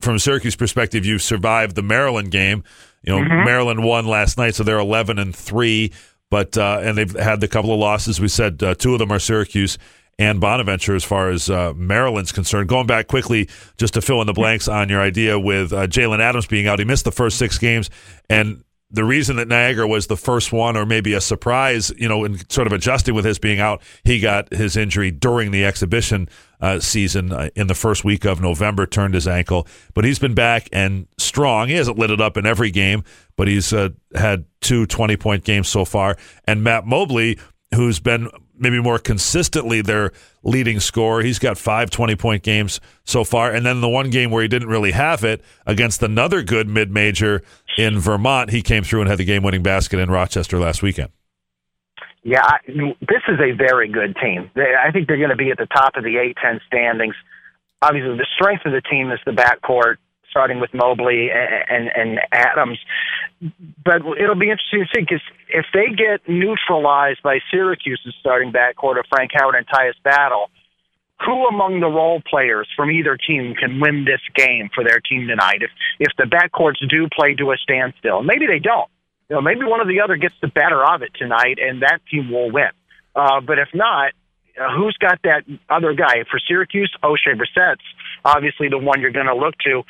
from 0.00 0.18
Syracuse 0.18 0.56
perspective, 0.56 1.04
you've 1.04 1.22
survived 1.22 1.76
the 1.76 1.82
Maryland 1.82 2.30
game. 2.30 2.64
You 3.02 3.12
know, 3.12 3.18
mm-hmm. 3.20 3.44
Maryland 3.44 3.84
won 3.84 4.06
last 4.06 4.36
night, 4.38 4.54
so 4.54 4.62
they're 4.62 4.78
eleven 4.78 5.18
and 5.18 5.34
three. 5.34 5.92
But 6.30 6.58
uh, 6.58 6.80
and 6.82 6.98
they've 6.98 7.12
had 7.12 7.42
a 7.42 7.48
couple 7.48 7.72
of 7.72 7.78
losses. 7.78 8.20
We 8.20 8.28
said 8.28 8.62
uh, 8.62 8.74
two 8.74 8.92
of 8.92 8.98
them 8.98 9.12
are 9.12 9.18
Syracuse 9.18 9.78
and 10.18 10.40
Bonaventure 10.40 10.94
as 10.96 11.04
far 11.04 11.30
as 11.30 11.48
uh, 11.48 11.72
Maryland's 11.76 12.32
concerned. 12.32 12.68
Going 12.68 12.86
back 12.86 13.06
quickly, 13.06 13.48
just 13.76 13.94
to 13.94 14.02
fill 14.02 14.20
in 14.22 14.26
the 14.26 14.32
blanks 14.32 14.66
on 14.66 14.88
your 14.88 15.00
idea 15.00 15.38
with 15.38 15.72
uh, 15.72 15.86
Jaylen 15.86 16.20
Adams 16.20 16.46
being 16.46 16.66
out, 16.66 16.78
he 16.78 16.84
missed 16.84 17.04
the 17.04 17.12
first 17.12 17.38
six 17.38 17.58
games, 17.58 17.90
and 18.28 18.64
the 18.90 19.04
reason 19.04 19.36
that 19.36 19.48
Niagara 19.48 19.86
was 19.86 20.06
the 20.06 20.16
first 20.16 20.52
one, 20.52 20.76
or 20.76 20.86
maybe 20.86 21.12
a 21.12 21.20
surprise, 21.20 21.92
you 21.98 22.08
know, 22.08 22.24
in 22.24 22.38
sort 22.48 22.66
of 22.66 22.72
adjusting 22.72 23.14
with 23.14 23.24
his 23.24 23.38
being 23.38 23.60
out, 23.60 23.82
he 24.04 24.20
got 24.20 24.52
his 24.52 24.76
injury 24.76 25.10
during 25.10 25.50
the 25.50 25.64
exhibition 25.64 26.28
uh, 26.60 26.80
season 26.80 27.32
uh, 27.32 27.50
in 27.54 27.66
the 27.66 27.74
first 27.74 28.04
week 28.04 28.24
of 28.24 28.40
November, 28.40 28.86
turned 28.86 29.14
his 29.14 29.28
ankle. 29.28 29.66
But 29.94 30.04
he's 30.04 30.18
been 30.18 30.34
back 30.34 30.68
and 30.72 31.06
strong. 31.18 31.68
He 31.68 31.74
hasn't 31.74 31.98
lit 31.98 32.10
it 32.10 32.20
up 32.20 32.36
in 32.36 32.46
every 32.46 32.70
game, 32.70 33.04
but 33.36 33.48
he's 33.48 33.72
uh, 33.72 33.90
had 34.14 34.44
two 34.60 34.86
20 34.86 35.16
point 35.16 35.44
games 35.44 35.68
so 35.68 35.84
far. 35.84 36.16
And 36.44 36.62
Matt 36.62 36.86
Mobley, 36.86 37.38
who's 37.74 38.00
been 38.00 38.28
maybe 38.58 38.80
more 38.80 38.98
consistently 38.98 39.82
their 39.82 40.12
leading 40.42 40.80
scorer. 40.80 41.22
He's 41.22 41.38
got 41.38 41.58
five 41.58 41.90
20 41.90 42.16
point 42.16 42.42
games 42.42 42.80
so 43.04 43.24
far. 43.24 43.52
And 43.52 43.66
then 43.66 43.80
the 43.80 43.88
one 43.88 44.10
game 44.10 44.30
where 44.30 44.42
he 44.42 44.48
didn't 44.48 44.68
really 44.68 44.92
have 44.92 45.24
it 45.24 45.42
against 45.66 46.02
another 46.02 46.42
good 46.42 46.68
mid 46.68 46.90
major 46.90 47.42
in 47.76 47.98
Vermont, 47.98 48.50
he 48.50 48.62
came 48.62 48.82
through 48.82 49.02
and 49.02 49.10
had 49.10 49.18
the 49.18 49.24
game 49.24 49.42
winning 49.42 49.62
basket 49.62 49.98
in 49.98 50.10
Rochester 50.10 50.58
last 50.58 50.82
weekend. 50.82 51.10
Yeah, 52.26 52.42
I, 52.42 52.58
this 52.66 53.22
is 53.28 53.38
a 53.38 53.54
very 53.54 53.86
good 53.86 54.16
team. 54.20 54.50
They, 54.56 54.74
I 54.74 54.90
think 54.90 55.06
they're 55.06 55.16
going 55.16 55.30
to 55.30 55.36
be 55.36 55.52
at 55.52 55.58
the 55.58 55.66
top 55.66 55.94
of 55.94 56.02
the 56.02 56.18
A10 56.18 56.58
standings. 56.66 57.14
Obviously, 57.80 58.16
the 58.18 58.26
strength 58.34 58.66
of 58.66 58.72
the 58.72 58.80
team 58.80 59.12
is 59.12 59.20
the 59.24 59.30
backcourt 59.30 59.98
starting 60.28 60.58
with 60.58 60.74
Mobley 60.74 61.30
and, 61.30 61.88
and, 61.88 61.88
and 61.94 62.20
Adams. 62.32 62.80
But 63.84 64.02
it'll 64.20 64.34
be 64.34 64.50
interesting 64.50 64.80
to 64.80 64.86
see 64.92 65.00
because 65.02 65.22
if 65.50 65.66
they 65.72 65.94
get 65.94 66.28
neutralized 66.28 67.22
by 67.22 67.38
Syracuse's 67.48 68.16
starting 68.18 68.50
backcourt 68.50 68.98
of 68.98 69.06
Frank 69.08 69.30
Howard 69.32 69.54
and 69.54 69.66
Tyus 69.68 69.94
Battle, 70.02 70.50
who 71.24 71.46
among 71.46 71.78
the 71.78 71.86
role 71.86 72.20
players 72.28 72.66
from 72.74 72.90
either 72.90 73.16
team 73.16 73.54
can 73.54 73.78
win 73.78 74.04
this 74.04 74.20
game 74.34 74.68
for 74.74 74.82
their 74.82 74.98
team 74.98 75.28
tonight? 75.28 75.62
If 75.62 75.70
if 76.00 76.10
the 76.18 76.24
backcourts 76.24 76.82
do 76.90 77.08
play 77.16 77.34
to 77.34 77.52
a 77.52 77.56
standstill, 77.56 78.24
maybe 78.24 78.48
they 78.48 78.58
don't. 78.58 78.90
You 79.28 79.36
know, 79.36 79.42
maybe 79.42 79.64
one 79.64 79.80
or 79.80 79.86
the 79.86 80.00
other 80.00 80.16
gets 80.16 80.34
the 80.40 80.48
better 80.48 80.84
of 80.84 81.02
it 81.02 81.12
tonight, 81.14 81.58
and 81.60 81.82
that 81.82 82.00
team 82.10 82.30
will 82.30 82.50
win. 82.50 82.70
Uh, 83.14 83.40
but 83.40 83.58
if 83.58 83.68
not, 83.74 84.12
uh, 84.58 84.74
who's 84.76 84.96
got 84.98 85.18
that 85.24 85.42
other 85.68 85.94
guy 85.94 86.24
for 86.30 86.38
Syracuse? 86.38 86.94
Oshae 87.02 87.36
Brissett's 87.36 87.82
obviously 88.24 88.68
the 88.68 88.78
one 88.78 89.00
you're 89.00 89.10
going 89.10 89.26
to 89.26 89.34
look 89.34 89.54
to 89.64 89.82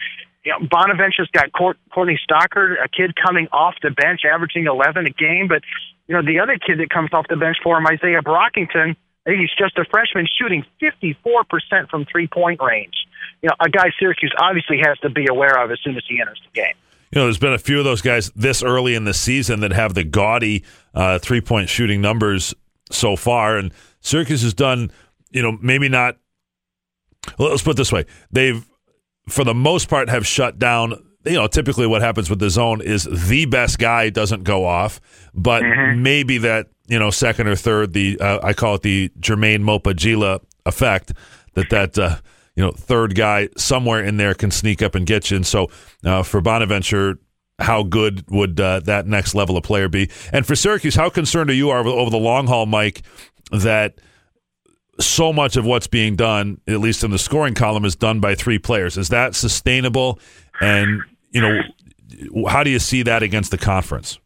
you 0.46 0.52
know, 0.52 0.64
Bonaventure's 0.70 1.28
got 1.32 1.52
Court, 1.52 1.76
Courtney 1.92 2.18
Stockard, 2.22 2.78
a 2.78 2.88
kid 2.88 3.14
coming 3.18 3.48
off 3.52 3.74
the 3.82 3.90
bench, 3.90 4.20
averaging 4.24 4.66
11 4.66 5.06
a 5.06 5.10
game. 5.10 5.48
But, 5.48 5.62
you 6.06 6.14
know, 6.14 6.22
the 6.22 6.38
other 6.38 6.56
kid 6.56 6.78
that 6.78 6.88
comes 6.88 7.10
off 7.12 7.26
the 7.28 7.36
bench 7.36 7.56
for 7.64 7.76
him, 7.76 7.84
Izaiah 7.84 8.22
Brockington, 8.22 8.94
I 8.94 9.30
think 9.30 9.40
he's 9.40 9.54
just 9.58 9.76
a 9.76 9.84
freshman 9.90 10.28
shooting 10.38 10.64
54% 10.80 11.90
from 11.90 12.06
three 12.06 12.28
point 12.28 12.60
range. 12.62 12.94
You 13.42 13.48
know, 13.48 13.56
a 13.58 13.68
guy 13.68 13.90
Syracuse 13.98 14.32
obviously 14.38 14.78
has 14.86 14.96
to 15.00 15.10
be 15.10 15.26
aware 15.28 15.58
of 15.58 15.72
as 15.72 15.80
soon 15.82 15.96
as 15.96 16.04
he 16.08 16.20
enters 16.20 16.40
the 16.46 16.54
game. 16.54 16.78
You 17.16 17.22
know, 17.22 17.26
there's 17.28 17.38
been 17.38 17.54
a 17.54 17.58
few 17.58 17.78
of 17.78 17.86
those 17.86 18.02
guys 18.02 18.30
this 18.36 18.62
early 18.62 18.94
in 18.94 19.04
the 19.04 19.14
season 19.14 19.60
that 19.60 19.72
have 19.72 19.94
the 19.94 20.04
gaudy 20.04 20.64
uh, 20.92 21.18
three 21.18 21.40
point 21.40 21.70
shooting 21.70 22.02
numbers 22.02 22.52
so 22.90 23.16
far. 23.16 23.56
And 23.56 23.72
Syracuse 24.02 24.42
has 24.42 24.52
done, 24.52 24.92
you 25.30 25.40
know, 25.40 25.56
maybe 25.62 25.88
not. 25.88 26.18
Well, 27.38 27.48
let's 27.48 27.62
put 27.62 27.70
it 27.70 27.76
this 27.78 27.90
way: 27.90 28.04
they've 28.30 28.62
for 29.30 29.44
the 29.44 29.54
most 29.54 29.88
part, 29.88 30.10
have 30.10 30.26
shut 30.26 30.58
down. 30.58 30.92
You 31.24 31.36
know, 31.36 31.46
typically 31.46 31.86
what 31.86 32.02
happens 32.02 32.28
with 32.28 32.38
the 32.38 32.50
zone 32.50 32.82
is 32.82 33.04
the 33.10 33.46
best 33.46 33.78
guy 33.78 34.10
doesn't 34.10 34.44
go 34.44 34.66
off, 34.66 35.00
but 35.32 35.62
mm-hmm. 35.62 36.02
maybe 36.02 36.36
that 36.36 36.66
you 36.86 36.98
know 36.98 37.08
second 37.08 37.48
or 37.48 37.56
third, 37.56 37.94
the 37.94 38.20
uh, 38.20 38.40
I 38.42 38.52
call 38.52 38.74
it 38.74 38.82
the 38.82 39.08
Jermaine 39.18 39.62
Mopa 39.62 40.40
effect, 40.66 41.12
that 41.54 41.70
that 41.70 41.98
uh, 41.98 42.16
you 42.56 42.64
know 42.64 42.72
third 42.72 43.14
guy 43.14 43.48
somewhere 43.56 44.02
in 44.02 44.16
there 44.16 44.34
can 44.34 44.50
sneak 44.50 44.82
up 44.82 44.94
and 44.94 45.06
get 45.06 45.30
you. 45.30 45.36
And 45.36 45.46
so 45.46 45.70
uh, 46.04 46.22
for 46.22 46.40
Bonaventure, 46.40 47.18
how 47.58 47.82
good 47.82 48.24
would 48.30 48.58
uh, 48.58 48.80
that 48.80 49.06
next 49.06 49.34
level 49.34 49.56
of 49.56 49.62
player 49.62 49.88
be? 49.88 50.10
And 50.32 50.44
for 50.46 50.56
Syracuse, 50.56 50.94
how 50.94 51.10
concerned 51.10 51.50
are 51.50 51.54
you 51.54 51.70
over, 51.70 51.88
over 51.88 52.10
the 52.10 52.18
long 52.18 52.46
haul, 52.46 52.66
Mike? 52.66 53.02
That 53.52 54.00
so 54.98 55.32
much 55.32 55.56
of 55.56 55.64
what's 55.64 55.86
being 55.86 56.16
done, 56.16 56.60
at 56.66 56.80
least 56.80 57.04
in 57.04 57.10
the 57.10 57.18
scoring 57.18 57.54
column, 57.54 57.84
is 57.84 57.94
done 57.94 58.18
by 58.18 58.34
three 58.34 58.58
players. 58.58 58.96
Is 58.96 59.10
that 59.10 59.34
sustainable? 59.34 60.18
And 60.60 61.02
you 61.30 61.40
know, 61.40 62.48
how 62.48 62.64
do 62.64 62.70
you 62.70 62.78
see 62.78 63.02
that 63.02 63.22
against 63.22 63.50
the 63.50 63.58
conference? 63.58 64.18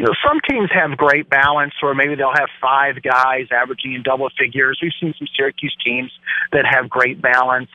You 0.00 0.06
know, 0.06 0.14
some 0.26 0.40
teams 0.48 0.70
have 0.72 0.96
great 0.96 1.28
balance, 1.28 1.74
or 1.82 1.94
maybe 1.94 2.14
they'll 2.14 2.32
have 2.32 2.48
five 2.58 3.02
guys 3.02 3.48
averaging 3.52 3.92
in 3.92 4.02
double 4.02 4.30
figures. 4.30 4.78
We've 4.80 4.92
seen 4.98 5.12
some 5.18 5.28
Syracuse 5.36 5.76
teams 5.84 6.10
that 6.52 6.64
have 6.64 6.88
great 6.88 7.20
balance, 7.20 7.68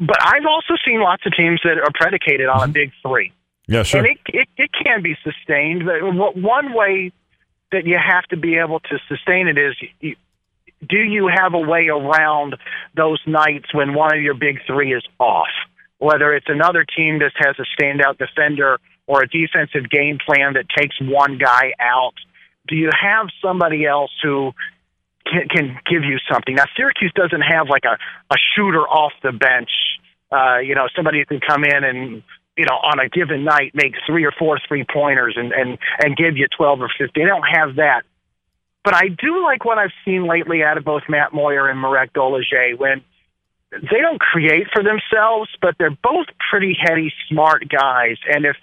but 0.00 0.16
I've 0.22 0.46
also 0.48 0.80
seen 0.86 1.02
lots 1.02 1.26
of 1.26 1.34
teams 1.36 1.60
that 1.64 1.76
are 1.76 1.92
predicated 1.92 2.46
on 2.46 2.56
a 2.56 2.62
mm-hmm. 2.62 2.72
big 2.72 2.92
three. 3.02 3.34
Yeah, 3.66 3.82
sure. 3.82 4.00
And 4.00 4.08
it, 4.08 4.18
it, 4.28 4.48
it 4.56 4.70
can 4.72 5.02
be 5.02 5.18
sustained. 5.22 5.84
But 5.84 6.34
one 6.34 6.72
way 6.72 7.12
that 7.72 7.84
you 7.84 7.98
have 8.02 8.24
to 8.30 8.38
be 8.38 8.56
able 8.56 8.80
to 8.80 8.98
sustain 9.06 9.48
it 9.48 9.58
is 9.58 9.76
you, 10.00 10.16
do 10.88 10.96
you 10.96 11.28
have 11.28 11.52
a 11.52 11.60
way 11.60 11.88
around 11.88 12.56
those 12.96 13.20
nights 13.26 13.74
when 13.74 13.92
one 13.92 14.16
of 14.16 14.22
your 14.22 14.32
big 14.32 14.60
three 14.66 14.94
is 14.94 15.04
off? 15.18 15.52
Whether 15.98 16.32
it's 16.32 16.48
another 16.48 16.86
team 16.86 17.18
that 17.18 17.32
has 17.36 17.56
a 17.58 17.66
standout 17.76 18.16
defender 18.16 18.78
or 19.08 19.22
a 19.22 19.26
defensive 19.26 19.90
game 19.90 20.18
plan 20.24 20.52
that 20.52 20.66
takes 20.76 20.94
one 21.00 21.38
guy 21.38 21.72
out, 21.80 22.14
do 22.68 22.76
you 22.76 22.90
have 22.92 23.26
somebody 23.42 23.86
else 23.86 24.12
who 24.22 24.52
can, 25.26 25.48
can 25.48 25.78
give 25.90 26.04
you 26.04 26.18
something? 26.30 26.54
Now, 26.54 26.66
Syracuse 26.76 27.12
doesn't 27.16 27.40
have 27.40 27.68
like 27.68 27.84
a, 27.84 27.98
a 28.32 28.36
shooter 28.54 28.86
off 28.86 29.12
the 29.22 29.32
bench, 29.32 29.70
uh, 30.30 30.58
you 30.58 30.74
know, 30.74 30.86
somebody 30.94 31.18
who 31.18 31.24
can 31.24 31.40
come 31.40 31.64
in 31.64 31.82
and 31.82 32.22
you 32.56 32.64
know, 32.64 32.74
on 32.74 32.98
a 32.98 33.08
given 33.08 33.44
night, 33.44 33.70
make 33.72 33.94
three 34.04 34.24
or 34.24 34.32
four 34.36 34.58
three 34.66 34.84
pointers 34.92 35.34
and, 35.36 35.52
and, 35.52 35.78
and 36.02 36.16
give 36.16 36.36
you 36.36 36.48
12 36.56 36.80
or 36.80 36.88
15. 36.98 37.10
They 37.14 37.24
don't 37.24 37.44
have 37.44 37.76
that. 37.76 38.02
But 38.82 38.94
I 38.94 39.08
do 39.08 39.44
like 39.44 39.64
what 39.64 39.78
I've 39.78 39.92
seen 40.04 40.26
lately 40.26 40.64
out 40.64 40.76
of 40.76 40.84
both 40.84 41.02
Matt 41.08 41.32
Moyer 41.32 41.68
and 41.68 41.78
Marek 41.80 42.12
Dolezaj 42.12 42.78
when 42.78 43.04
they 43.70 44.00
don't 44.00 44.18
create 44.18 44.66
for 44.72 44.82
themselves, 44.82 45.50
but 45.62 45.76
they're 45.78 45.96
both 46.02 46.26
pretty 46.50 46.76
heady, 46.80 47.12
smart 47.28 47.68
guys. 47.68 48.16
And 48.28 48.44
if 48.44 48.56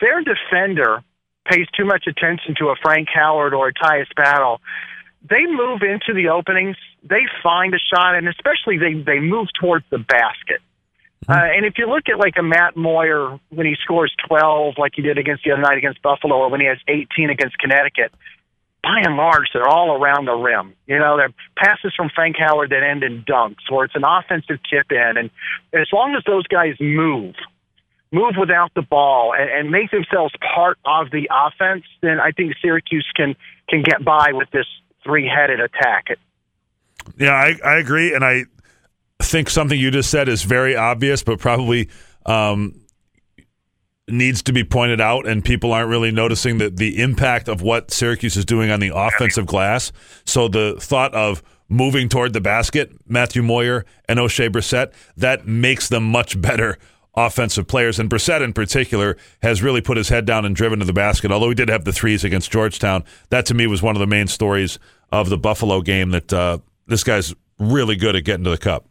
their 0.00 0.22
defender 0.22 1.02
pays 1.50 1.66
too 1.76 1.84
much 1.84 2.06
attention 2.06 2.54
to 2.58 2.68
a 2.68 2.76
Frank 2.82 3.08
Howard 3.12 3.54
or 3.54 3.68
a 3.68 3.74
Tyus 3.74 4.14
Battle, 4.14 4.60
they 5.28 5.46
move 5.46 5.82
into 5.82 6.14
the 6.14 6.28
openings, 6.28 6.76
they 7.02 7.22
find 7.42 7.74
a 7.74 7.78
shot, 7.78 8.14
and 8.14 8.28
especially 8.28 8.78
they, 8.78 8.94
they 9.02 9.20
move 9.20 9.48
towards 9.58 9.84
the 9.90 9.98
basket. 9.98 10.60
Uh, 11.28 11.34
and 11.34 11.66
if 11.66 11.74
you 11.76 11.86
look 11.86 12.08
at 12.08 12.18
like 12.18 12.34
a 12.38 12.42
Matt 12.42 12.76
Moyer 12.76 13.38
when 13.50 13.66
he 13.66 13.74
scores 13.82 14.12
12, 14.28 14.74
like 14.78 14.92
he 14.94 15.02
did 15.02 15.18
against 15.18 15.44
the 15.44 15.52
other 15.52 15.62
night 15.62 15.76
against 15.76 16.00
Buffalo, 16.00 16.36
or 16.36 16.48
when 16.48 16.60
he 16.60 16.66
has 16.66 16.78
18 16.86 17.28
against 17.30 17.58
Connecticut, 17.58 18.12
by 18.82 19.02
and 19.04 19.16
large, 19.16 19.48
they're 19.52 19.68
all 19.68 20.00
around 20.00 20.24
the 20.26 20.34
rim. 20.34 20.74
You 20.86 20.98
know, 20.98 21.16
they're 21.16 21.34
passes 21.56 21.92
from 21.96 22.10
Frank 22.14 22.36
Howard 22.38 22.70
that 22.70 22.82
end 22.82 23.02
in 23.02 23.24
dunks, 23.24 23.68
or 23.70 23.84
it's 23.84 23.96
an 23.96 24.04
offensive 24.04 24.58
tip 24.70 24.86
in. 24.90 25.16
And 25.16 25.30
as 25.74 25.88
long 25.92 26.14
as 26.14 26.22
those 26.24 26.46
guys 26.46 26.76
move, 26.80 27.34
move 28.10 28.34
without 28.38 28.72
the 28.74 28.82
ball, 28.82 29.34
and, 29.38 29.50
and 29.50 29.70
make 29.70 29.90
themselves 29.90 30.34
part 30.54 30.78
of 30.84 31.10
the 31.10 31.28
offense, 31.30 31.84
then 32.00 32.20
I 32.20 32.32
think 32.32 32.54
Syracuse 32.62 33.06
can 33.14 33.34
can 33.68 33.82
get 33.82 34.04
by 34.04 34.32
with 34.32 34.50
this 34.50 34.66
three 35.04 35.28
headed 35.28 35.60
attack. 35.60 36.06
Yeah, 37.18 37.32
I, 37.32 37.58
I 37.64 37.78
agree, 37.78 38.14
and 38.14 38.24
I 38.24 38.44
think 39.20 39.50
something 39.50 39.78
you 39.78 39.90
just 39.90 40.10
said 40.10 40.28
is 40.28 40.42
very 40.42 40.76
obvious, 40.76 41.22
but 41.22 41.38
probably 41.38 41.88
um, 42.26 42.80
needs 44.08 44.42
to 44.42 44.52
be 44.52 44.64
pointed 44.64 45.00
out, 45.00 45.26
and 45.26 45.44
people 45.44 45.72
aren't 45.72 45.88
really 45.88 46.10
noticing 46.10 46.58
the, 46.58 46.70
the 46.70 47.00
impact 47.00 47.48
of 47.48 47.62
what 47.62 47.90
Syracuse 47.90 48.36
is 48.36 48.44
doing 48.44 48.70
on 48.70 48.80
the 48.80 48.92
offensive 48.94 49.46
glass. 49.46 49.92
So 50.24 50.48
the 50.48 50.76
thought 50.78 51.14
of 51.14 51.42
moving 51.68 52.08
toward 52.08 52.32
the 52.32 52.40
basket, 52.40 52.90
Matthew 53.06 53.42
Moyer 53.42 53.84
and 54.08 54.18
Oshae 54.18 54.50
Brissett, 54.50 54.92
that 55.16 55.46
makes 55.46 55.88
them 55.88 56.04
much 56.04 56.40
better 56.40 56.78
offensive 57.26 57.66
players. 57.66 57.98
And 57.98 58.08
Brissett 58.08 58.42
in 58.42 58.52
particular 58.52 59.16
has 59.42 59.62
really 59.62 59.80
put 59.80 59.96
his 59.96 60.08
head 60.08 60.24
down 60.24 60.44
and 60.44 60.54
driven 60.54 60.78
to 60.78 60.84
the 60.84 60.92
basket. 60.92 61.32
Although 61.32 61.48
he 61.48 61.54
did 61.54 61.68
have 61.68 61.84
the 61.84 61.92
threes 61.92 62.24
against 62.24 62.50
Georgetown, 62.50 63.04
that 63.30 63.44
to 63.46 63.54
me 63.54 63.66
was 63.66 63.82
one 63.82 63.96
of 63.96 64.00
the 64.00 64.06
main 64.06 64.28
stories 64.28 64.78
of 65.10 65.28
the 65.28 65.38
Buffalo 65.38 65.80
game. 65.80 66.10
That 66.10 66.32
uh, 66.32 66.58
this 66.86 67.02
guy's 67.02 67.34
really 67.58 67.96
good 67.96 68.14
at 68.14 68.24
getting 68.24 68.44
to 68.44 68.50
the 68.50 68.58
cup 68.58 68.86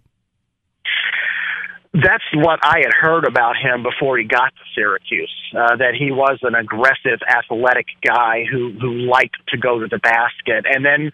that's 1.93 2.23
what 2.33 2.59
I 2.63 2.79
had 2.79 2.93
heard 2.93 3.25
about 3.25 3.55
him 3.57 3.81
before 3.81 4.17
he 4.17 4.25
got 4.25 4.53
to 4.53 4.63
Syracuse. 4.75 5.33
Uh, 5.53 5.77
that 5.77 5.95
he 5.97 6.11
was 6.11 6.37
an 6.43 6.53
aggressive, 6.53 7.19
athletic 7.27 7.87
guy 8.05 8.43
who 8.49 8.73
who 8.79 9.07
liked 9.09 9.37
to 9.49 9.57
go 9.57 9.79
to 9.79 9.87
the 9.87 9.97
basket. 9.97 10.65
And 10.69 10.85
then 10.85 11.11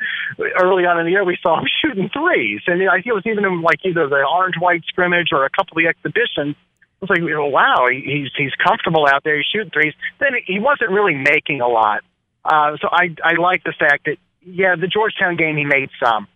early 0.60 0.86
on 0.86 1.00
in 1.00 1.06
the 1.06 1.12
year, 1.12 1.24
we 1.24 1.38
saw 1.42 1.60
him 1.60 1.68
shooting 1.82 2.10
threes, 2.10 2.62
and 2.68 2.82
I 2.90 2.96
think 2.96 3.08
it 3.08 3.14
was 3.14 3.26
even 3.26 3.46
in 3.46 3.62
like 3.62 3.80
either 3.86 4.08
the 4.08 4.26
orange 4.26 4.56
white 4.60 4.84
scrimmage 4.88 5.30
or 5.32 5.46
a 5.46 5.50
couple 5.50 5.78
of 5.78 5.84
the 5.84 5.88
exhibitions. 5.88 6.56
It 7.04 7.10
was 7.10 7.10
like, 7.10 7.20
you 7.20 7.36
know, 7.36 7.48
wow, 7.48 7.88
he's 7.92 8.32
he's 8.38 8.54
comfortable 8.66 9.06
out 9.06 9.24
there. 9.24 9.36
He's 9.36 9.46
shooting 9.46 9.72
threes. 9.72 9.94
Then 10.20 10.32
he 10.46 10.60
wasn't 10.60 10.92
really 10.92 11.16
making 11.16 11.60
a 11.60 11.68
lot. 11.68 12.02
Uh, 12.46 12.78
so 12.82 12.88
I 12.90 13.14
I 13.24 13.34
like 13.36 13.64
the 13.64 13.74
fact 13.78 14.06
that 14.06 14.18
yeah, 14.42 14.76
the 14.76 14.88
Georgetown 14.88 15.36
game 15.36 15.58
he 15.58 15.66
made 15.66 15.90
some 16.02 16.28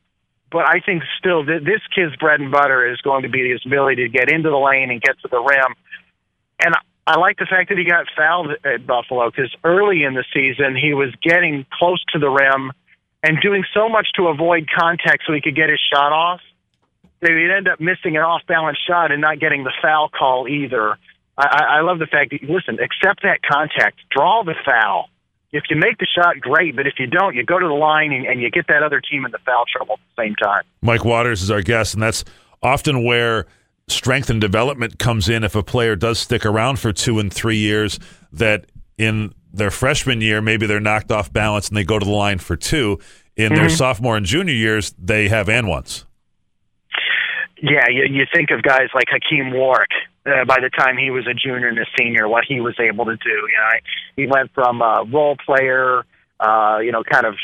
but 0.51 0.67
I 0.67 0.79
think 0.79 1.03
still 1.19 1.45
th- 1.45 1.63
this 1.63 1.81
kid's 1.93 2.15
bread 2.17 2.39
and 2.39 2.51
butter 2.51 2.89
is 2.89 2.99
going 3.01 3.23
to 3.23 3.29
be 3.29 3.49
his 3.49 3.61
ability 3.65 4.03
to 4.03 4.09
get 4.09 4.29
into 4.31 4.49
the 4.49 4.57
lane 4.57 4.91
and 4.91 5.01
get 5.01 5.19
to 5.21 5.27
the 5.27 5.39
rim. 5.39 5.75
And 6.63 6.73
I, 6.73 7.13
I 7.13 7.19
like 7.19 7.37
the 7.37 7.47
fact 7.49 7.69
that 7.69 7.77
he 7.77 7.83
got 7.83 8.05
fouled 8.15 8.51
at 8.63 8.87
Buffalo 8.87 9.29
because 9.29 9.53
early 9.63 10.03
in 10.03 10.13
the 10.13 10.23
season 10.33 10.75
he 10.75 10.93
was 10.93 11.13
getting 11.21 11.65
close 11.71 12.03
to 12.13 12.19
the 12.19 12.29
rim 12.29 12.71
and 13.23 13.41
doing 13.41 13.63
so 13.73 13.89
much 13.89 14.07
to 14.15 14.27
avoid 14.27 14.67
contact 14.77 15.23
so 15.25 15.33
he 15.33 15.41
could 15.41 15.55
get 15.55 15.69
his 15.69 15.79
shot 15.91 16.11
off 16.11 16.41
that 17.21 17.31
he'd 17.31 17.55
end 17.55 17.67
up 17.67 17.79
missing 17.79 18.15
an 18.15 18.23
off 18.23 18.41
balance 18.47 18.77
shot 18.87 19.11
and 19.11 19.21
not 19.21 19.39
getting 19.39 19.63
the 19.63 19.73
foul 19.81 20.09
call 20.09 20.47
either. 20.47 20.97
I, 21.37 21.77
I 21.77 21.81
love 21.81 21.99
the 21.99 22.07
fact 22.07 22.31
that 22.31 22.43
listen, 22.43 22.79
accept 22.79 23.23
that 23.23 23.39
contact, 23.43 23.99
draw 24.11 24.43
the 24.43 24.55
foul 24.65 25.09
if 25.51 25.63
you 25.69 25.75
make 25.77 25.97
the 25.97 26.07
shot, 26.07 26.39
great. 26.39 26.75
But 26.75 26.87
if 26.87 26.95
you 26.99 27.07
don't, 27.07 27.35
you 27.35 27.43
go 27.43 27.59
to 27.59 27.67
the 27.67 27.73
line 27.73 28.11
and, 28.11 28.25
and 28.25 28.41
you 28.41 28.49
get 28.49 28.67
that 28.67 28.83
other 28.83 29.01
team 29.01 29.25
into 29.25 29.37
foul 29.39 29.63
trouble 29.71 29.95
at 29.95 29.99
the 30.15 30.23
same 30.23 30.35
time. 30.35 30.63
Mike 30.81 31.05
Waters 31.05 31.41
is 31.41 31.51
our 31.51 31.61
guest, 31.61 31.93
and 31.93 32.03
that's 32.03 32.23
often 32.61 33.03
where 33.03 33.45
strength 33.87 34.29
and 34.29 34.41
development 34.41 34.99
comes 34.99 35.29
in. 35.29 35.43
If 35.43 35.55
a 35.55 35.63
player 35.63 35.95
does 35.95 36.19
stick 36.19 36.45
around 36.45 36.79
for 36.79 36.91
two 36.91 37.19
and 37.19 37.33
three 37.33 37.57
years, 37.57 37.99
that 38.33 38.65
in 38.97 39.33
their 39.53 39.71
freshman 39.71 40.21
year, 40.21 40.41
maybe 40.41 40.65
they're 40.65 40.79
knocked 40.79 41.11
off 41.11 41.31
balance 41.31 41.69
and 41.69 41.77
they 41.77 41.83
go 41.83 41.97
to 41.97 42.05
the 42.05 42.11
line 42.11 42.39
for 42.39 42.55
two. 42.55 42.99
In 43.35 43.51
mm-hmm. 43.51 43.55
their 43.55 43.69
sophomore 43.69 44.17
and 44.17 44.25
junior 44.25 44.53
years, 44.53 44.93
they 44.97 45.29
have 45.29 45.47
and 45.47 45.67
ones. 45.67 46.05
Yeah, 47.61 47.87
you, 47.89 48.05
you 48.09 48.25
think 48.33 48.51
of 48.51 48.61
guys 48.61 48.89
like 48.93 49.07
Hakim 49.09 49.51
Warrick. 49.51 49.91
Uh, 50.25 50.43
by 50.45 50.57
the 50.59 50.69
time 50.69 50.97
he 50.97 51.09
was 51.09 51.25
a 51.25 51.33
junior 51.33 51.69
and 51.69 51.79
a 51.79 51.85
senior, 51.97 52.27
what 52.27 52.43
he 52.45 52.59
was 52.59 52.75
able 52.79 53.05
to 53.05 53.15
do. 53.15 53.29
You 53.29 53.57
know, 53.57 53.79
he 54.17 54.27
went 54.27 54.51
from 54.53 54.81
a 54.81 55.05
role 55.11 55.37
player, 55.45 56.03
uh, 56.39 56.79
you 56.83 56.91
know, 56.91 57.01
kind 57.03 57.25
of, 57.25 57.35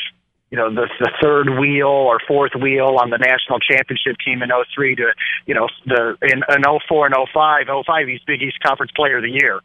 you 0.50 0.58
know, 0.58 0.68
the, 0.72 0.86
the 1.00 1.10
third 1.22 1.58
wheel 1.58 1.88
or 1.88 2.20
fourth 2.28 2.52
wheel 2.54 2.98
on 3.00 3.08
the 3.08 3.16
national 3.16 3.58
championship 3.58 4.16
team 4.24 4.42
in 4.42 4.50
03 4.50 4.96
to, 4.96 5.12
you 5.46 5.54
know, 5.54 5.68
the 5.86 6.16
in, 6.20 6.42
in 6.54 6.62
04 6.86 7.06
and 7.06 7.14
05, 7.32 7.66
05, 7.86 8.06
he's 8.06 8.20
Big 8.26 8.42
East 8.42 8.60
Conference 8.60 8.92
Player 8.94 9.16
of 9.16 9.22
the 9.22 9.30
Year 9.30 9.60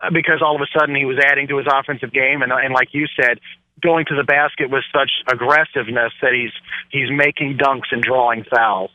uh, 0.00 0.10
because 0.12 0.42
all 0.44 0.56
of 0.56 0.60
a 0.60 0.78
sudden 0.78 0.94
he 0.94 1.04
was 1.04 1.18
adding 1.24 1.48
to 1.48 1.58
his 1.58 1.66
offensive 1.70 2.12
game, 2.12 2.42
and, 2.42 2.52
and 2.52 2.74
like 2.74 2.88
you 2.92 3.06
said, 3.20 3.38
going 3.80 4.04
to 4.06 4.14
the 4.16 4.24
basket 4.24 4.70
with 4.70 4.84
such 4.92 5.10
aggressiveness 5.30 6.12
that 6.22 6.32
he's 6.32 6.52
he's 6.90 7.10
making 7.10 7.58
dunks 7.58 7.92
and 7.92 8.02
drawing 8.02 8.44
fouls. 8.44 8.90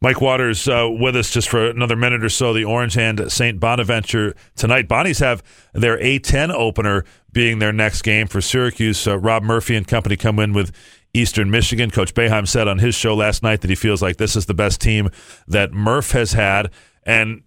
Mike 0.00 0.20
Waters 0.20 0.68
uh, 0.68 0.88
with 0.88 1.16
us 1.16 1.30
just 1.30 1.48
for 1.48 1.68
another 1.68 1.96
minute 1.96 2.22
or 2.22 2.28
so. 2.28 2.52
The 2.52 2.64
Orange 2.64 2.94
Hand 2.94 3.32
St. 3.32 3.58
Bonaventure 3.58 4.34
tonight. 4.54 4.88
Bonnies 4.88 5.20
have 5.20 5.42
their 5.72 5.98
A10 5.98 6.52
opener 6.52 7.04
being 7.32 7.58
their 7.58 7.72
next 7.72 8.02
game 8.02 8.28
for 8.28 8.40
Syracuse. 8.40 9.06
Uh, 9.06 9.18
Rob 9.18 9.42
Murphy 9.42 9.74
and 9.74 9.86
company 9.86 10.16
come 10.16 10.38
in 10.38 10.52
with 10.52 10.72
Eastern 11.12 11.50
Michigan. 11.50 11.90
Coach 11.90 12.14
Boeheim 12.14 12.46
said 12.46 12.68
on 12.68 12.78
his 12.78 12.94
show 12.94 13.14
last 13.14 13.42
night 13.42 13.60
that 13.62 13.70
he 13.70 13.76
feels 13.76 14.00
like 14.00 14.18
this 14.18 14.36
is 14.36 14.46
the 14.46 14.54
best 14.54 14.80
team 14.80 15.10
that 15.48 15.72
Murph 15.72 16.12
has 16.12 16.32
had. 16.32 16.70
And 17.02 17.42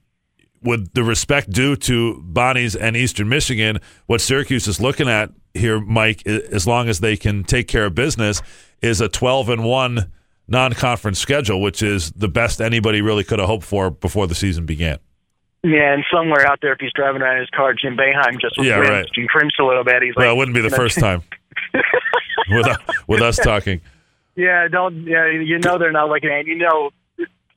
with 0.61 0.93
the 0.93 1.03
respect 1.03 1.51
due 1.51 1.75
to 1.75 2.21
Bonnies 2.27 2.75
and 2.75 2.97
Eastern 2.97 3.29
Michigan, 3.29 3.79
what 4.07 4.19
Syracuse 4.19 4.67
is 4.67 4.81
looking 4.81 5.07
at 5.07 5.31
here, 5.53 5.79
Mike, 5.79 6.25
as 6.27 6.67
long 6.67 6.89
as 6.89 6.99
they 6.99 7.15
can 7.15 7.43
take 7.43 7.67
care 7.67 7.85
of 7.85 7.95
business, 7.95 8.41
is 8.81 8.99
a 9.01 9.09
12 9.09 9.49
and 9.49 9.63
1 9.63 10.11
non-conference 10.47 11.19
schedule, 11.19 11.61
which 11.61 11.81
is 11.81 12.11
the 12.11 12.27
best 12.27 12.61
anybody 12.61 13.01
really 13.01 13.23
could 13.23 13.39
have 13.39 13.47
hoped 13.47 13.65
for 13.65 13.89
before 13.89 14.27
the 14.27 14.35
season 14.35 14.65
began. 14.65 14.99
Yeah, 15.63 15.93
and 15.93 16.03
somewhere 16.11 16.47
out 16.47 16.59
there, 16.61 16.73
if 16.73 16.79
he's 16.79 16.91
driving 16.93 17.21
around 17.21 17.35
in 17.35 17.41
his 17.41 17.49
car, 17.51 17.73
Jim 17.73 17.95
Boeheim 17.95 18.41
just 18.41 18.57
yeah, 18.57 18.77
right. 18.77 19.07
and 19.15 19.29
crimps 19.29 19.55
a 19.59 19.63
little 19.63 19.83
bit. 19.83 20.01
He's 20.01 20.15
like, 20.15 20.17
well, 20.17 20.27
like, 20.27 20.35
it 20.35 20.37
wouldn't 20.37 20.55
be 20.55 20.61
the 20.61 20.75
first 20.75 20.99
time 20.99 21.21
with 22.49 22.67
with 23.07 23.21
us 23.21 23.37
talking. 23.37 23.81
Yeah, 24.35 24.67
don't. 24.67 25.05
Yeah, 25.05 25.27
you 25.27 25.59
know 25.59 25.77
they're 25.77 25.91
not 25.91 26.09
looking 26.09 26.31
at. 26.31 26.47
You 26.47 26.55
know, 26.55 26.89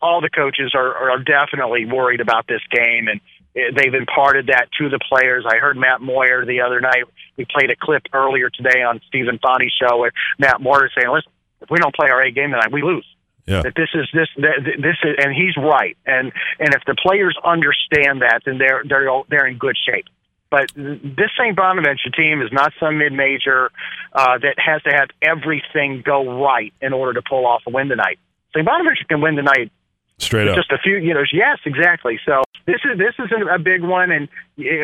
all 0.02 0.20
the 0.20 0.28
coaches 0.28 0.72
are 0.74 1.12
are 1.12 1.18
definitely 1.22 1.86
worried 1.86 2.20
about 2.20 2.46
this 2.46 2.60
game, 2.70 3.08
and 3.08 3.20
they've 3.54 3.94
imparted 3.94 4.48
that 4.48 4.68
to 4.78 4.90
the 4.90 4.98
players. 5.08 5.44
I 5.48 5.56
heard 5.56 5.78
Matt 5.78 6.02
Moyer 6.02 6.44
the 6.44 6.60
other 6.60 6.80
night. 6.80 7.04
We 7.38 7.46
played 7.46 7.70
a 7.70 7.76
clip 7.80 8.02
earlier 8.12 8.50
today 8.50 8.82
on 8.82 9.00
Stephen 9.08 9.38
Fonte's 9.42 9.74
show 9.80 9.96
where 9.98 10.12
Matt 10.38 10.60
Moyer 10.60 10.90
saying, 10.94 11.10
"Listen, 11.10 11.32
if 11.64 11.70
we 11.70 11.78
don't 11.78 11.94
play 11.94 12.08
our 12.10 12.22
A 12.22 12.30
game 12.30 12.50
tonight, 12.50 12.72
we 12.72 12.82
lose. 12.82 13.06
Yeah. 13.46 13.62
That 13.62 13.74
this 13.76 13.90
is 13.94 14.08
this 14.14 14.28
this 14.36 14.96
is, 15.02 15.16
and 15.18 15.34
he's 15.34 15.56
right. 15.56 15.96
And 16.06 16.32
and 16.58 16.74
if 16.74 16.82
the 16.86 16.94
players 16.94 17.36
understand 17.44 18.22
that, 18.22 18.40
then 18.46 18.56
they're 18.58 18.82
they're 18.88 19.08
they're 19.28 19.46
in 19.46 19.58
good 19.58 19.76
shape. 19.76 20.06
But 20.50 20.70
this 20.76 21.30
St. 21.36 21.56
Bonaventure 21.56 22.10
team 22.10 22.40
is 22.40 22.50
not 22.52 22.72
some 22.78 22.98
mid-major 22.98 23.72
uh, 24.12 24.38
that 24.38 24.54
has 24.56 24.80
to 24.84 24.90
have 24.90 25.08
everything 25.20 26.02
go 26.06 26.44
right 26.44 26.72
in 26.80 26.92
order 26.92 27.14
to 27.14 27.22
pull 27.28 27.44
off 27.44 27.62
a 27.66 27.70
win 27.70 27.88
tonight. 27.88 28.20
St. 28.54 28.64
Bonaventure 28.64 29.04
can 29.08 29.20
win 29.20 29.34
tonight 29.34 29.72
straight 30.18 30.46
up. 30.46 30.54
Just 30.56 30.70
a 30.70 30.78
few, 30.78 30.96
you 30.98 31.12
know. 31.12 31.24
Yes, 31.32 31.58
exactly. 31.66 32.20
So 32.24 32.44
this 32.66 32.80
is 32.84 32.98
this 32.98 33.14
is 33.18 33.30
a 33.52 33.58
big 33.58 33.82
one, 33.82 34.10
and 34.10 34.28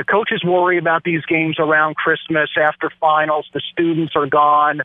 coaches 0.07 0.43
worry 0.45 0.77
about 0.77 1.05
these 1.05 1.25
games 1.27 1.57
around 1.59 1.97
Christmas 1.97 2.51
after 2.61 2.91
finals. 3.01 3.49
The 3.55 3.63
students 3.73 4.15
are 4.17 4.27
gone. 4.27 4.83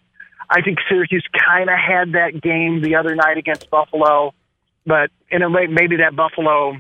I 0.50 0.62
think 0.62 0.80
Syracuse 0.90 1.26
kind 1.48 1.70
of 1.70 1.78
had 1.78 2.14
that 2.14 2.42
game 2.42 2.82
the 2.82 2.96
other 2.96 3.16
night 3.16 3.38
against 3.38 3.70
Buffalo, 3.70 4.34
but 4.86 5.10
in 5.30 5.42
a 5.42 5.50
way, 5.50 5.68
maybe 5.68 5.98
that 5.98 6.16
Buffalo, 6.16 6.78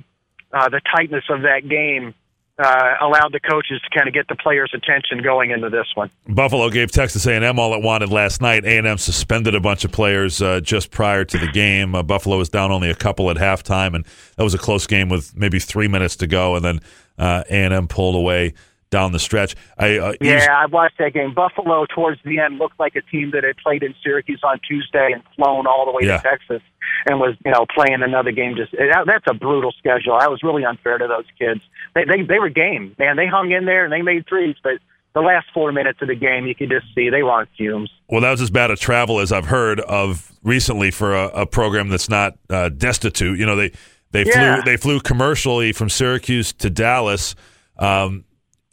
uh, 0.54 0.70
the 0.70 0.82
tightness 0.96 1.24
of 1.30 1.42
that 1.42 1.68
game 1.68 2.14
uh, 2.58 2.94
allowed 3.02 3.34
the 3.34 3.40
coaches 3.40 3.82
to 3.82 3.90
kind 3.98 4.08
of 4.08 4.14
get 4.14 4.28
the 4.28 4.36
players' 4.36 4.72
attention 4.74 5.22
going 5.22 5.52
into 5.52 5.70
this 5.70 5.88
one. 5.96 6.10
Buffalo 6.28 6.70
gave 6.70 6.92
Texas 6.92 7.26
A&M 7.28 7.60
all 7.60 7.74
it 7.74 7.82
wanted 7.82 8.10
last 8.10 8.42
night. 8.42 8.64
A&M 8.64 8.98
suspended 8.98 9.56
a 9.56 9.60
bunch 9.60 9.84
of 9.84 9.92
players 9.92 10.42
uh, 10.42 10.62
just 10.62 10.92
prior 10.92 11.26
to 11.26 11.38
the 11.38 11.52
game. 11.52 11.96
Uh, 11.96 12.04
Buffalo 12.04 12.38
was 12.38 12.48
down 12.48 12.72
only 12.72 12.90
a 12.90 12.96
couple 12.96 13.30
at 13.30 13.38
halftime, 13.38 13.94
and 13.94 14.06
that 14.38 14.44
was 14.44 14.54
a 14.54 14.58
close 14.58 14.88
game 14.88 15.10
with 15.10 15.36
maybe 15.36 15.60
three 15.60 15.90
minutes 15.90 16.16
to 16.18 16.28
go, 16.28 16.56
and 16.56 16.64
then 16.64 16.80
uh, 17.18 17.44
A&M 17.50 17.88
pulled 17.88 18.16
away 18.16 18.54
down 18.90 19.12
the 19.12 19.20
stretch. 19.20 19.56
I 19.78 19.98
uh, 19.98 20.14
Yeah, 20.22 20.48
I 20.56 20.68
watched 20.68 20.98
that 21.00 21.14
game. 21.14 21.34
Buffalo 21.34 21.86
towards 21.94 22.22
the 22.24 22.40
end 22.40 22.58
looked 22.60 22.80
like 22.80 22.96
a 22.96 23.02
team 23.02 23.32
that 23.32 23.44
had 23.44 23.58
played 23.58 23.84
in 23.84 23.94
Syracuse 24.04 24.42
on 24.44 24.60
Tuesday 24.68 25.10
and 25.14 25.22
flown 25.36 25.68
all 25.68 25.86
the 25.86 25.92
way 25.92 26.04
Yeah. 26.04 26.18
to 26.18 26.24
Texas 26.24 26.62
and 27.08 27.20
was, 27.20 27.36
you 27.46 27.52
know, 27.52 27.66
playing 27.74 28.04
another 28.04 28.32
game. 28.32 28.56
Just 28.56 28.72
that, 28.74 29.04
that's 29.06 29.26
a 29.30 29.34
brutal 29.34 29.72
schedule. 29.78 30.14
I 30.14 30.28
was 30.28 30.42
really 30.44 30.64
unfair 30.66 30.98
to 30.98 31.08
those 31.08 31.26
kids. 31.38 31.62
They 31.94 32.06
they 32.06 32.22
they 32.24 32.40
were 32.40 32.50
game, 32.50 32.96
man. 33.00 33.16
They 33.18 33.28
hung 33.28 33.52
in 33.52 33.66
there 33.66 33.84
and 33.84 33.92
they 33.94 34.02
made 34.02 34.28
threes, 34.28 34.56
but 34.64 34.74
the 35.14 35.22
last 35.22 35.48
four 35.54 35.72
minutes 35.72 36.00
of 36.02 36.10
the 36.10 36.16
game, 36.16 36.46
you 36.46 36.54
could 36.54 36.70
just 36.70 36.88
see 36.94 37.10
they 37.10 37.24
were 37.24 37.32
on 37.32 37.48
fumes. 37.58 37.90
Well, 38.10 38.20
that 38.22 38.32
was 38.32 38.42
as 38.42 38.50
bad 38.50 38.70
a 38.70 38.76
travel 38.76 39.20
as 39.22 39.32
I've 39.32 39.46
heard 39.46 39.80
of 39.80 40.30
recently 40.44 40.92
for 40.92 41.16
a, 41.16 41.28
a 41.30 41.46
program 41.46 41.88
that's 41.88 42.10
not 42.10 42.38
uh, 42.50 42.68
destitute. 42.70 43.40
You 43.40 43.46
know, 43.46 43.56
they 43.56 43.72
they 44.12 44.26
Yeah. 44.26 44.56
flew 44.58 44.64
they 44.72 44.78
flew 44.78 45.00
commercially 45.00 45.72
from 45.72 45.90
Syracuse 45.90 46.52
to 46.54 46.70
Dallas, 46.70 47.34
um, 47.80 48.25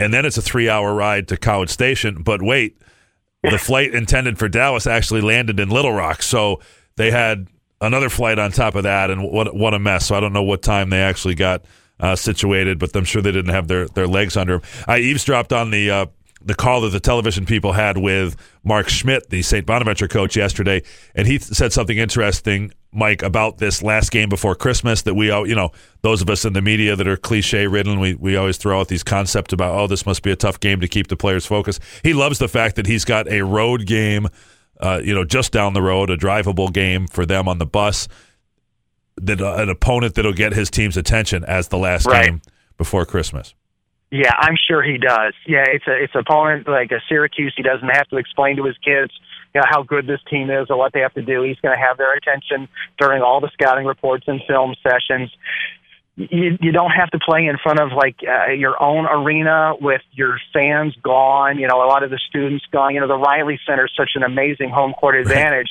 and 0.03 0.13
then 0.13 0.25
it's 0.25 0.37
a 0.37 0.43
three 0.43 0.69
hour 0.69 0.93
ride 0.95 1.29
to 1.29 1.37
College 1.37 1.71
Station. 1.71 2.23
But 2.23 2.43
wait, 2.43 2.77
the 3.43 3.59
flight 3.59 3.95
intended 3.95 4.39
for 4.39 4.49
Dallas 4.49 4.87
actually 4.87 5.21
landed 5.21 5.61
in 5.61 5.69
Little 5.69 5.93
Rock, 5.93 6.23
so 6.23 6.61
they 6.97 7.11
had 7.11 7.49
another 7.81 8.09
flight 8.09 8.39
on 8.39 8.53
top 8.53 8.75
of 8.75 8.83
that, 8.83 9.11
and 9.11 9.23
what 9.23 9.55
what 9.55 9.75
a 9.75 9.79
mess. 9.79 10.07
So 10.07 10.15
I 10.15 10.21
don't 10.21 10.33
know 10.33 10.43
what 10.43 10.63
time 10.63 10.91
they 10.91 11.01
actually 11.01 11.35
got 11.35 11.65
uh, 12.01 12.17
situated, 12.17 12.79
but 12.79 12.95
I'm 12.97 13.05
sure 13.05 13.23
they 13.23 13.33
didn't 13.33 13.55
have 13.55 13.69
their 13.69 13.87
their 13.89 14.07
legs 14.07 14.37
under 14.37 14.59
them. 14.59 14.69
I 14.87 14.99
eavesdropped 14.99 15.53
on 15.53 15.71
the. 15.71 15.91
Uh, 15.91 16.07
the 16.45 16.57
call 16.57 16.81
that 16.81 16.89
the 16.89 16.99
television 16.99 17.47
people 17.47 17.71
had 17.71 17.97
with 17.97 18.35
Mark 18.65 18.89
Schmidt, 18.89 19.31
the 19.31 19.43
St. 19.43 19.65
Bonaventure 19.65 20.09
coach, 20.09 20.35
yesterday, 20.35 20.83
and 21.15 21.29
he 21.29 21.39
said 21.39 21.73
something 21.73 21.97
interesting, 21.97 22.73
Mike, 22.93 23.23
about 23.23 23.59
this 23.59 23.83
last 23.83 24.11
game 24.11 24.29
before 24.29 24.55
Christmas. 24.55 25.03
That 25.03 25.15
we, 25.15 25.31
all, 25.31 25.47
you 25.49 25.55
know, 25.55 25.71
those 26.03 26.21
of 26.23 26.29
us 26.29 26.45
in 26.45 26.53
the 26.53 26.61
media 26.63 26.95
that 26.95 27.07
are 27.09 27.17
cliche 27.17 27.67
ridden, 27.67 27.99
we 27.99 28.15
we 28.15 28.37
always 28.37 28.57
throw 28.59 28.81
out 28.81 28.89
these 28.89 29.03
concepts 29.03 29.53
about, 29.53 29.75
oh, 29.79 29.87
this 29.87 30.05
must 30.05 30.23
be 30.23 30.31
a 30.31 30.37
tough 30.37 30.61
game 30.61 30.81
to 30.81 30.89
keep 30.89 31.09
the 31.09 31.17
players 31.17 31.47
focused. 31.47 31.81
He 32.03 32.13
loves 32.13 32.39
the 32.39 32.49
fact 32.49 32.77
that 32.77 32.87
he's 32.87 33.05
got 33.05 33.29
a 33.29 33.43
road 33.43 33.87
game, 33.87 34.29
uh, 34.81 35.01
you 35.03 35.15
know, 35.15 35.25
just 35.25 35.53
down 35.53 35.73
the 35.73 35.83
road, 35.83 36.11
a 36.11 36.17
drivable 36.17 36.73
game 36.73 37.07
for 37.07 37.25
them 37.25 37.49
on 37.49 37.59
the 37.59 37.67
bus. 37.67 38.09
That 39.17 39.41
uh, 39.41 39.55
an 39.57 39.69
opponent 39.69 40.15
that'll 40.15 40.33
get 40.33 40.53
his 40.53 40.71
team's 40.71 40.97
attention 40.97 41.45
as 41.45 41.69
the 41.69 41.79
last 41.79 42.07
Right. 42.07 42.27
game 42.27 42.43
before 42.79 43.05
Christmas. 43.07 43.55
Yeah, 44.11 44.33
I'm 44.39 44.57
sure 44.69 44.83
he 44.83 44.99
does. 44.99 45.33
Yeah, 45.47 45.65
it's 45.67 45.87
a 45.87 46.03
it's 46.03 46.15
an 46.15 46.21
opponent 46.21 46.69
like 46.69 46.91
a 46.93 47.01
Syracuse. 47.09 47.55
He 47.57 47.63
doesn't 47.63 47.89
have 47.89 48.07
to 48.09 48.17
explain 48.17 48.57
to 48.57 48.65
his 48.65 48.77
kids 48.85 49.13
you 49.55 49.61
know, 49.61 49.67
how 49.69 49.83
good 49.83 50.07
this 50.07 50.21
team 50.31 50.51
is 50.51 50.69
or 50.71 50.77
what 50.77 50.93
they 50.93 51.01
have 51.01 51.15
to 51.15 51.23
do. 51.23 51.43
He's 51.43 51.59
going 51.61 51.77
to 51.77 51.81
have 51.81 51.99
their 51.99 52.15
attention 52.15 52.69
during 52.99 53.23
all 53.23 53.41
the 53.41 53.51
scouting 53.53 53.87
reports 53.87 54.25
and 54.27 54.41
film 54.49 54.75
sessions. 54.83 55.31
You 56.17 56.59
you 56.61 56.73
don't 56.73 56.91
have 56.91 57.11
to 57.11 57.19
play 57.19 57.47
in 57.47 57.57
front 57.63 57.81
of 57.81 57.91
like 57.97 58.17
uh, 58.23 58.53
your 58.53 58.81
own 58.83 59.07
arena 59.07 59.73
with 59.81 60.03
your 60.13 60.39
fans 60.53 60.95
gone. 61.03 61.59
You 61.59 61.69
know, 61.69 61.83
a 61.83 61.89
lot 61.89 62.03
of 62.03 62.11
the 62.11 62.21
students 62.29 62.65
gone. 62.71 62.95
You 62.95 63.01
know, 63.01 63.09
the 63.09 63.17
Reilly 63.17 63.59
Center 63.67 63.87
is 63.87 63.93
such 63.97 64.11
an 64.15 64.23
amazing 64.23 64.69
home 64.71 64.93
court 64.93 65.17
advantage. 65.17 65.71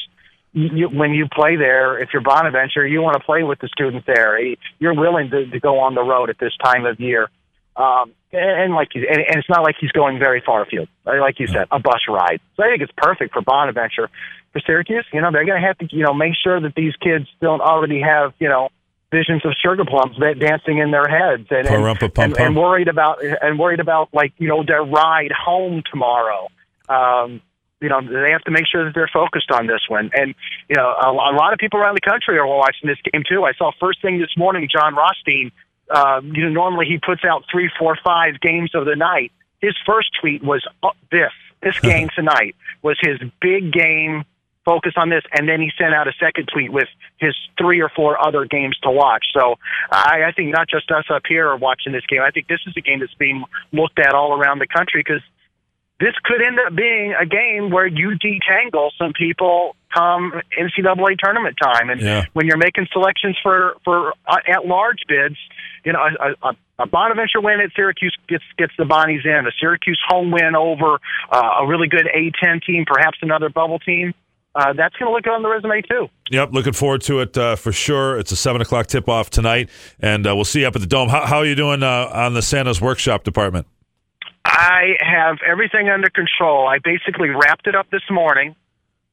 You, 0.54 0.90
when 0.90 1.12
you 1.14 1.28
play 1.32 1.56
there, 1.56 2.00
if 2.00 2.10
you're 2.12 2.24
Bonaventure, 2.24 2.86
you 2.86 3.02
want 3.02 3.18
to 3.18 3.24
play 3.24 3.44
with 3.44 3.60
the 3.60 3.70
students 3.70 4.06
there. 4.06 4.38
You're 4.80 4.96
willing 4.96 5.30
to, 5.30 5.46
to 5.46 5.60
go 5.60 5.80
on 5.80 5.96
the 5.96 6.04
road 6.04 6.30
at 6.30 6.40
this 6.40 6.52
time 6.64 6.86
of 6.86 7.00
year. 7.00 7.30
Um, 7.76 8.14
and, 8.32 8.62
and 8.62 8.74
like, 8.74 8.90
and, 8.96 9.06
and 9.06 9.38
it's 9.38 9.50
not 9.50 9.64
like 9.64 9.76
he's 9.80 9.92
going 9.92 10.20
very 10.20 10.42
far 10.46 10.64
afield. 10.64 10.88
Like 11.06 11.40
you 11.40 11.48
said, 11.48 11.68
a 11.72 11.80
bus 11.80 12.02
ride. 12.08 12.40
So 12.58 12.64
I 12.64 12.70
think 12.70 12.82
it's 12.82 12.94
perfect 12.96 13.34
for 13.34 13.42
Bonaventure. 13.42 14.10
For 14.54 14.60
Syracuse, 14.66 15.06
you 15.14 15.22
know, 15.22 15.32
they're 15.32 15.46
going 15.46 15.62
to 15.62 15.66
have 15.66 15.78
to, 15.78 15.88
you 15.96 16.04
know, 16.04 16.14
make 16.14 16.34
sure 16.44 16.60
that 16.60 16.76
these 16.76 16.94
kids 16.98 17.26
don't 17.40 17.62
already 17.62 18.02
have, 18.02 18.34
you 18.38 18.50
know, 18.50 18.70
visions 19.12 19.46
of 19.46 19.54
sugar 19.64 19.86
plums 19.86 20.18
that 20.20 20.40
dancing 20.40 20.78
in 20.78 20.92
their 20.92 21.08
heads 21.08 21.48
and 21.52 21.68
and, 21.68 21.84
and, 22.18 22.48
and 22.48 22.56
worried 22.56 22.88
about 22.88 23.24
and 23.24 23.60
worried 23.60 23.82
about 23.82 24.10
like 24.14 24.32
you 24.38 24.48
know 24.48 24.64
their 24.64 24.84
ride 24.84 25.32
home 25.32 25.84
tomorrow. 25.92 26.48
Um, 26.88 27.42
you 27.82 27.90
know, 27.90 28.00
they 28.00 28.32
have 28.32 28.44
to 28.44 28.52
make 28.52 28.66
sure 28.72 28.86
that 28.86 28.94
they're 28.94 29.10
focused 29.12 29.50
on 29.52 29.66
this 29.66 29.82
one. 29.90 30.12
And, 30.14 30.36
you 30.70 30.76
know, 30.76 30.86
a, 30.86 31.10
a 31.10 31.34
lot 31.34 31.52
of 31.52 31.58
people 31.58 31.80
around 31.80 31.96
the 31.96 32.08
country 32.08 32.38
are 32.38 32.46
watching 32.46 32.88
this 32.88 33.00
game 33.12 33.24
too. 33.28 33.44
I 33.44 33.54
saw 33.58 33.72
first 33.80 34.02
thing 34.04 34.20
this 34.20 34.30
morning, 34.38 34.70
Jon 34.72 34.94
Rothstein, 34.94 35.52
uh, 35.92 36.22
you 36.24 36.44
know, 36.44 36.50
normally 36.50 36.86
he 36.86 36.98
puts 36.98 37.24
out 37.24 37.44
three, 37.52 37.70
four, 37.78 37.98
five 38.04 38.40
games 38.40 38.72
of 38.74 38.86
the 38.86 38.96
night. 38.96 39.32
His 39.62 39.76
first 39.86 40.10
tweet 40.20 40.44
was 40.44 40.66
uh, 40.84 40.90
this, 41.12 41.32
this 41.62 41.80
game 41.82 42.10
tonight 42.16 42.56
was 42.82 42.98
his 43.02 43.20
big 43.42 43.72
game, 43.72 44.24
focus 44.66 44.94
on 44.96 45.10
this. 45.10 45.24
And 45.34 45.48
then 45.48 45.60
he 45.60 45.72
sent 45.78 45.94
out 45.94 46.08
a 46.08 46.14
second 46.20 46.50
tweet 46.52 46.72
with 46.72 46.88
his 47.18 47.36
three 47.58 47.82
or 47.82 47.90
four 47.90 48.24
other 48.24 48.46
games 48.46 48.78
to 48.84 48.92
watch. 48.92 49.26
So 49.34 49.56
I, 49.92 50.24
I 50.28 50.32
think 50.32 50.52
not 50.52 50.70
just 50.70 50.90
us 50.92 51.06
up 51.10 51.24
here 51.28 51.48
are 51.48 51.58
watching 51.58 51.94
this 51.94 52.06
game. 52.08 52.22
I 52.22 52.32
think 52.32 52.48
this 52.48 52.62
is 52.68 52.74
a 52.78 52.82
game 52.82 53.00
that's 53.00 53.14
being 53.16 53.44
looked 53.72 54.00
at 54.00 54.14
all 54.14 54.34
around 54.34 54.60
the 54.60 54.68
country 54.68 55.04
because 55.06 55.22
this 56.02 56.16
could 56.26 56.42
end 56.42 56.58
up 56.66 56.76
being 56.76 57.14
a 57.20 57.26
game 57.26 57.70
where 57.70 57.86
you 57.88 58.18
detangle 58.18 58.90
some 58.98 59.14
people 59.14 59.76
come 59.94 60.34
NCAA 60.60 61.18
tournament 61.24 61.56
time. 61.62 61.90
And 61.90 62.02
Yeah. 62.02 62.26
when 62.34 62.48
you're 62.48 62.58
making 62.58 62.88
selections 62.92 63.38
for 63.44 63.76
for 63.86 64.14
uh, 64.28 64.38
at 64.48 64.66
large 64.66 65.00
bids, 65.08 65.36
you 65.86 65.94
know, 65.94 66.00
a, 66.00 66.48
a, 66.50 66.56
a 66.80 66.88
Bonaventure 66.88 67.42
win 67.42 67.60
at 67.62 67.70
Syracuse 67.76 68.16
gets 68.28 68.44
gets 68.58 68.74
the 68.78 68.86
Bonnies 68.86 69.26
in. 69.26 69.46
A 69.48 69.52
Syracuse 69.60 70.00
home 70.08 70.32
win 70.32 70.56
over 70.56 70.98
uh, 71.32 71.60
a 71.62 71.68
really 71.68 71.88
good 71.88 72.08
A10 72.16 72.64
team, 72.64 72.86
perhaps 72.88 73.18
another 73.22 73.50
bubble 73.50 73.80
team. 73.80 74.14
Uh, 74.54 74.74
that's 74.74 74.94
going 74.98 75.10
to 75.10 75.14
look 75.14 75.24
good 75.24 75.32
on 75.34 75.44
the 75.44 75.50
resume 75.50 75.82
too. 75.82 76.10
Yep, 76.30 76.50
looking 76.52 76.74
forward 76.74 77.02
to 77.04 77.20
it 77.20 77.38
uh, 77.38 77.56
for 77.56 77.72
sure. 77.72 78.18
It's 78.20 78.34
a 78.34 78.36
seven 78.36 78.62
o'clock 78.62 78.88
tip 78.88 79.08
off 79.08 79.30
tonight, 79.30 79.70
and 80.02 80.28
uh, 80.28 80.36
we'll 80.36 80.44
see 80.44 80.62
you 80.62 80.68
up 80.68 80.76
at 80.76 80.82
the 80.82 80.88
dome. 80.88 81.08
How, 81.08 81.26
how 81.26 81.38
are 81.38 81.46
you 81.46 81.56
doing 81.56 81.84
uh, 81.84 82.10
on 82.12 82.34
the 82.34 82.42
Santa's 82.42 82.82
workshop 82.82 83.24
department? 83.24 83.66
I 84.52 84.96
have 85.00 85.38
everything 85.50 85.90
under 85.90 86.10
control. 86.10 86.68
I 86.68 86.80
basically 86.84 87.30
wrapped 87.30 87.68
it 87.68 87.76
up 87.76 87.90
this 87.90 88.04
morning. 88.10 88.56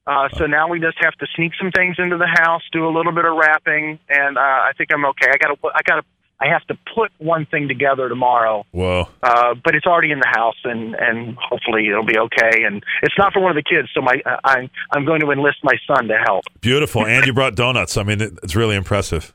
Uh, 0.05 0.27
so 0.35 0.47
now 0.47 0.67
we 0.67 0.79
just 0.79 0.97
have 0.99 1.13
to 1.15 1.27
sneak 1.35 1.53
some 1.59 1.71
things 1.71 1.95
into 1.97 2.17
the 2.17 2.27
house, 2.27 2.63
do 2.71 2.85
a 2.87 2.91
little 2.91 3.11
bit 3.11 3.25
of 3.25 3.35
wrapping, 3.37 3.99
and 4.09 4.37
uh, 4.37 4.41
I 4.41 4.71
think 4.77 4.89
I'm 4.91 5.05
okay. 5.05 5.27
I 5.31 5.37
got 5.37 5.53
to, 5.53 5.67
I 5.67 5.81
got 5.85 5.95
to, 5.97 6.01
I 6.41 6.47
have 6.51 6.65
to 6.67 6.77
put 6.95 7.11
one 7.19 7.45
thing 7.45 7.67
together 7.67 8.09
tomorrow, 8.09 8.65
Whoa, 8.71 9.07
uh, 9.21 9.53
but 9.63 9.75
it's 9.75 9.85
already 9.85 10.11
in 10.11 10.19
the 10.19 10.27
house, 10.27 10.55
and 10.63 10.95
and 10.95 11.37
hopefully 11.37 11.87
it'll 11.87 12.05
be 12.05 12.17
okay. 12.17 12.63
And 12.65 12.83
it's 13.03 13.15
not 13.17 13.33
for 13.33 13.39
one 13.39 13.55
of 13.55 13.55
the 13.55 13.69
kids, 13.69 13.89
so 13.93 14.01
my, 14.01 14.19
uh, 14.25 14.37
I'm 14.43 14.69
I'm 14.91 15.05
going 15.05 15.21
to 15.21 15.31
enlist 15.31 15.57
my 15.63 15.75
son 15.85 16.07
to 16.07 16.17
help. 16.17 16.43
beautiful! 16.59 17.05
And 17.05 17.25
you 17.25 17.33
brought 17.33 17.55
donuts. 17.55 17.95
I 17.95 18.03
mean, 18.03 18.19
it, 18.19 18.33
it's 18.41 18.55
really 18.55 18.75
impressive. 18.75 19.33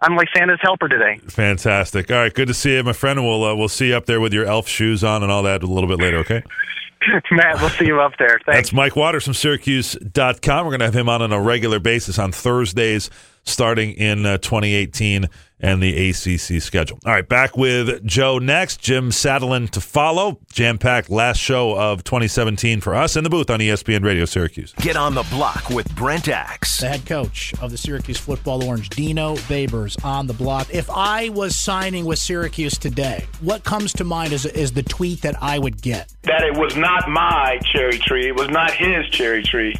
I'm 0.00 0.16
like 0.16 0.28
Santa's 0.36 0.58
helper 0.62 0.88
today. 0.88 1.18
Fantastic. 1.28 2.10
All 2.10 2.18
right, 2.18 2.32
good 2.32 2.48
to 2.48 2.54
see 2.54 2.74
you, 2.76 2.82
my 2.82 2.92
friend. 2.92 3.24
We'll 3.24 3.44
uh, 3.44 3.54
we'll 3.54 3.68
see 3.68 3.88
you 3.88 3.96
up 3.96 4.06
there 4.06 4.20
with 4.20 4.32
your 4.32 4.44
elf 4.44 4.68
shoes 4.68 5.02
on 5.02 5.22
and 5.22 5.32
all 5.32 5.42
that 5.44 5.62
a 5.62 5.66
little 5.66 5.88
bit 5.88 5.98
later. 5.98 6.18
Okay. 6.18 6.42
Matt, 7.30 7.60
we'll 7.60 7.70
see 7.70 7.86
you 7.86 8.00
up 8.00 8.12
there. 8.18 8.40
Thanks. 8.44 8.68
That's 8.68 8.72
Mike 8.72 8.96
Waters 8.96 9.24
from 9.24 9.34
Syracuse.com. 9.34 10.64
We're 10.64 10.70
going 10.70 10.80
to 10.80 10.86
have 10.86 10.96
him 10.96 11.08
on 11.08 11.22
on 11.22 11.32
a 11.32 11.40
regular 11.40 11.78
basis 11.78 12.18
on 12.18 12.32
Thursdays 12.32 13.10
starting 13.46 13.92
in 13.92 14.26
uh, 14.26 14.38
2018 14.38 15.28
and 15.58 15.82
the 15.82 16.10
ACC 16.10 16.60
schedule. 16.60 16.98
All 17.06 17.12
right, 17.12 17.26
back 17.26 17.56
with 17.56 18.04
Joe 18.04 18.38
next. 18.38 18.78
Jim 18.78 19.10
Satalin 19.10 19.70
to 19.70 19.80
follow. 19.80 20.38
Jam 20.52 20.76
packed 20.76 21.08
last 21.08 21.38
show 21.38 21.74
of 21.78 22.04
2017 22.04 22.82
for 22.82 22.94
us 22.94 23.16
in 23.16 23.24
the 23.24 23.30
booth 23.30 23.48
on 23.48 23.60
ESPN 23.60 24.04
Radio 24.04 24.26
Syracuse. 24.26 24.74
Get 24.80 24.96
on 24.96 25.14
the 25.14 25.22
block 25.30 25.70
with 25.70 25.94
Brent 25.96 26.28
Axe. 26.28 26.78
The 26.78 26.88
head 26.88 27.06
coach 27.06 27.54
of 27.62 27.70
the 27.70 27.78
Syracuse 27.78 28.18
football 28.18 28.62
orange, 28.64 28.90
Dino 28.90 29.36
Babers, 29.36 30.02
on 30.04 30.26
the 30.26 30.34
block. 30.34 30.68
If 30.74 30.90
I 30.90 31.30
was 31.30 31.56
signing 31.56 32.04
with 32.04 32.18
Syracuse 32.18 32.76
today, 32.76 33.24
what 33.40 33.64
comes 33.64 33.94
to 33.94 34.04
mind 34.04 34.34
is, 34.34 34.44
is 34.44 34.72
the 34.72 34.82
tweet 34.82 35.22
that 35.22 35.42
I 35.42 35.58
would 35.58 35.80
get. 35.80 36.12
that 36.24 36.42
it 36.42 36.58
was 36.58 36.76
not 36.76 37.08
my 37.08 37.58
cherry 37.72 37.98
tree, 37.98 38.28
it 38.28 38.36
was 38.36 38.50
not 38.50 38.72
his 38.72 39.06
cherry 39.08 39.42
tree 39.42 39.74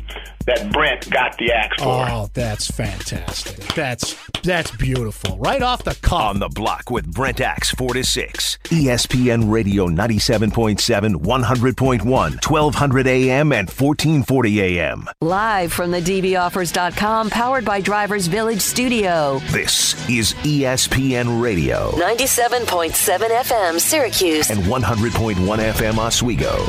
that 0.46 0.70
Brent 0.72 1.11
got 1.11 1.37
the 1.38 1.52
axe 1.52 1.82
for. 1.82 2.06
Oh, 2.09 2.28
that's 2.35 2.70
fantastic. 2.70 3.56
That's 3.74 4.14
that's 4.42 4.70
beautiful. 4.76 5.37
Right 5.38 5.62
off 5.62 5.82
the 5.85 5.94
cuff. 5.96 6.22
On 6.22 6.38
the 6.38 6.48
block 6.48 6.90
with 6.90 7.12
Brent 7.12 7.40
Axe 7.40 7.70
4 7.72 7.94
to 7.94 8.04
6. 8.04 8.59
ESPN 8.64 9.50
Radio 9.50 9.88
97.7, 9.88 11.16
100.1, 11.16 12.04
1200 12.04 13.06
AM 13.06 13.52
and 13.52 13.68
1440 13.68 14.61
AM. 14.78 15.06
Live 15.20 15.72
from 15.72 15.90
the 15.90 16.00
DBOffers.com, 16.00 17.30
powered 17.30 17.64
by 17.64 17.80
Drivers 17.80 18.26
Village 18.28 18.61
Studio. 18.61 19.40
This 19.50 19.94
is 20.09 20.35
ESPN 20.35 21.40
Radio 21.42 21.90
97.7 21.92 23.18
FM, 23.30 23.80
Syracuse. 23.80 24.50
and 24.50 24.61
100.1 24.64 25.35
FM 25.37 25.98
Oswego. 25.98 26.64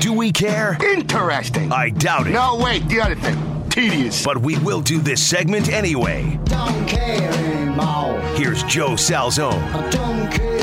Do 0.00 0.12
we 0.12 0.30
care? 0.32 0.76
Interesting. 0.82 1.72
I 1.72 1.90
doubt 1.90 2.26
it. 2.26 2.30
No, 2.30 2.56
wait, 2.62 2.86
the 2.96 3.02
other 3.02 3.14
thing. 3.16 3.68
Tedious. 3.68 4.24
But 4.24 4.38
we 4.38 4.58
will 4.58 4.80
do 4.80 5.00
this 5.00 5.24
segment 5.24 5.70
anyway. 5.70 6.38
Don't 6.44 6.88
care 6.88 7.30
anymore. 7.30 8.20
Here's 8.36 8.62
Joe 8.64 8.92
Salzone. 8.92 9.60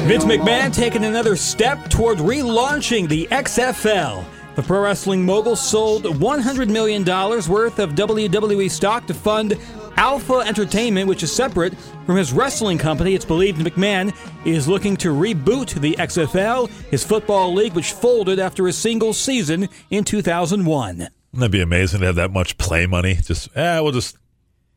Vince 0.07 0.25
McMahon 0.25 0.73
taking 0.73 1.05
another 1.05 1.35
step 1.35 1.89
toward 1.89 2.17
relaunching 2.17 3.07
the 3.07 3.27
XFL. 3.27 4.25
The 4.55 4.63
pro 4.63 4.81
wrestling 4.81 5.25
mogul 5.25 5.55
sold 5.55 6.03
$100 6.03 6.69
million 6.69 7.03
worth 7.03 7.79
of 7.79 7.91
WWE 7.91 8.69
stock 8.69 9.07
to 9.07 9.13
fund 9.13 9.57
Alpha 9.97 10.39
Entertainment, 10.39 11.07
which 11.07 11.23
is 11.23 11.31
separate 11.31 11.75
from 12.05 12.17
his 12.17 12.33
wrestling 12.33 12.77
company. 12.77 13.13
It's 13.13 13.25
believed 13.25 13.59
McMahon 13.61 14.13
is 14.45 14.67
looking 14.67 14.97
to 14.97 15.09
reboot 15.09 15.79
the 15.79 15.93
XFL, 15.93 16.69
his 16.89 17.03
football 17.03 17.53
league, 17.53 17.73
which 17.73 17.93
folded 17.93 18.39
after 18.39 18.67
a 18.67 18.73
single 18.73 19.13
season 19.13 19.69
in 19.91 20.03
2001. 20.03 21.09
Wouldn't 21.33 21.51
that 21.51 21.57
be 21.57 21.61
amazing 21.61 22.01
to 22.01 22.05
have 22.05 22.15
that 22.15 22.29
much 22.29 22.59
play 22.59 22.85
money? 22.85 23.15
Just, 23.15 23.49
eh, 23.57 23.79
we'll 23.79 23.91
just 23.91 24.17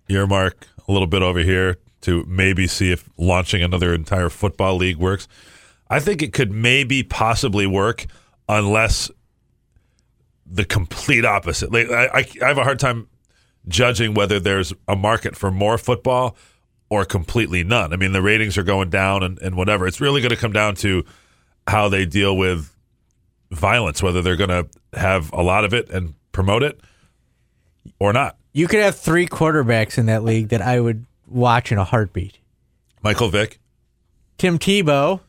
earmark 0.08 0.66
a 0.88 0.92
little 0.92 1.06
bit 1.06 1.20
over 1.20 1.40
here 1.40 1.76
to 2.00 2.24
maybe 2.26 2.66
see 2.66 2.90
if 2.90 3.10
launching 3.18 3.62
another 3.62 3.92
entire 3.92 4.30
football 4.30 4.76
league 4.76 4.96
works. 4.96 5.28
I 5.90 6.00
think 6.00 6.22
it 6.22 6.32
could 6.32 6.50
maybe 6.50 7.02
possibly 7.02 7.66
work 7.66 8.06
unless 8.48 9.10
the 10.46 10.64
complete 10.64 11.26
opposite. 11.26 11.70
Like, 11.70 11.90
I, 11.90 12.06
I, 12.06 12.26
I 12.42 12.48
have 12.48 12.58
a 12.58 12.64
hard 12.64 12.78
time 12.78 13.08
judging 13.68 14.14
whether 14.14 14.40
there's 14.40 14.72
a 14.88 14.96
market 14.96 15.36
for 15.36 15.50
more 15.50 15.76
football 15.76 16.38
or 16.88 17.04
completely 17.04 17.64
none. 17.64 17.92
I 17.92 17.96
mean, 17.96 18.12
the 18.12 18.22
ratings 18.22 18.56
are 18.56 18.62
going 18.62 18.88
down 18.88 19.22
and, 19.22 19.38
and 19.40 19.56
whatever. 19.56 19.86
It's 19.86 20.00
really 20.00 20.22
going 20.22 20.30
to 20.30 20.36
come 20.36 20.52
down 20.52 20.74
to 20.76 21.04
how 21.66 21.90
they 21.90 22.06
deal 22.06 22.34
with 22.34 22.74
violence, 23.50 24.02
whether 24.02 24.22
they're 24.22 24.36
going 24.36 24.48
to 24.48 24.66
have 24.98 25.30
a 25.34 25.42
lot 25.42 25.66
of 25.66 25.74
it 25.74 25.90
and 25.90 26.14
promote 26.36 26.62
it 26.62 26.78
or 27.98 28.12
not. 28.12 28.36
You 28.52 28.68
could 28.68 28.80
have 28.80 28.94
three 28.96 29.26
quarterbacks 29.26 29.96
in 29.98 30.04
that 30.06 30.22
league 30.22 30.48
that 30.50 30.60
I 30.62 30.78
would 30.80 31.06
watch 31.26 31.72
in 31.72 31.78
a 31.78 31.84
heartbeat. 31.84 32.38
Michael 33.02 33.28
Vick. 33.28 33.58
Tim 34.38 34.58
Tebow. 34.58 35.20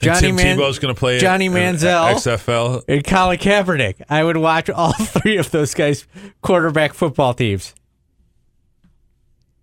Johnny 0.00 0.20
Tim 0.28 0.36
Man- 0.36 0.58
Tebow's 0.58 0.78
going 0.78 0.94
to 0.94 0.98
play 0.98 1.18
Johnny 1.18 1.46
in- 1.46 1.56
in 1.56 1.74
Manziel. 1.76 2.14
XFL. 2.14 2.82
And 2.88 3.04
Colin 3.04 3.38
Kaepernick. 3.38 4.02
I 4.08 4.22
would 4.24 4.36
watch 4.36 4.70
all 4.70 4.92
three 5.00 5.36
of 5.38 5.50
those 5.50 5.74
guys' 5.74 6.06
quarterback 6.40 6.94
football 6.94 7.34
teams. 7.34 7.74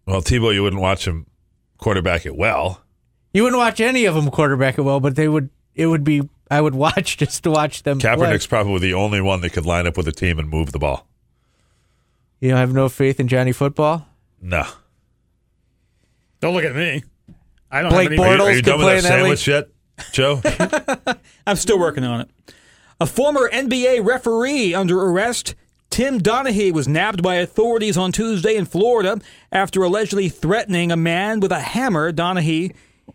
Well, 0.05 0.21
Tebow, 0.21 0.53
you 0.53 0.63
wouldn't 0.63 0.81
watch 0.81 1.07
him 1.07 1.25
quarterback 1.77 2.25
it 2.25 2.35
well. 2.35 2.81
You 3.33 3.43
wouldn't 3.43 3.59
watch 3.59 3.79
any 3.79 4.05
of 4.05 4.15
them 4.15 4.29
quarterback 4.31 4.77
it 4.77 4.81
well, 4.81 4.99
but 4.99 5.15
they 5.15 5.27
would. 5.27 5.49
It 5.75 5.85
would 5.87 6.03
be. 6.03 6.27
I 6.49 6.61
would 6.61 6.75
watch 6.75 7.17
just 7.19 7.43
to 7.43 7.51
watch 7.51 7.83
them. 7.83 7.99
play. 7.99 8.09
Kaepernick's 8.09 8.47
probably 8.47 8.79
the 8.79 8.93
only 8.93 9.21
one 9.21 9.41
that 9.41 9.51
could 9.51 9.65
line 9.65 9.87
up 9.87 9.97
with 9.97 10.07
a 10.07 10.11
team 10.11 10.39
and 10.39 10.49
move 10.49 10.71
the 10.71 10.79
ball. 10.79 11.07
You 12.39 12.49
don't 12.49 12.57
have 12.59 12.73
no 12.73 12.89
faith 12.89 13.19
in 13.19 13.27
Johnny 13.27 13.51
football. 13.51 14.07
No. 14.41 14.65
Don't 16.39 16.53
look 16.53 16.63
at 16.63 16.75
me. 16.75 17.03
I 17.69 17.81
don't 17.81 17.91
Blake 17.91 18.11
have 18.11 18.19
any. 18.19 18.29
Bortles 18.29 18.39
Are 18.39 18.51
you 18.51 18.55
could 18.57 18.65
done 18.65 18.79
with 18.79 18.87
that 18.87 18.97
in 18.97 19.03
that 19.03 19.09
sandwich 19.09 19.47
yet, 19.47 19.69
Joe? 20.13 20.41
I'm 21.47 21.57
still 21.57 21.77
working 21.77 22.03
on 22.03 22.21
it. 22.21 22.29
A 23.01 23.05
former 23.05 23.49
NBA 23.49 24.05
referee 24.05 24.73
under 24.73 25.01
arrest, 25.01 25.55
Tim 25.89 26.19
Donaghy, 26.19 26.71
was 26.71 26.87
nabbed 26.87 27.21
by 27.21 27.35
authorities 27.35 27.97
on 27.97 28.11
Tuesday 28.11 28.55
in 28.55 28.65
Florida 28.65 29.19
after 29.51 29.83
allegedly 29.83 30.29
threatening 30.29 30.91
a 30.91 30.97
man 30.97 31.39
with 31.39 31.51
a 31.51 31.59
hammer. 31.59 32.11
Donaghy 32.11 32.73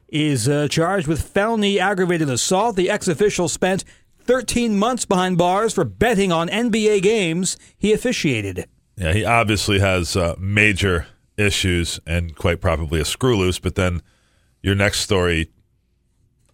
is 0.08 0.48
uh, 0.48 0.68
charged 0.68 1.06
with 1.06 1.22
felony 1.22 1.78
aggravated 1.78 2.30
assault. 2.30 2.76
The 2.76 2.90
ex 2.90 3.08
official 3.08 3.48
spent 3.48 3.84
13 4.20 4.78
months 4.78 5.04
behind 5.04 5.38
bars 5.38 5.74
for 5.74 5.84
betting 5.84 6.32
on 6.32 6.48
NBA 6.48 7.02
games 7.02 7.56
he 7.76 7.92
officiated. 7.92 8.66
Yeah, 8.96 9.12
he 9.12 9.24
obviously 9.24 9.80
has 9.80 10.16
uh, 10.16 10.34
major 10.38 11.06
issues 11.36 12.00
and 12.06 12.34
quite 12.36 12.60
probably 12.60 13.00
a 13.00 13.04
screw 13.04 13.36
loose. 13.36 13.58
But 13.58 13.74
then 13.74 14.02
your 14.62 14.74
next 14.74 15.00
story, 15.00 15.50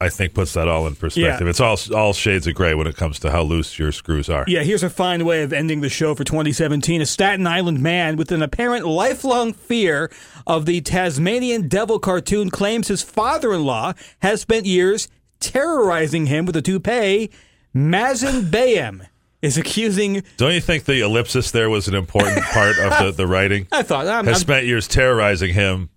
I 0.03 0.09
think, 0.09 0.33
puts 0.33 0.55
that 0.55 0.67
all 0.67 0.87
in 0.87 0.95
perspective. 0.97 1.47
Yeah. 1.47 1.51
It's 1.51 1.61
all 1.61 1.77
all 1.95 2.13
shades 2.15 2.47
of 2.47 2.55
gray 2.55 2.75
when 2.75 2.87
it 2.87 2.97
comes 2.97 3.19
to 3.21 3.31
how 3.31 3.43
loose 3.43 3.79
your 3.79 3.93
screws 3.93 4.31
are. 4.31 4.45
Yeah, 4.49 4.63
here's 4.63 4.83
a 4.83 4.89
fine 4.89 5.25
way 5.27 5.43
of 5.43 5.53
ending 5.53 5.83
the 5.83 5.91
show 5.91 6.15
for 6.15 6.25
2017. 6.25 7.03
A 7.03 7.07
Staten 7.07 7.47
Island 7.47 7.81
man 7.81 8.17
with 8.17 8.33
an 8.33 8.43
apparent 8.43 8.87
lifelong 8.87 9.53
fear 9.53 10.11
of 10.47 10.65
the 10.65 10.81
Tasmanian 10.81 11.69
devil 11.69 11.99
cartoon 11.99 12.49
claims 12.51 12.89
his 12.89 13.03
father 13.03 13.53
in 13.53 13.65
law 13.65 13.93
has 14.23 14.41
spent 14.41 14.65
years 14.65 15.09
terrorizing 15.39 16.27
him 16.27 16.47
with 16.47 16.57
a 16.57 16.63
toupee. 16.63 17.31
Mazen 17.75 18.51
Bayem 18.51 19.07
is 19.43 19.57
accusing. 19.57 20.23
Don't 20.37 20.55
you 20.55 20.61
think 20.61 20.85
the 20.85 21.01
ellipsis 21.01 21.51
there 21.51 21.71
was 21.71 21.89
an 21.89 21.95
important 21.95 22.43
part 22.45 22.79
of 22.79 22.99
the, 22.99 23.13
the 23.13 23.27
writing? 23.27 23.67
I 23.73 23.83
thought 23.83 24.07
I'm, 24.07 24.25
Has 24.27 24.37
I'm- 24.37 24.41
spent 24.41 24.67
years 24.67 24.89
terrorizing 24.89 25.53
him 25.55 25.91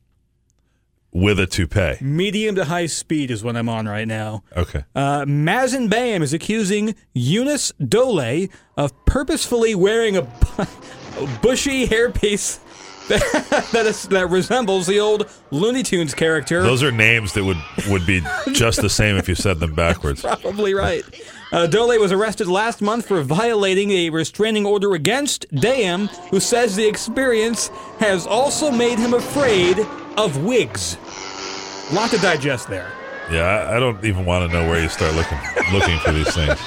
with 1.13 1.39
a 1.39 1.45
toupee. 1.45 1.97
medium 2.01 2.55
to 2.55 2.65
high 2.65 2.87
speed 2.87 3.31
is 3.31 3.43
what 3.43 3.55
I'm 3.55 3.69
on 3.69 3.87
right 3.87 4.07
now. 4.07 4.43
Okay. 4.57 4.83
Uh, 4.95 5.25
Mazen 5.25 5.89
Bayem 5.89 6.21
is 6.21 6.33
accusing 6.33 6.95
Eunice 7.13 7.71
Dole 7.73 8.47
of 8.75 9.05
purposefully 9.05 9.75
wearing 9.75 10.17
a, 10.17 10.23
bu- 10.23 10.63
a 11.19 11.39
bushy 11.41 11.87
hairpiece 11.87 12.59
that, 13.07 13.69
that, 13.73 13.85
is, 13.85 14.07
that 14.09 14.29
resembles 14.29 14.87
the 14.87 14.99
old 14.99 15.29
Looney 15.51 15.83
Tunes 15.83 16.13
character. 16.13 16.61
Those 16.63 16.83
are 16.83 16.91
names 16.91 17.33
that 17.33 17.43
would, 17.43 17.57
would 17.87 18.05
be 18.05 18.21
just 18.53 18.81
the 18.81 18.89
same 18.89 19.15
if 19.17 19.29
you 19.29 19.35
said 19.35 19.59
them 19.59 19.73
backwards. 19.73 20.21
Probably 20.21 20.73
right. 20.73 21.03
Uh, 21.51 21.67
Dole 21.67 21.99
was 21.99 22.11
arrested 22.11 22.47
last 22.47 22.81
month 22.81 23.07
for 23.07 23.21
violating 23.21 23.91
a 23.91 24.09
restraining 24.09 24.65
order 24.65 24.93
against 24.93 25.47
Dayam, 25.51 26.09
who 26.29 26.39
says 26.39 26.75
the 26.75 26.87
experience 26.87 27.67
has 27.99 28.25
also 28.25 28.71
made 28.71 28.97
him 28.97 29.13
afraid 29.13 29.77
of 30.17 30.43
wigs. 30.43 30.97
Lot 31.91 32.09
to 32.11 32.17
digest 32.17 32.69
there. 32.69 32.91
Yeah, 33.31 33.43
I, 33.43 33.77
I 33.77 33.79
don't 33.79 34.03
even 34.03 34.25
want 34.25 34.49
to 34.49 34.57
know 34.57 34.67
where 34.67 34.81
you 34.81 34.89
start 34.89 35.13
looking 35.15 35.37
looking 35.71 35.97
for 35.99 36.11
these 36.11 36.33
things. 36.33 36.59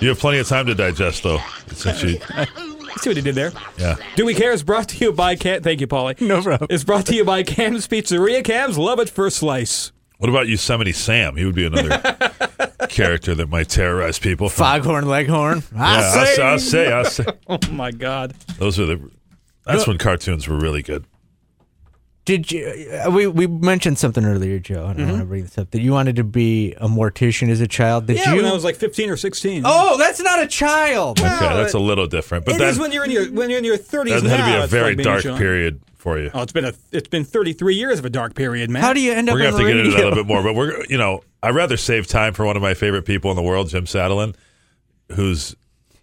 You 0.00 0.08
have 0.08 0.18
plenty 0.18 0.38
of 0.38 0.48
time 0.48 0.66
to 0.66 0.74
digest, 0.74 1.22
though, 1.22 1.40
since 1.68 2.02
you. 2.02 2.18
See 2.98 3.08
what 3.10 3.16
he 3.16 3.22
did 3.22 3.34
there. 3.34 3.52
Yeah. 3.78 3.96
Do 4.16 4.26
We 4.26 4.34
Care 4.34 4.52
is 4.52 4.62
brought 4.62 4.88
to 4.88 5.04
you 5.04 5.12
by 5.12 5.36
Cam. 5.36 5.62
Thank 5.62 5.80
you, 5.80 5.86
Paulie. 5.86 6.20
No 6.20 6.42
problem. 6.42 6.68
It's 6.70 6.84
brought 6.84 7.06
to 7.06 7.14
you 7.14 7.24
by 7.24 7.42
Cam's 7.44 7.86
Pizzeria. 7.86 8.42
Cam's 8.42 8.76
love 8.76 8.98
it 8.98 9.08
first 9.08 9.36
slice. 9.36 9.92
What 10.18 10.28
about 10.28 10.48
Yosemite 10.48 10.92
Sam? 10.92 11.36
He 11.36 11.44
would 11.44 11.54
be 11.54 11.64
another 11.66 11.98
character 12.88 13.34
that 13.34 13.48
might 13.48 13.68
terrorize 13.68 14.18
people. 14.18 14.48
From, 14.48 14.82
Foghorn 14.82 15.06
Leghorn. 15.06 15.62
I 15.76 16.00
yeah, 16.00 16.24
say. 16.24 16.42
I'll, 16.42 16.48
I'll 16.48 16.58
say, 16.58 16.92
I'll 16.92 17.04
say. 17.04 17.24
Oh 17.48 17.58
my 17.70 17.90
God. 17.90 18.34
Those 18.58 18.78
are 18.80 18.86
the. 18.86 19.10
That's 19.64 19.86
when 19.86 19.98
cartoons 19.98 20.48
were 20.48 20.58
really 20.58 20.82
good. 20.82 21.04
Did 22.26 22.52
you? 22.52 22.66
Uh, 22.66 23.10
we 23.10 23.26
we 23.26 23.46
mentioned 23.46 23.98
something 23.98 24.24
earlier, 24.24 24.58
Joe, 24.58 24.86
and 24.86 25.02
I 25.02 25.06
want 25.06 25.20
to 25.20 25.26
bring 25.26 25.42
this 25.42 25.56
up. 25.56 25.70
That 25.70 25.80
you 25.80 25.92
wanted 25.92 26.16
to 26.16 26.24
be 26.24 26.74
a 26.74 26.86
mortician 26.86 27.48
as 27.48 27.60
a 27.60 27.66
child. 27.66 28.06
Did 28.06 28.18
yeah, 28.18 28.30
you? 28.30 28.36
when 28.36 28.44
I 28.44 28.52
was 28.52 28.62
like 28.62 28.76
15 28.76 29.10
or 29.10 29.16
16. 29.16 29.62
oh, 29.64 29.96
that's 29.96 30.20
not 30.20 30.40
a 30.40 30.46
child. 30.46 31.18
Okay, 31.18 31.28
that's 31.28 31.74
a 31.74 31.78
little 31.78 32.06
different, 32.06 32.44
but 32.44 32.58
that 32.58 32.68
is 32.68 32.78
when 32.78 32.92
you're 32.92 33.04
in 33.04 33.10
your 33.10 33.32
when 33.32 33.48
you're 33.48 33.58
in 33.58 33.64
your 33.64 33.78
30s. 33.78 34.20
that 34.20 34.24
now, 34.24 34.36
had 34.36 34.52
to 34.52 34.58
be 34.58 34.64
a 34.64 34.66
very 34.66 34.94
like 34.94 35.04
dark 35.04 35.38
period 35.38 35.80
for 35.96 36.18
you. 36.18 36.30
Oh, 36.34 36.42
it's 36.42 36.52
been 36.52 36.66
a 36.66 36.74
it's 36.92 37.08
been 37.08 37.24
33 37.24 37.74
years 37.74 37.98
of 37.98 38.04
a 38.04 38.10
dark 38.10 38.34
period, 38.34 38.68
man. 38.68 38.82
How 38.82 38.92
do 38.92 39.00
you 39.00 39.12
end 39.12 39.30
up? 39.30 39.34
We're 39.34 39.38
gonna 39.38 39.50
have 39.50 39.60
on 39.60 39.66
to 39.66 39.66
get 39.66 39.76
into 39.78 39.90
that 39.92 40.00
a 40.00 40.08
little 40.08 40.24
bit 40.24 40.26
more, 40.26 40.42
but 40.42 40.54
we're 40.54 40.84
you 40.86 40.98
know 40.98 41.22
I'd 41.42 41.54
rather 41.54 41.78
save 41.78 42.06
time 42.06 42.34
for 42.34 42.44
one 42.44 42.54
of 42.54 42.62
my 42.62 42.74
favorite 42.74 43.06
people 43.06 43.30
in 43.30 43.36
the 43.36 43.42
world, 43.42 43.70
Jim 43.70 43.86
Satalin, 43.86 44.34
who's 45.12 45.56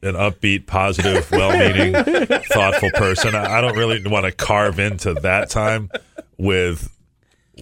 an 0.04 0.14
upbeat, 0.14 0.68
positive, 0.68 1.30
well-meaning, 1.32 1.94
thoughtful 2.52 2.90
person. 2.96 3.36
I 3.36 3.60
I 3.60 3.62
don't 3.62 3.78
really 3.78 4.02
want 4.06 4.26
to 4.26 4.32
carve 4.32 4.80
into 4.80 5.14
that 5.14 5.50
time 5.50 5.90
with 6.38 6.96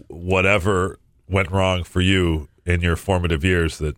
whatever 0.08 1.00
went 1.30 1.52
wrong 1.52 1.84
for 1.84 2.02
you 2.02 2.50
in 2.66 2.82
your 2.82 2.96
formative 2.96 3.44
years. 3.44 3.78
That 3.78 3.96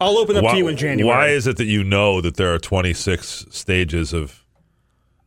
I'll 0.00 0.18
open 0.18 0.36
up 0.36 0.44
why, 0.44 0.52
to 0.52 0.58
you 0.58 0.68
in 0.68 0.76
January. 0.76 1.04
why 1.06 1.28
is 1.28 1.46
it 1.46 1.56
that 1.58 1.66
you 1.66 1.84
know 1.84 2.20
that 2.20 2.36
there 2.36 2.52
are 2.54 2.58
26 2.58 3.46
stages 3.50 4.12
of 4.12 4.44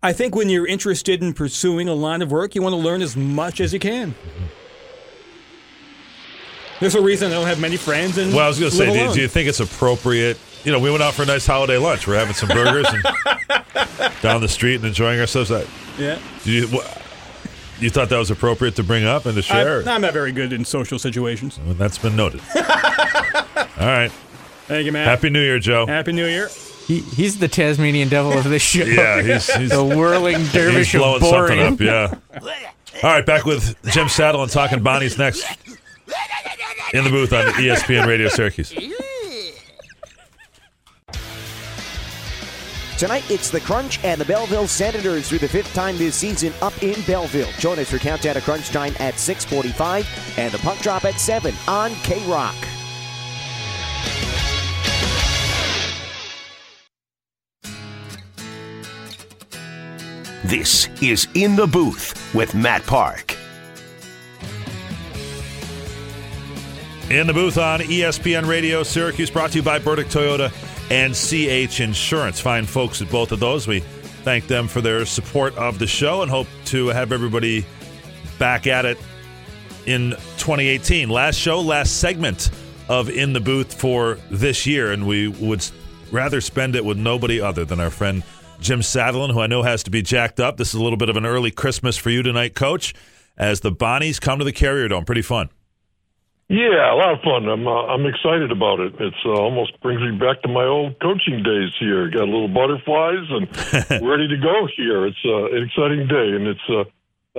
I 0.02 0.12
think 0.12 0.36
when 0.36 0.50
you're 0.50 0.68
interested 0.68 1.22
in 1.24 1.34
pursuing 1.34 1.88
a 1.88 1.94
line 1.94 2.22
of 2.22 2.30
work, 2.32 2.56
you 2.56 2.62
want 2.62 2.74
to 2.74 2.78
learn 2.78 3.02
as 3.02 3.16
much 3.16 3.62
as 3.62 3.72
you 3.74 3.80
can. 3.80 4.14
There's 6.82 6.96
a 6.96 7.02
reason 7.02 7.32
I 7.32 7.36
don't 7.36 7.48
have 7.48 7.62
many 7.62 7.78
friends. 7.78 8.18
And 8.18 8.34
Well, 8.34 8.44
I 8.44 8.48
was 8.50 8.60
going 8.60 8.70
to 8.72 8.76
say, 8.78 8.88
do, 8.92 9.00
alone. 9.00 9.16
do 9.16 9.22
you 9.22 9.30
think 9.30 9.48
it's 9.48 9.62
appropriate? 9.62 10.38
You 10.66 10.74
know, 10.74 10.80
we 10.80 10.92
went 10.92 11.02
out 11.04 11.14
for 11.14 11.24
a 11.24 11.26
nice 11.26 11.46
holiday 11.48 11.78
lunch. 11.78 12.06
We're 12.08 12.18
having 12.18 12.34
some 12.34 12.50
burgers 12.50 12.86
and 12.90 13.04
down 14.22 14.42
the 14.42 14.50
street 14.50 14.76
and 14.76 14.86
enjoying 14.86 15.20
ourselves. 15.22 15.52
I- 15.52 15.66
Yeah. 15.98 16.20
Do 16.44 16.52
you, 16.52 16.68
you 17.84 17.89
thought 17.89 18.10
that 18.10 18.17
was 18.17 18.32
appropriate 18.32 18.76
to 18.78 18.84
bring 18.84 19.06
up 19.06 19.26
and 19.26 19.36
to 19.36 19.41
share? 19.41 19.82
I'm, 19.82 19.88
I'm 19.88 20.02
not 20.02 20.13
very 20.13 20.32
good 20.32 20.54
in 20.54 20.65
social 20.65 20.98
situations. 20.98 21.60
Well, 21.65 21.74
that's 21.76 21.98
been 21.98 22.15
noted. 22.15 22.41
All 22.56 22.62
right. 23.80 24.12
Thank 24.67 24.86
you, 24.86 24.91
man. 24.91 25.06
Happy 25.08 25.30
New 25.30 25.41
Year, 25.41 25.60
Joe. 25.60 25.86
Happy 25.86 26.12
New 26.13 26.26
Year. 26.26 26.50
He, 26.88 27.00
he's 27.00 27.39
the 27.39 27.48
Tasmanian 27.48 28.10
devil 28.10 28.34
of 28.34 28.43
this 28.46 28.62
show. 28.62 28.84
Yeah, 28.84 29.22
he's, 29.22 29.54
he's 29.56 29.69
the 29.72 29.84
whirling 29.84 30.43
dervish 30.48 30.91
He's 30.91 31.00
blowing 31.00 31.15
of 31.15 31.22
boring. 31.22 31.60
something 31.60 31.88
up. 31.88 32.12
Yeah. 32.41 32.41
All 33.04 33.10
right, 33.10 33.26
back 33.26 33.46
with 33.46 33.76
Jim 33.91 34.08
Satalin 34.08 34.52
talking 34.52 34.84
Bonnie's 34.84 35.17
next 35.17 35.46
in 36.93 37.03
the 37.03 37.10
booth 37.10 37.34
on 37.34 37.45
ESPN 37.53 38.05
Radio 38.05 38.28
Syracuse. 38.30 38.74
Tonight, 42.98 43.30
it's 43.30 43.50
the 43.50 43.60
Crunch 43.60 44.04
and 44.04 44.22
the 44.22 44.26
Belleville 44.26 44.68
Senators 44.68 45.28
through 45.28 45.39
the 45.39 45.48
fifth 45.48 45.74
time 45.74 45.98
this 45.98 46.16
season 46.16 46.54
up 46.62 46.82
in 46.84 47.02
Belleville. 47.04 47.52
Join 47.58 47.80
us 47.80 47.89
for 47.89 47.98
Countdown 47.98 48.36
to 48.36 48.41
Crunch 48.41 48.70
Time 48.70 48.94
at 49.00 49.20
645 49.20 50.38
and 50.38 50.54
the 50.54 50.60
Puck 50.60 50.78
Drop 50.80 51.04
at 51.04 51.20
7 51.20 51.54
on 51.68 51.91
K-Rock. 52.04 52.56
This 60.46 60.88
is 61.02 61.28
In 61.34 61.56
the 61.56 61.66
Booth 61.66 62.34
with 62.36 62.54
Matt 62.54 62.86
Park. 62.86 63.36
In 67.10 67.28
the 67.28 67.34
booth 67.34 67.58
on 67.58 67.82
ESPN 67.82 68.47
Radio, 68.47 68.82
Syracuse, 68.82 69.30
brought 69.30 69.51
to 69.51 69.58
you 69.58 69.64
by 69.64 69.78
Burdick 69.78 70.08
Toyota 70.08 70.51
and 70.89 71.14
CH 71.14 71.80
Insurance. 71.82 72.39
Fine 72.39 72.66
folks 72.66 73.01
at 73.01 73.12
both 73.12 73.32
of 73.32 73.39
those. 73.39 73.68
We 73.68 73.82
thank 73.82 74.47
them 74.47 74.68
for 74.68 74.82
their 74.82 75.06
support 75.06 75.56
of 75.58 75.80
the 75.80 75.86
show 75.86 76.22
and 76.22 76.32
hope 76.32 76.47
to 76.66 76.88
have 76.88 77.12
everybody 77.12 77.66
back 78.39 78.68
at 78.68 78.86
it 78.86 78.97
in 79.86 80.12
2018. 80.38 81.10
Last 81.10 81.36
show, 81.36 81.60
last 81.60 81.99
segment 81.99 82.49
of 82.88 83.10
In 83.10 83.34
the 83.34 83.41
Booth 83.41 83.74
for 83.74 84.18
this 84.32 84.66
year, 84.66 84.91
and 84.91 85.06
we 85.06 85.28
would 85.28 85.64
rather 86.10 86.41
spend 86.41 86.76
it 86.76 86.86
with 86.86 86.97
nobody 86.97 87.39
other 87.39 87.66
than 87.66 87.80
our 87.80 87.91
friend 87.91 88.24
Jim 88.60 88.80
Satalin, 88.80 89.32
who 89.32 89.41
I 89.41 89.47
know 89.47 89.62
has 89.62 89.84
to 89.84 89.91
be 89.91 90.01
jacked 90.01 90.39
up. 90.39 90.58
This 90.58 90.70
is 90.70 90.76
a 90.76 90.84
little 90.84 90.97
bit 90.97 91.10
of 91.10 91.18
an 91.18 91.26
early 91.26 91.51
Christmas 91.51 91.97
for 91.97 92.10
you 92.10 92.24
tonight, 92.24 92.56
Coach, 92.56 92.93
as 93.38 93.60
the 93.60 93.72
Bonnies 93.72 94.22
come 94.22 94.39
to 94.39 94.45
the 94.45 94.54
Carrier 94.54 94.88
Dome. 94.88 95.06
Pretty 95.06 95.22
fun. 95.22 95.49
Yeah, 96.50 96.94
a 96.94 96.98
lot 96.98 97.14
of 97.14 97.22
fun. 97.22 97.48
I'm 97.48 97.68
uh, 97.68 97.88
I'm 97.88 98.06
excited 98.06 98.52
about 98.52 98.80
it. 98.80 98.94
It's 99.00 99.24
uh, 99.26 99.32
almost 99.32 99.80
brings 99.82 100.02
me 100.02 100.18
back 100.20 100.41
to 100.44 100.50
my 100.50 100.66
old 100.66 101.00
coaching 101.00 101.41
days 101.41 101.72
here. 101.80 102.10
Got 102.10 102.24
a 102.24 102.32
little 102.32 102.50
butterflies 102.52 103.26
and 103.32 103.48
ready 104.06 104.28
to 104.28 104.38
go 104.38 104.68
here. 104.76 105.08
It's 105.08 105.24
uh, 105.26 105.56
an 105.56 105.64
exciting 105.64 106.08
day, 106.08 106.36
and 106.36 106.48
it's 106.48 106.68
uh, 106.70 106.84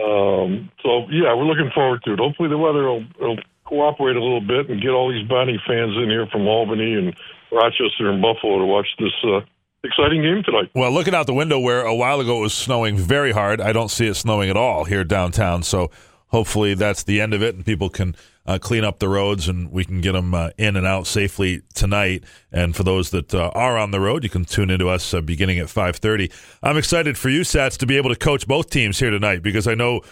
um, 0.01 0.71
so 0.83 1.07
yeah, 1.11 1.35
we're 1.37 1.45
looking 1.45 1.71
forward 1.75 2.03
to 2.05 2.15
it. 2.15 2.19
Hopefully, 2.19 2.49
the 2.49 2.59
weather 2.59 2.85
will, 2.85 3.05
will 3.21 3.37
cooperate 3.65 4.17
a 4.17 4.23
little 4.23 4.41
bit 4.41 4.69
and 4.69 4.81
get 4.81 4.91
all 4.91 5.13
these 5.13 5.27
Bonnie 5.29 5.61
fans 5.67 5.95
in 5.97 6.09
here 6.09 6.27
from 6.27 6.47
Albany 6.49 6.95
and 6.95 7.15
Rochester 7.53 8.11
and 8.11 8.21
Buffalo 8.21 8.59
to 8.59 8.65
watch 8.65 8.89
this 8.99 9.13
uh, 9.25 9.41
exciting 9.85 10.23
game 10.23 10.43
tonight. 10.43 10.71
Well, 10.75 10.91
looking 10.91 11.15
out 11.15 11.27
the 11.27 11.35
window 11.35 11.59
where 11.61 11.83
a 11.83 11.95
while 11.95 12.21
ago 12.21 12.39
it 12.39 12.41
was 12.41 12.55
snowing 12.55 12.97
very 12.97 13.33
hard, 13.33 13.61
I 13.61 13.73
don't 13.73 13.91
see 13.91 14.07
it 14.07 14.15
snowing 14.15 14.51
at 14.51 14.57
all 14.57 14.85
here 14.85 15.05
downtown. 15.05 15.63
So 15.63 15.91
hopefully 16.29 16.75
that's 16.75 17.05
the 17.05 17.21
end 17.21 17.35
of 17.35 17.43
it 17.43 17.55
and 17.55 17.65
people 17.65 17.89
can 17.89 18.17
uh, 18.47 18.59
clean 18.59 18.85
up 18.85 18.99
the 18.99 19.09
roads 19.09 19.49
and 19.49 19.71
we 19.71 19.85
can 19.85 20.01
get 20.01 20.13
them 20.13 20.35
uh, 20.35 20.51
in 20.59 20.77
and 20.77 20.87
out 20.87 21.07
safely 21.07 21.63
tonight. 21.75 22.25
And 22.53 22.77
for 22.77 22.83
those 22.83 23.11
that 23.11 23.35
uh, 23.35 23.51
are 23.55 23.79
on 23.79 23.91
the 23.91 24.01
road, 24.01 24.23
you 24.23 24.31
can 24.31 24.45
tune 24.45 24.71
into 24.71 24.89
us 24.89 25.15
uh, 25.15 25.21
beginning 25.21 25.59
at 25.59 25.67
5:30. 25.67 26.31
I'm 26.63 26.77
excited 26.77 27.17
for 27.17 27.31
you, 27.31 27.41
Sats, 27.41 27.79
to 27.79 27.87
be 27.87 27.97
able 27.97 28.11
to 28.11 28.17
coach 28.17 28.47
both 28.47 28.71
teams 28.71 28.99
here 28.99 29.11
tonight 29.11 29.43
because 29.43 29.67
I 29.67 29.75
know 29.75 30.03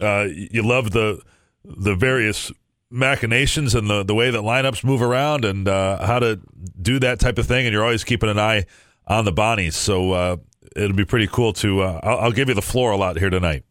uh, 0.00 0.28
you 0.30 0.62
love 0.62 0.90
the 0.90 1.20
the 1.64 1.94
various 1.94 2.52
machinations 2.90 3.74
and 3.74 3.88
the 3.88 4.02
the 4.02 4.14
way 4.14 4.30
that 4.30 4.40
lineups 4.40 4.84
move 4.84 5.02
around 5.02 5.44
and 5.44 5.66
uh, 5.68 6.04
how 6.04 6.18
to 6.18 6.40
do 6.80 6.98
that 6.98 7.20
type 7.20 7.38
of 7.38 7.46
thing. 7.46 7.66
And 7.66 7.72
you're 7.72 7.84
always 7.84 8.04
keeping 8.04 8.28
an 8.28 8.38
eye 8.38 8.66
on 9.06 9.24
the 9.24 9.32
Bonnies, 9.32 9.72
so 9.72 10.38
it'll 10.76 10.96
be 10.96 11.06
pretty 11.06 11.26
cool 11.26 11.54
to. 11.54 11.82
I'll, 11.82 12.18
I'll 12.18 12.32
give 12.32 12.48
you 12.48 12.54
the 12.54 12.60
floor 12.60 12.90
a 12.90 12.96
lot 12.98 13.16
here 13.16 13.30
tonight. 13.30 13.64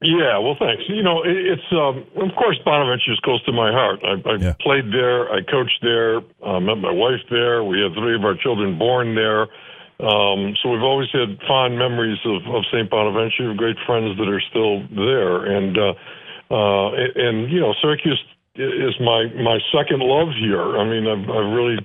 Yeah, 0.00 0.38
well, 0.38 0.54
thanks. 0.54 0.84
You 0.86 1.02
know, 1.02 1.24
it, 1.26 1.34
it's 1.34 1.68
um, 1.72 2.06
of 2.22 2.30
course 2.38 2.56
Bonaventure 2.64 3.10
is 3.10 3.18
close 3.26 3.42
to 3.46 3.52
my 3.52 3.72
heart. 3.72 3.98
I, 4.06 4.14
I 4.30 4.34
Yeah. 4.38 4.54
played 4.60 4.92
there, 4.92 5.26
I 5.32 5.42
coached 5.42 5.82
there, 5.82 6.22
uh, 6.42 6.60
met 6.60 6.78
my 6.78 6.92
wife 6.92 7.20
there. 7.30 7.64
We 7.64 7.82
had 7.82 7.94
three 7.94 8.14
of 8.14 8.22
our 8.24 8.36
children 8.36 8.78
born 8.78 9.16
there, 9.16 9.50
um, 9.98 10.54
so 10.62 10.70
we've 10.70 10.86
always 10.86 11.10
had 11.10 11.42
fond 11.48 11.78
memories 11.78 12.18
of, 12.24 12.46
of 12.54 12.62
St. 12.70 12.88
Bonaventure. 12.88 13.52
Great 13.54 13.76
friends 13.86 14.16
that 14.18 14.28
are 14.30 14.40
still 14.48 14.86
there, 14.94 15.42
and 15.50 15.74
uh, 15.76 15.94
uh, 16.54 16.94
and, 17.18 17.50
you 17.50 17.58
know, 17.58 17.74
Syracuse 17.82 18.22
is 18.54 18.94
my 19.00 19.26
my 19.34 19.58
second 19.74 19.98
love 19.98 20.28
here. 20.38 20.78
I 20.78 20.84
mean, 20.86 21.10
I've 21.10 21.26
I've 21.28 21.52
really 21.52 21.78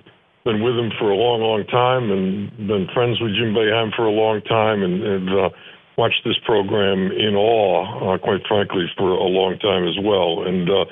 been 0.46 0.62
with 0.62 0.78
him 0.78 0.92
for 1.00 1.10
a 1.10 1.16
long, 1.16 1.42
long 1.42 1.66
time, 1.66 2.12
and 2.12 2.68
been 2.68 2.88
friends 2.94 3.20
with 3.20 3.34
Jim 3.34 3.56
Boeheim 3.56 3.90
for 3.96 4.06
a 4.06 4.12
long 4.12 4.42
time, 4.42 4.84
and. 4.84 5.02
and 5.02 5.30
uh, 5.30 5.50
watched 5.98 6.22
this 6.26 6.38
program 6.46 7.12
in 7.12 7.36
awe, 7.36 8.16
uh, 8.16 8.18
quite 8.18 8.42
frankly, 8.48 8.86
for 8.98 9.12
a 9.12 9.30
long 9.30 9.58
time 9.60 9.88
as 9.88 9.98
well. 10.02 10.46
And 10.46 10.70
uh, 10.70 10.86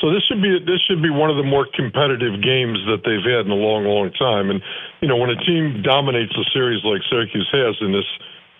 so 0.00 0.12
this 0.12 0.22
should 0.26 0.42
be 0.42 0.58
this 0.58 0.80
should 0.86 1.02
be 1.02 1.10
one 1.10 1.30
of 1.30 1.36
the 1.36 1.46
more 1.46 1.66
competitive 1.74 2.42
games 2.42 2.78
that 2.90 3.02
they've 3.06 3.24
had 3.24 3.46
in 3.46 3.50
a 3.50 3.58
long, 3.58 3.84
long 3.84 4.10
time. 4.14 4.50
And 4.50 4.60
you 5.00 5.08
know, 5.08 5.16
when 5.16 5.30
a 5.30 5.38
team 5.44 5.82
dominates 5.82 6.34
a 6.36 6.44
series 6.52 6.84
like 6.84 7.02
Syracuse 7.08 7.48
has 7.52 7.74
in 7.80 7.92
this 7.92 8.06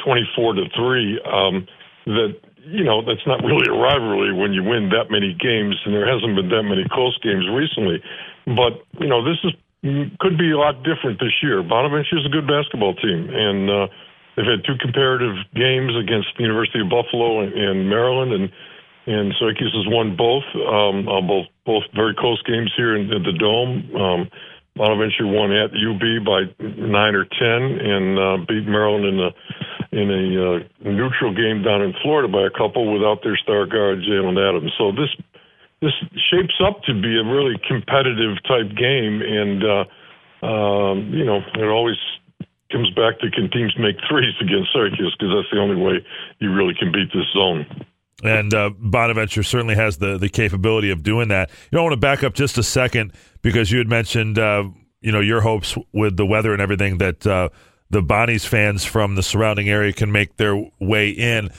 twenty-four 0.02 0.54
to 0.54 0.66
three, 0.74 1.20
um, 1.26 1.66
that 2.06 2.38
you 2.64 2.84
know 2.84 3.02
that's 3.02 3.26
not 3.26 3.42
really 3.42 3.66
a 3.68 3.76
rivalry 3.76 4.32
when 4.32 4.52
you 4.52 4.62
win 4.62 4.90
that 4.90 5.10
many 5.10 5.34
games, 5.34 5.76
and 5.84 5.94
there 5.94 6.06
hasn't 6.06 6.34
been 6.34 6.48
that 6.48 6.64
many 6.64 6.86
close 6.90 7.18
games 7.22 7.46
recently. 7.50 8.02
But 8.46 8.82
you 8.98 9.08
know, 9.08 9.22
this 9.22 9.38
is 9.44 9.52
could 10.20 10.38
be 10.38 10.50
a 10.50 10.56
lot 10.56 10.80
different 10.80 11.20
this 11.20 11.34
year. 11.42 11.62
Bonaventure 11.62 12.16
is 12.16 12.24
a 12.24 12.32
good 12.32 12.46
basketball 12.46 12.94
team, 12.94 13.28
and 13.28 13.68
uh, 13.68 13.86
they've 14.36 14.46
had 14.46 14.64
two 14.66 14.76
comparative 14.80 15.36
games 15.54 15.92
against 15.96 16.28
the 16.36 16.42
University 16.42 16.80
of 16.80 16.90
Buffalo 16.90 17.40
and, 17.40 17.52
and 17.52 17.88
Maryland, 17.88 18.32
and 18.32 18.50
and 19.06 19.34
Syracuse 19.38 19.74
has 19.76 19.84
won 19.92 20.16
both, 20.16 20.44
um, 20.56 21.08
uh, 21.08 21.20
both 21.20 21.46
both 21.66 21.84
very 21.94 22.14
close 22.16 22.40
games 22.42 22.72
here 22.76 22.96
in, 22.96 23.12
in 23.12 23.22
the 23.22 23.32
dome. 23.32 23.94
Um, 23.94 24.30
Bonaventure 24.76 25.26
won 25.28 25.52
at 25.52 25.70
UB 25.70 26.02
by 26.26 26.50
nine 26.58 27.14
or 27.14 27.24
ten, 27.24 27.62
and 27.78 28.18
uh, 28.18 28.36
beat 28.48 28.66
Maryland 28.66 29.06
in 29.06 29.20
a 29.20 29.30
in 29.94 30.10
a 30.10 30.24
uh, 30.34 30.90
neutral 30.90 31.32
game 31.32 31.62
down 31.62 31.82
in 31.82 31.94
Florida 32.02 32.26
by 32.26 32.42
a 32.42 32.50
couple 32.50 32.92
without 32.92 33.22
their 33.22 33.36
star 33.36 33.66
guard 33.66 34.00
Jaylen 34.02 34.34
Adams. 34.34 34.72
So 34.76 34.90
this 34.90 35.14
this 35.80 35.92
shapes 36.30 36.58
up 36.64 36.82
to 36.84 36.92
be 36.92 37.14
a 37.14 37.22
really 37.22 37.54
competitive 37.68 38.42
type 38.48 38.74
game, 38.74 39.22
and 39.22 39.62
uh, 39.62 39.84
um, 40.44 41.14
you 41.14 41.24
know 41.24 41.38
it 41.54 41.68
always 41.70 42.00
comes 42.74 42.90
back 42.90 43.20
to 43.20 43.30
can 43.30 43.48
teams 43.50 43.72
make 43.78 43.96
threes 44.08 44.34
against 44.40 44.72
Syracuse 44.72 45.14
because 45.16 45.32
that's 45.32 45.50
the 45.52 45.60
only 45.60 45.76
way 45.76 46.04
you 46.40 46.52
really 46.52 46.74
can 46.74 46.90
beat 46.90 47.08
this 47.14 47.26
zone. 47.32 47.86
And 48.24 48.52
uh, 48.52 48.70
Bonaventure 48.76 49.42
certainly 49.42 49.76
has 49.76 49.98
the 49.98 50.18
the 50.18 50.28
capability 50.28 50.90
of 50.90 51.02
doing 51.02 51.28
that. 51.28 51.50
You 51.70 51.76
know, 51.76 51.80
I 51.80 51.82
want 51.84 51.92
to 51.92 52.00
back 52.00 52.24
up 52.24 52.34
just 52.34 52.58
a 52.58 52.62
second 52.62 53.12
because 53.42 53.70
you 53.70 53.78
had 53.78 53.88
mentioned, 53.88 54.38
uh, 54.38 54.64
you 55.00 55.12
know, 55.12 55.20
your 55.20 55.40
hopes 55.42 55.76
with 55.92 56.16
the 56.16 56.26
weather 56.26 56.52
and 56.52 56.60
everything 56.60 56.98
that 56.98 57.26
uh, 57.26 57.50
the 57.90 58.02
Bonnies 58.02 58.46
fans 58.46 58.84
from 58.84 59.14
the 59.14 59.22
surrounding 59.22 59.68
area 59.68 59.92
can 59.92 60.10
make 60.10 60.36
their 60.36 60.56
way 60.80 61.10
in. 61.10 61.50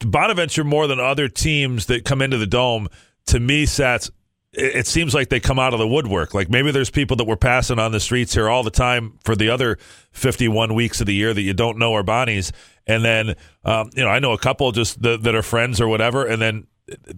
Bonaventure, 0.00 0.64
more 0.64 0.86
than 0.86 1.00
other 1.00 1.28
teams 1.28 1.86
that 1.86 2.04
come 2.04 2.20
into 2.20 2.36
the 2.36 2.46
dome, 2.46 2.88
to 3.26 3.40
me, 3.40 3.64
Sats, 3.64 4.10
it, 4.58 4.86
seems 4.86 5.14
like 5.14 5.28
they 5.28 5.40
come 5.40 5.58
out 5.58 5.72
of 5.72 5.78
the 5.78 5.88
woodwork. 5.88 6.34
Like 6.34 6.50
maybe 6.50 6.70
there's 6.70 6.90
people 6.90 7.16
that 7.16 7.24
were 7.24 7.36
passing 7.36 7.78
on 7.78 7.92
the 7.92 8.00
streets 8.00 8.34
here 8.34 8.48
all 8.48 8.62
the 8.62 8.70
time 8.70 9.18
for 9.24 9.36
the 9.36 9.50
other 9.50 9.78
51 10.12 10.74
weeks 10.74 11.00
of 11.00 11.06
the 11.06 11.14
year 11.14 11.32
that 11.32 11.42
you 11.42 11.54
don't 11.54 11.78
know 11.78 11.94
are 11.94 12.02
Bonnies. 12.02 12.52
And 12.86 13.04
then, 13.04 13.36
um, 13.64 13.90
you 13.94 14.02
know, 14.02 14.10
I 14.10 14.18
know 14.18 14.32
a 14.32 14.38
couple 14.38 14.70
just 14.72 15.00
that, 15.02 15.34
are 15.34 15.42
friends 15.42 15.80
or 15.80 15.88
whatever. 15.88 16.26
And 16.26 16.40
then, 16.40 16.66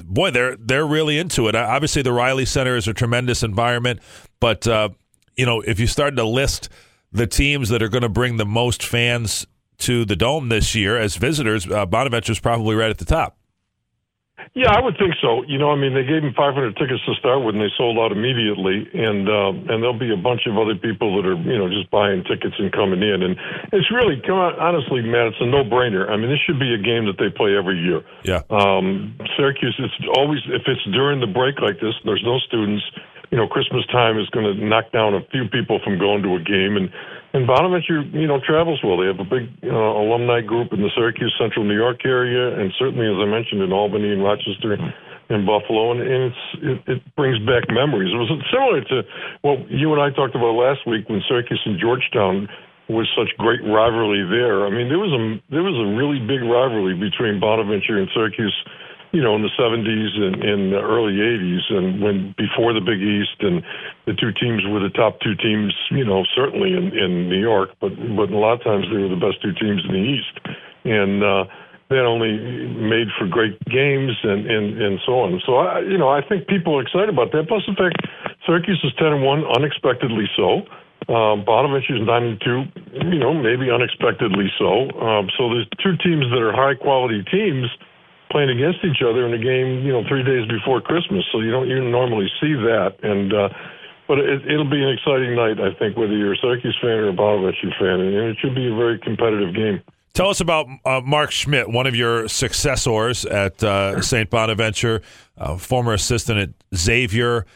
boy, 0.05 0.31
they're 0.31 0.57
they're 0.57 0.87
really 0.87 1.19
into 1.19 1.49
it. 1.49 1.55
Obviously, 1.55 2.03
the 2.03 2.13
Reilly 2.13 2.45
Center 2.45 2.77
is 2.77 2.89
a 2.89 2.95
tremendous 2.95 3.43
environment, 3.43 4.01
but 4.41 4.67
uh, 4.67 4.89
you 5.37 5.47
know, 5.47 5.61
if 5.61 5.79
you 5.79 5.87
start 5.87 6.17
to 6.17 6.25
list 6.25 6.69
the 7.13 7.27
teams 7.27 7.69
that 7.69 7.83
are 7.83 7.89
going 7.89 8.03
to 8.03 8.09
bring 8.09 8.37
the 8.37 8.47
most 8.47 8.83
fans 8.83 9.47
to 9.79 10.05
the 10.05 10.17
dome 10.17 10.49
this 10.49 10.75
year 10.75 10.97
as 10.97 11.17
visitors, 11.17 11.71
uh, 11.71 11.87
Bonaventure's 11.87 12.41
probably 12.41 12.75
right 12.75 12.91
at 12.91 12.99
the 12.99 13.05
top. 13.05 13.37
Yeah, 14.55 14.75
I 14.75 14.83
would 14.83 14.99
think 14.99 15.15
so. 15.23 15.45
You 15.47 15.59
know, 15.59 15.71
I 15.71 15.77
mean, 15.77 15.95
they 15.95 16.03
gave 16.03 16.27
him 16.27 16.35
500 16.35 16.75
tickets 16.75 16.99
to 17.07 17.15
start 17.15 17.45
with, 17.45 17.55
and 17.55 17.63
they 17.63 17.71
sold 17.79 17.99
out 17.99 18.11
immediately. 18.11 18.83
And 18.93 19.31
uh, 19.31 19.55
and 19.71 19.79
there'll 19.79 19.99
be 19.99 20.11
a 20.11 20.19
bunch 20.19 20.47
of 20.51 20.59
other 20.59 20.75
people 20.75 21.15
that 21.17 21.25
are, 21.29 21.39
you 21.39 21.59
know, 21.59 21.71
just 21.71 21.91
buying 21.91 22.25
tickets 22.25 22.59
and 22.59 22.73
coming 22.73 22.99
in. 22.99 23.23
And 23.23 23.39
it's 23.73 23.91
really, 23.95 24.19
come 24.27 24.43
on, 24.43 24.59
honestly, 24.59 25.03
Matt, 25.07 25.35
it's 25.35 25.41
a 25.41 25.47
no-brainer. 25.47 26.11
I 26.11 26.17
mean, 26.19 26.31
this 26.31 26.43
should 26.43 26.59
be 26.59 26.75
a 26.75 26.83
game 26.83 27.07
that 27.07 27.19
they 27.19 27.31
play 27.31 27.55
every 27.55 27.79
year. 27.79 28.03
Yeah. 28.27 28.43
Um, 28.51 29.15
Syracuse, 29.37 29.79
it's 29.79 29.95
always 30.19 30.41
if 30.51 30.67
it's 30.67 30.85
during 30.91 31.21
the 31.21 31.31
break 31.31 31.61
like 31.63 31.79
this, 31.79 31.95
there's 32.05 32.25
no 32.25 32.39
students. 32.43 32.83
You 33.31 33.39
know, 33.39 33.47
Christmas 33.47 33.87
time 33.95 34.19
is 34.19 34.27
going 34.35 34.51
to 34.51 34.59
knock 34.59 34.91
down 34.91 35.15
a 35.15 35.23
few 35.31 35.47
people 35.47 35.79
from 35.85 35.99
going 35.99 36.23
to 36.27 36.35
a 36.35 36.43
game, 36.43 36.75
and 36.75 36.91
and 37.33 37.47
Bonaventure, 37.47 38.03
you 38.11 38.27
know, 38.27 38.41
travels 38.43 38.81
well. 38.83 38.99
They 38.99 39.07
have 39.07 39.21
a 39.21 39.29
big 39.29 39.47
uh, 39.63 39.71
alumni 39.71 40.41
group 40.41 40.73
in 40.73 40.83
the 40.83 40.91
Syracuse 40.95 41.35
Central 41.39 41.65
New 41.65 41.77
York 41.77 42.05
area, 42.05 42.59
and 42.59 42.73
certainly, 42.79 43.07
as 43.07 43.19
I 43.23 43.27
mentioned, 43.27 43.63
in 43.63 43.73
Albany 43.73 44.11
and 44.11 44.23
Rochester 44.23 44.75
and 45.31 45.47
Buffalo, 45.47 45.95
and, 45.95 46.03
and 46.03 46.35
it, 46.59 46.79
it 46.99 47.01
brings 47.15 47.39
back 47.47 47.71
memories. 47.71 48.11
It 48.11 48.19
was 48.19 48.35
similar 48.51 48.83
to 48.83 49.07
what 49.43 49.71
you 49.71 49.95
and 49.95 50.03
I 50.03 50.11
talked 50.11 50.35
about 50.35 50.59
last 50.59 50.83
week 50.91 51.09
when 51.09 51.23
Syracuse 51.31 51.63
and 51.65 51.79
Georgetown 51.79 52.51
was 52.91 53.07
such 53.15 53.31
great 53.39 53.63
rivalry 53.63 54.27
there. 54.27 54.67
I 54.67 54.71
mean, 54.75 54.91
there 54.91 54.99
was 54.99 55.15
a 55.15 55.39
there 55.55 55.63
was 55.63 55.79
a 55.79 55.87
really 55.95 56.19
big 56.19 56.43
rivalry 56.43 56.99
between 56.99 57.39
Bonaventure 57.39 58.03
and 58.03 58.11
Syracuse 58.11 58.55
you 59.13 59.23
know, 59.23 59.35
in 59.35 59.43
the 59.43 59.51
70s 59.59 60.15
and 60.19 60.39
in 60.45 60.71
the 60.71 60.79
early 60.79 61.19
80s, 61.19 61.67
and 61.71 62.01
when 62.01 62.35
before 62.39 62.73
the 62.73 62.81
Big 62.81 63.03
East, 63.03 63.43
and 63.43 63.63
the 64.07 64.15
two 64.15 64.31
teams 64.33 64.63
were 64.67 64.79
the 64.79 64.95
top 64.95 65.19
two 65.21 65.35
teams, 65.35 65.75
you 65.91 66.05
know, 66.05 66.25
certainly 66.35 66.75
in, 66.75 66.95
in 66.97 67.29
New 67.29 67.41
York, 67.41 67.71
but 67.81 67.91
but 68.17 68.31
a 68.31 68.39
lot 68.39 68.55
of 68.55 68.63
times 68.63 68.87
they 68.87 69.03
were 69.03 69.11
the 69.11 69.19
best 69.19 69.43
two 69.43 69.53
teams 69.59 69.83
in 69.83 69.93
the 69.93 70.05
East, 70.15 70.35
and 70.85 71.25
uh, 71.25 71.45
that 71.91 72.07
only 72.07 72.39
made 72.79 73.11
for 73.19 73.27
great 73.27 73.59
games 73.67 74.15
and 74.23 74.47
and 74.47 74.81
and 74.81 75.01
so 75.05 75.27
on. 75.27 75.43
So 75.45 75.59
I, 75.59 75.81
you 75.81 75.99
know, 75.99 76.09
I 76.09 76.23
think 76.23 76.47
people 76.47 76.79
are 76.79 76.83
excited 76.83 77.11
about 77.11 77.33
that. 77.33 77.51
Plus 77.51 77.67
the 77.67 77.75
fact 77.75 78.07
Syracuse 78.47 78.79
is 78.85 78.95
10 78.95 79.21
and 79.21 79.23
one, 79.23 79.43
unexpectedly 79.45 80.31
so. 80.37 80.63
Um, 81.11 81.43
nine 81.43 82.23
and 82.23 82.41
two, 82.41 82.63
you 83.11 83.19
know, 83.19 83.35
maybe 83.35 83.67
unexpectedly 83.71 84.47
so. 84.57 84.87
Um, 85.01 85.27
so 85.35 85.51
there's 85.51 85.67
two 85.83 85.99
teams 85.99 86.31
that 86.31 86.39
are 86.39 86.53
high 86.53 86.79
quality 86.79 87.25
teams 87.27 87.67
playing 88.31 88.51
against 88.51 88.79
each 88.85 89.03
other 89.03 89.27
in 89.27 89.35
a 89.35 89.43
game, 89.43 89.85
you 89.85 89.93
know, 89.93 90.03
three 90.09 90.23
days 90.23 90.47
before 90.49 90.81
Christmas. 90.81 91.25
So 91.33 91.41
you 91.41 91.51
don't 91.51 91.69
you 91.69 91.83
normally 91.83 92.29
see 92.41 92.55
that, 92.55 92.97
and 93.03 93.33
uh, 93.33 93.49
but 94.09 94.19
it, 94.19 94.43
it'll 94.51 94.71
be 94.71 94.83
an 94.83 94.91
exciting 94.91 95.37
night, 95.37 95.61
I 95.61 95.75
think, 95.79 95.97
whether 95.97 96.17
you're 96.17 96.35
a 96.35 96.37
Syracuse 96.39 96.77
fan 96.81 96.91
or 96.91 97.09
a 97.09 97.13
Bonaventure 97.13 97.71
fan, 97.79 98.01
and 98.01 98.15
it 98.15 98.37
should 98.41 98.55
be 98.55 98.67
a 98.67 98.75
very 98.75 98.99
competitive 98.99 99.55
game. 99.55 99.83
Tell 100.13 100.29
us 100.29 100.41
about 100.41 100.67
uh, 100.85 101.01
Mark 101.05 101.31
Schmidt, 101.31 101.69
one 101.69 101.87
of 101.87 101.95
your 101.95 102.27
successors 102.27 103.25
at 103.25 103.63
uh, 103.63 104.03
St. 104.03 104.29
Bonaventure, 104.29 105.03
uh, 105.39 105.57
former 105.57 105.93
assistant 105.93 106.39
at 106.39 106.77
Xavier, 106.77 107.47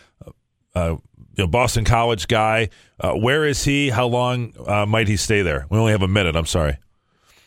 uh, 0.77 0.97
you 1.37 1.45
know, 1.45 1.47
Boston 1.49 1.85
College 1.85 2.29
guy. 2.29 2.68
Uh, 3.01 3.14
where 3.14 3.45
is 3.45 3.64
he? 3.64 3.91
How 3.91 4.07
long 4.07 4.55
uh, 4.66 4.87
might 4.87 5.09
he 5.09 5.16
stay 5.16 5.43
there? 5.43 5.66
We 5.68 5.79
only 5.79 5.93
have 5.93 6.03
a 6.03 6.09
minute. 6.09 6.37
I'm 6.37 6.47
sorry. 6.47 6.79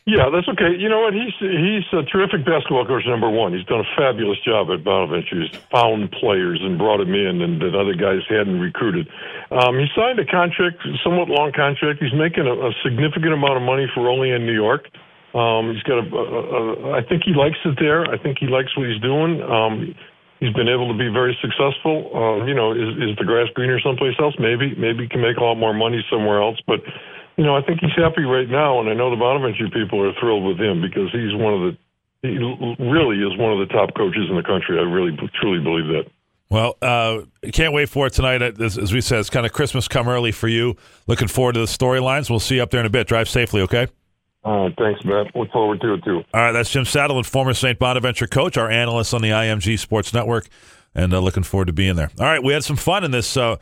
Yeah, 0.07 0.31
that's 0.31 0.47
okay. 0.47 0.71
You 0.71 0.87
know 0.87 1.03
what? 1.03 1.11
He's 1.11 1.35
he's 1.35 1.83
a 1.91 1.99
terrific 2.07 2.47
basketball 2.47 2.87
coach. 2.87 3.03
Number 3.05 3.27
one, 3.27 3.51
he's 3.51 3.67
done 3.67 3.83
a 3.83 3.89
fabulous 3.99 4.39
job 4.39 4.71
at 4.71 4.79
Bonaventure. 4.81 5.43
He's 5.43 5.51
found 5.69 6.15
players 6.15 6.63
and 6.63 6.79
brought 6.79 7.03
them 7.03 7.11
in, 7.11 7.43
and 7.43 7.59
that 7.59 7.75
other 7.75 7.91
guys 7.91 8.23
hadn't 8.31 8.57
recruited. 8.63 9.11
Um, 9.51 9.75
he 9.75 9.85
signed 9.91 10.15
a 10.23 10.25
contract, 10.25 10.79
somewhat 11.03 11.27
long 11.27 11.51
contract. 11.51 11.99
He's 11.99 12.15
making 12.15 12.47
a, 12.47 12.55
a 12.55 12.71
significant 12.87 13.35
amount 13.35 13.59
of 13.59 13.63
money 13.67 13.83
for 13.93 14.07
only 14.07 14.31
in 14.31 14.47
New 14.47 14.55
York. 14.55 14.87
Um, 15.35 15.75
he's 15.75 15.83
got 15.83 15.99
a, 15.99 16.07
a, 16.07 16.23
a. 16.23 16.91
I 16.95 17.03
think 17.03 17.27
he 17.27 17.35
likes 17.35 17.59
it 17.67 17.75
there. 17.75 18.07
I 18.07 18.15
think 18.15 18.39
he 18.39 18.47
likes 18.47 18.71
what 18.79 18.87
he's 18.87 19.03
doing. 19.03 19.43
Um, 19.43 19.91
he's 20.39 20.53
been 20.55 20.71
able 20.71 20.87
to 20.87 20.97
be 20.97 21.11
very 21.11 21.35
successful. 21.43 22.15
Uh, 22.15 22.45
you 22.47 22.55
know, 22.55 22.71
is, 22.71 22.95
is 22.95 23.11
the 23.19 23.25
grass 23.27 23.51
greener 23.53 23.79
someplace 23.83 24.15
else? 24.23 24.35
Maybe, 24.39 24.71
maybe 24.79 25.03
he 25.03 25.09
can 25.09 25.19
make 25.19 25.35
a 25.35 25.43
lot 25.43 25.59
more 25.59 25.73
money 25.73 25.99
somewhere 26.09 26.41
else. 26.41 26.63
But 26.65 26.79
you 27.37 27.43
know, 27.45 27.55
I 27.55 27.61
think 27.61 27.79
he's 27.79 27.95
happy 27.95 28.23
right 28.23 28.49
now, 28.49 28.79
and 28.79 28.89
I 28.89 28.93
know 28.93 29.11
the 29.11 29.15
Bonaventure 29.15 29.69
people 29.69 30.03
are 30.03 30.13
thrilled 30.19 30.43
with 30.43 30.59
him 30.59 30.81
because 30.81 31.11
he's 31.11 31.33
one 31.35 31.53
of 31.53 31.61
the. 31.61 31.77
He 32.23 32.33
really 32.83 33.21
is 33.21 33.37
one 33.37 33.53
of 33.53 33.59
the 33.59 33.71
top 33.71 33.93
coaches 33.95 34.25
in 34.27 34.35
the 34.35 34.43
country. 34.43 34.79
I 34.79 34.81
really, 34.81 35.15
truly 35.39 35.63
believe 35.63 35.85
that. 35.87 36.11
Well, 36.49 36.75
uh, 36.81 37.21
can't 37.51 37.73
wait 37.73 37.89
for 37.89 38.07
it 38.07 38.13
tonight. 38.13 38.41
As, 38.41 38.77
as 38.77 38.91
we 38.91 39.01
said, 39.01 39.19
it's 39.19 39.29
kind 39.29 39.45
of 39.45 39.53
Christmas 39.53 39.87
come 39.87 40.07
early 40.07 40.31
for 40.31 40.47
you. 40.47 40.75
Looking 41.05 41.27
forward 41.27 41.53
to 41.53 41.59
the 41.59 41.67
storylines. 41.67 42.29
We'll 42.29 42.39
see 42.39 42.55
you 42.55 42.63
up 42.63 42.71
there 42.71 42.79
in 42.79 42.87
a 42.87 42.89
bit. 42.89 43.07
Drive 43.07 43.29
safely, 43.29 43.61
okay? 43.61 43.87
Uh, 44.43 44.69
thanks, 44.77 45.03
Matt. 45.05 45.35
Look 45.35 45.51
forward 45.51 45.79
to 45.81 45.93
it, 45.93 46.03
too. 46.03 46.23
All 46.33 46.41
right, 46.41 46.53
that's 46.53 46.71
Jim 46.71 46.85
Satalin, 46.85 47.25
former 47.25 47.53
St. 47.53 47.77
Bonaventure 47.77 48.27
coach, 48.27 48.57
our 48.57 48.71
analyst 48.71 49.13
on 49.13 49.21
the 49.21 49.29
IMG 49.29 49.77
Sports 49.77 50.13
Network, 50.13 50.47
and 50.95 51.13
uh, 51.13 51.19
looking 51.19 51.43
forward 51.43 51.65
to 51.65 51.73
being 51.73 51.97
there. 51.97 52.09
All 52.17 52.25
right, 52.25 52.41
we 52.41 52.53
had 52.53 52.63
some 52.63 52.77
fun 52.77 53.03
in 53.03 53.11
this 53.11 53.37
uh, 53.37 53.57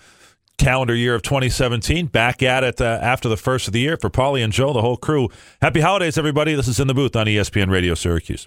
calendar 0.58 0.96
year 0.96 1.16
of 1.16 1.22
2017. 1.22 2.08
Back 2.08 2.44
at 2.44 2.64
it 2.64 2.82
uh, 2.82 3.00
after 3.02 3.30
the 3.30 3.38
first 3.38 3.68
of 3.68 3.74
the 3.74 3.80
year 3.80 3.98
for 3.98 4.10
Paulie 4.10 4.44
and 4.44 4.54
Joe, 4.54 4.74
the 4.74 4.82
whole 4.82 4.98
crew. 4.98 5.30
Happy 5.62 5.82
holidays, 5.82 6.18
everybody. 6.18 6.56
This 6.56 6.68
is 6.68 6.80
In 6.80 6.88
the 6.88 6.94
Booth 6.94 7.16
on 7.16 7.28
ESPN 7.28 7.70
Radio 7.70 7.94
Syracuse. 7.96 8.44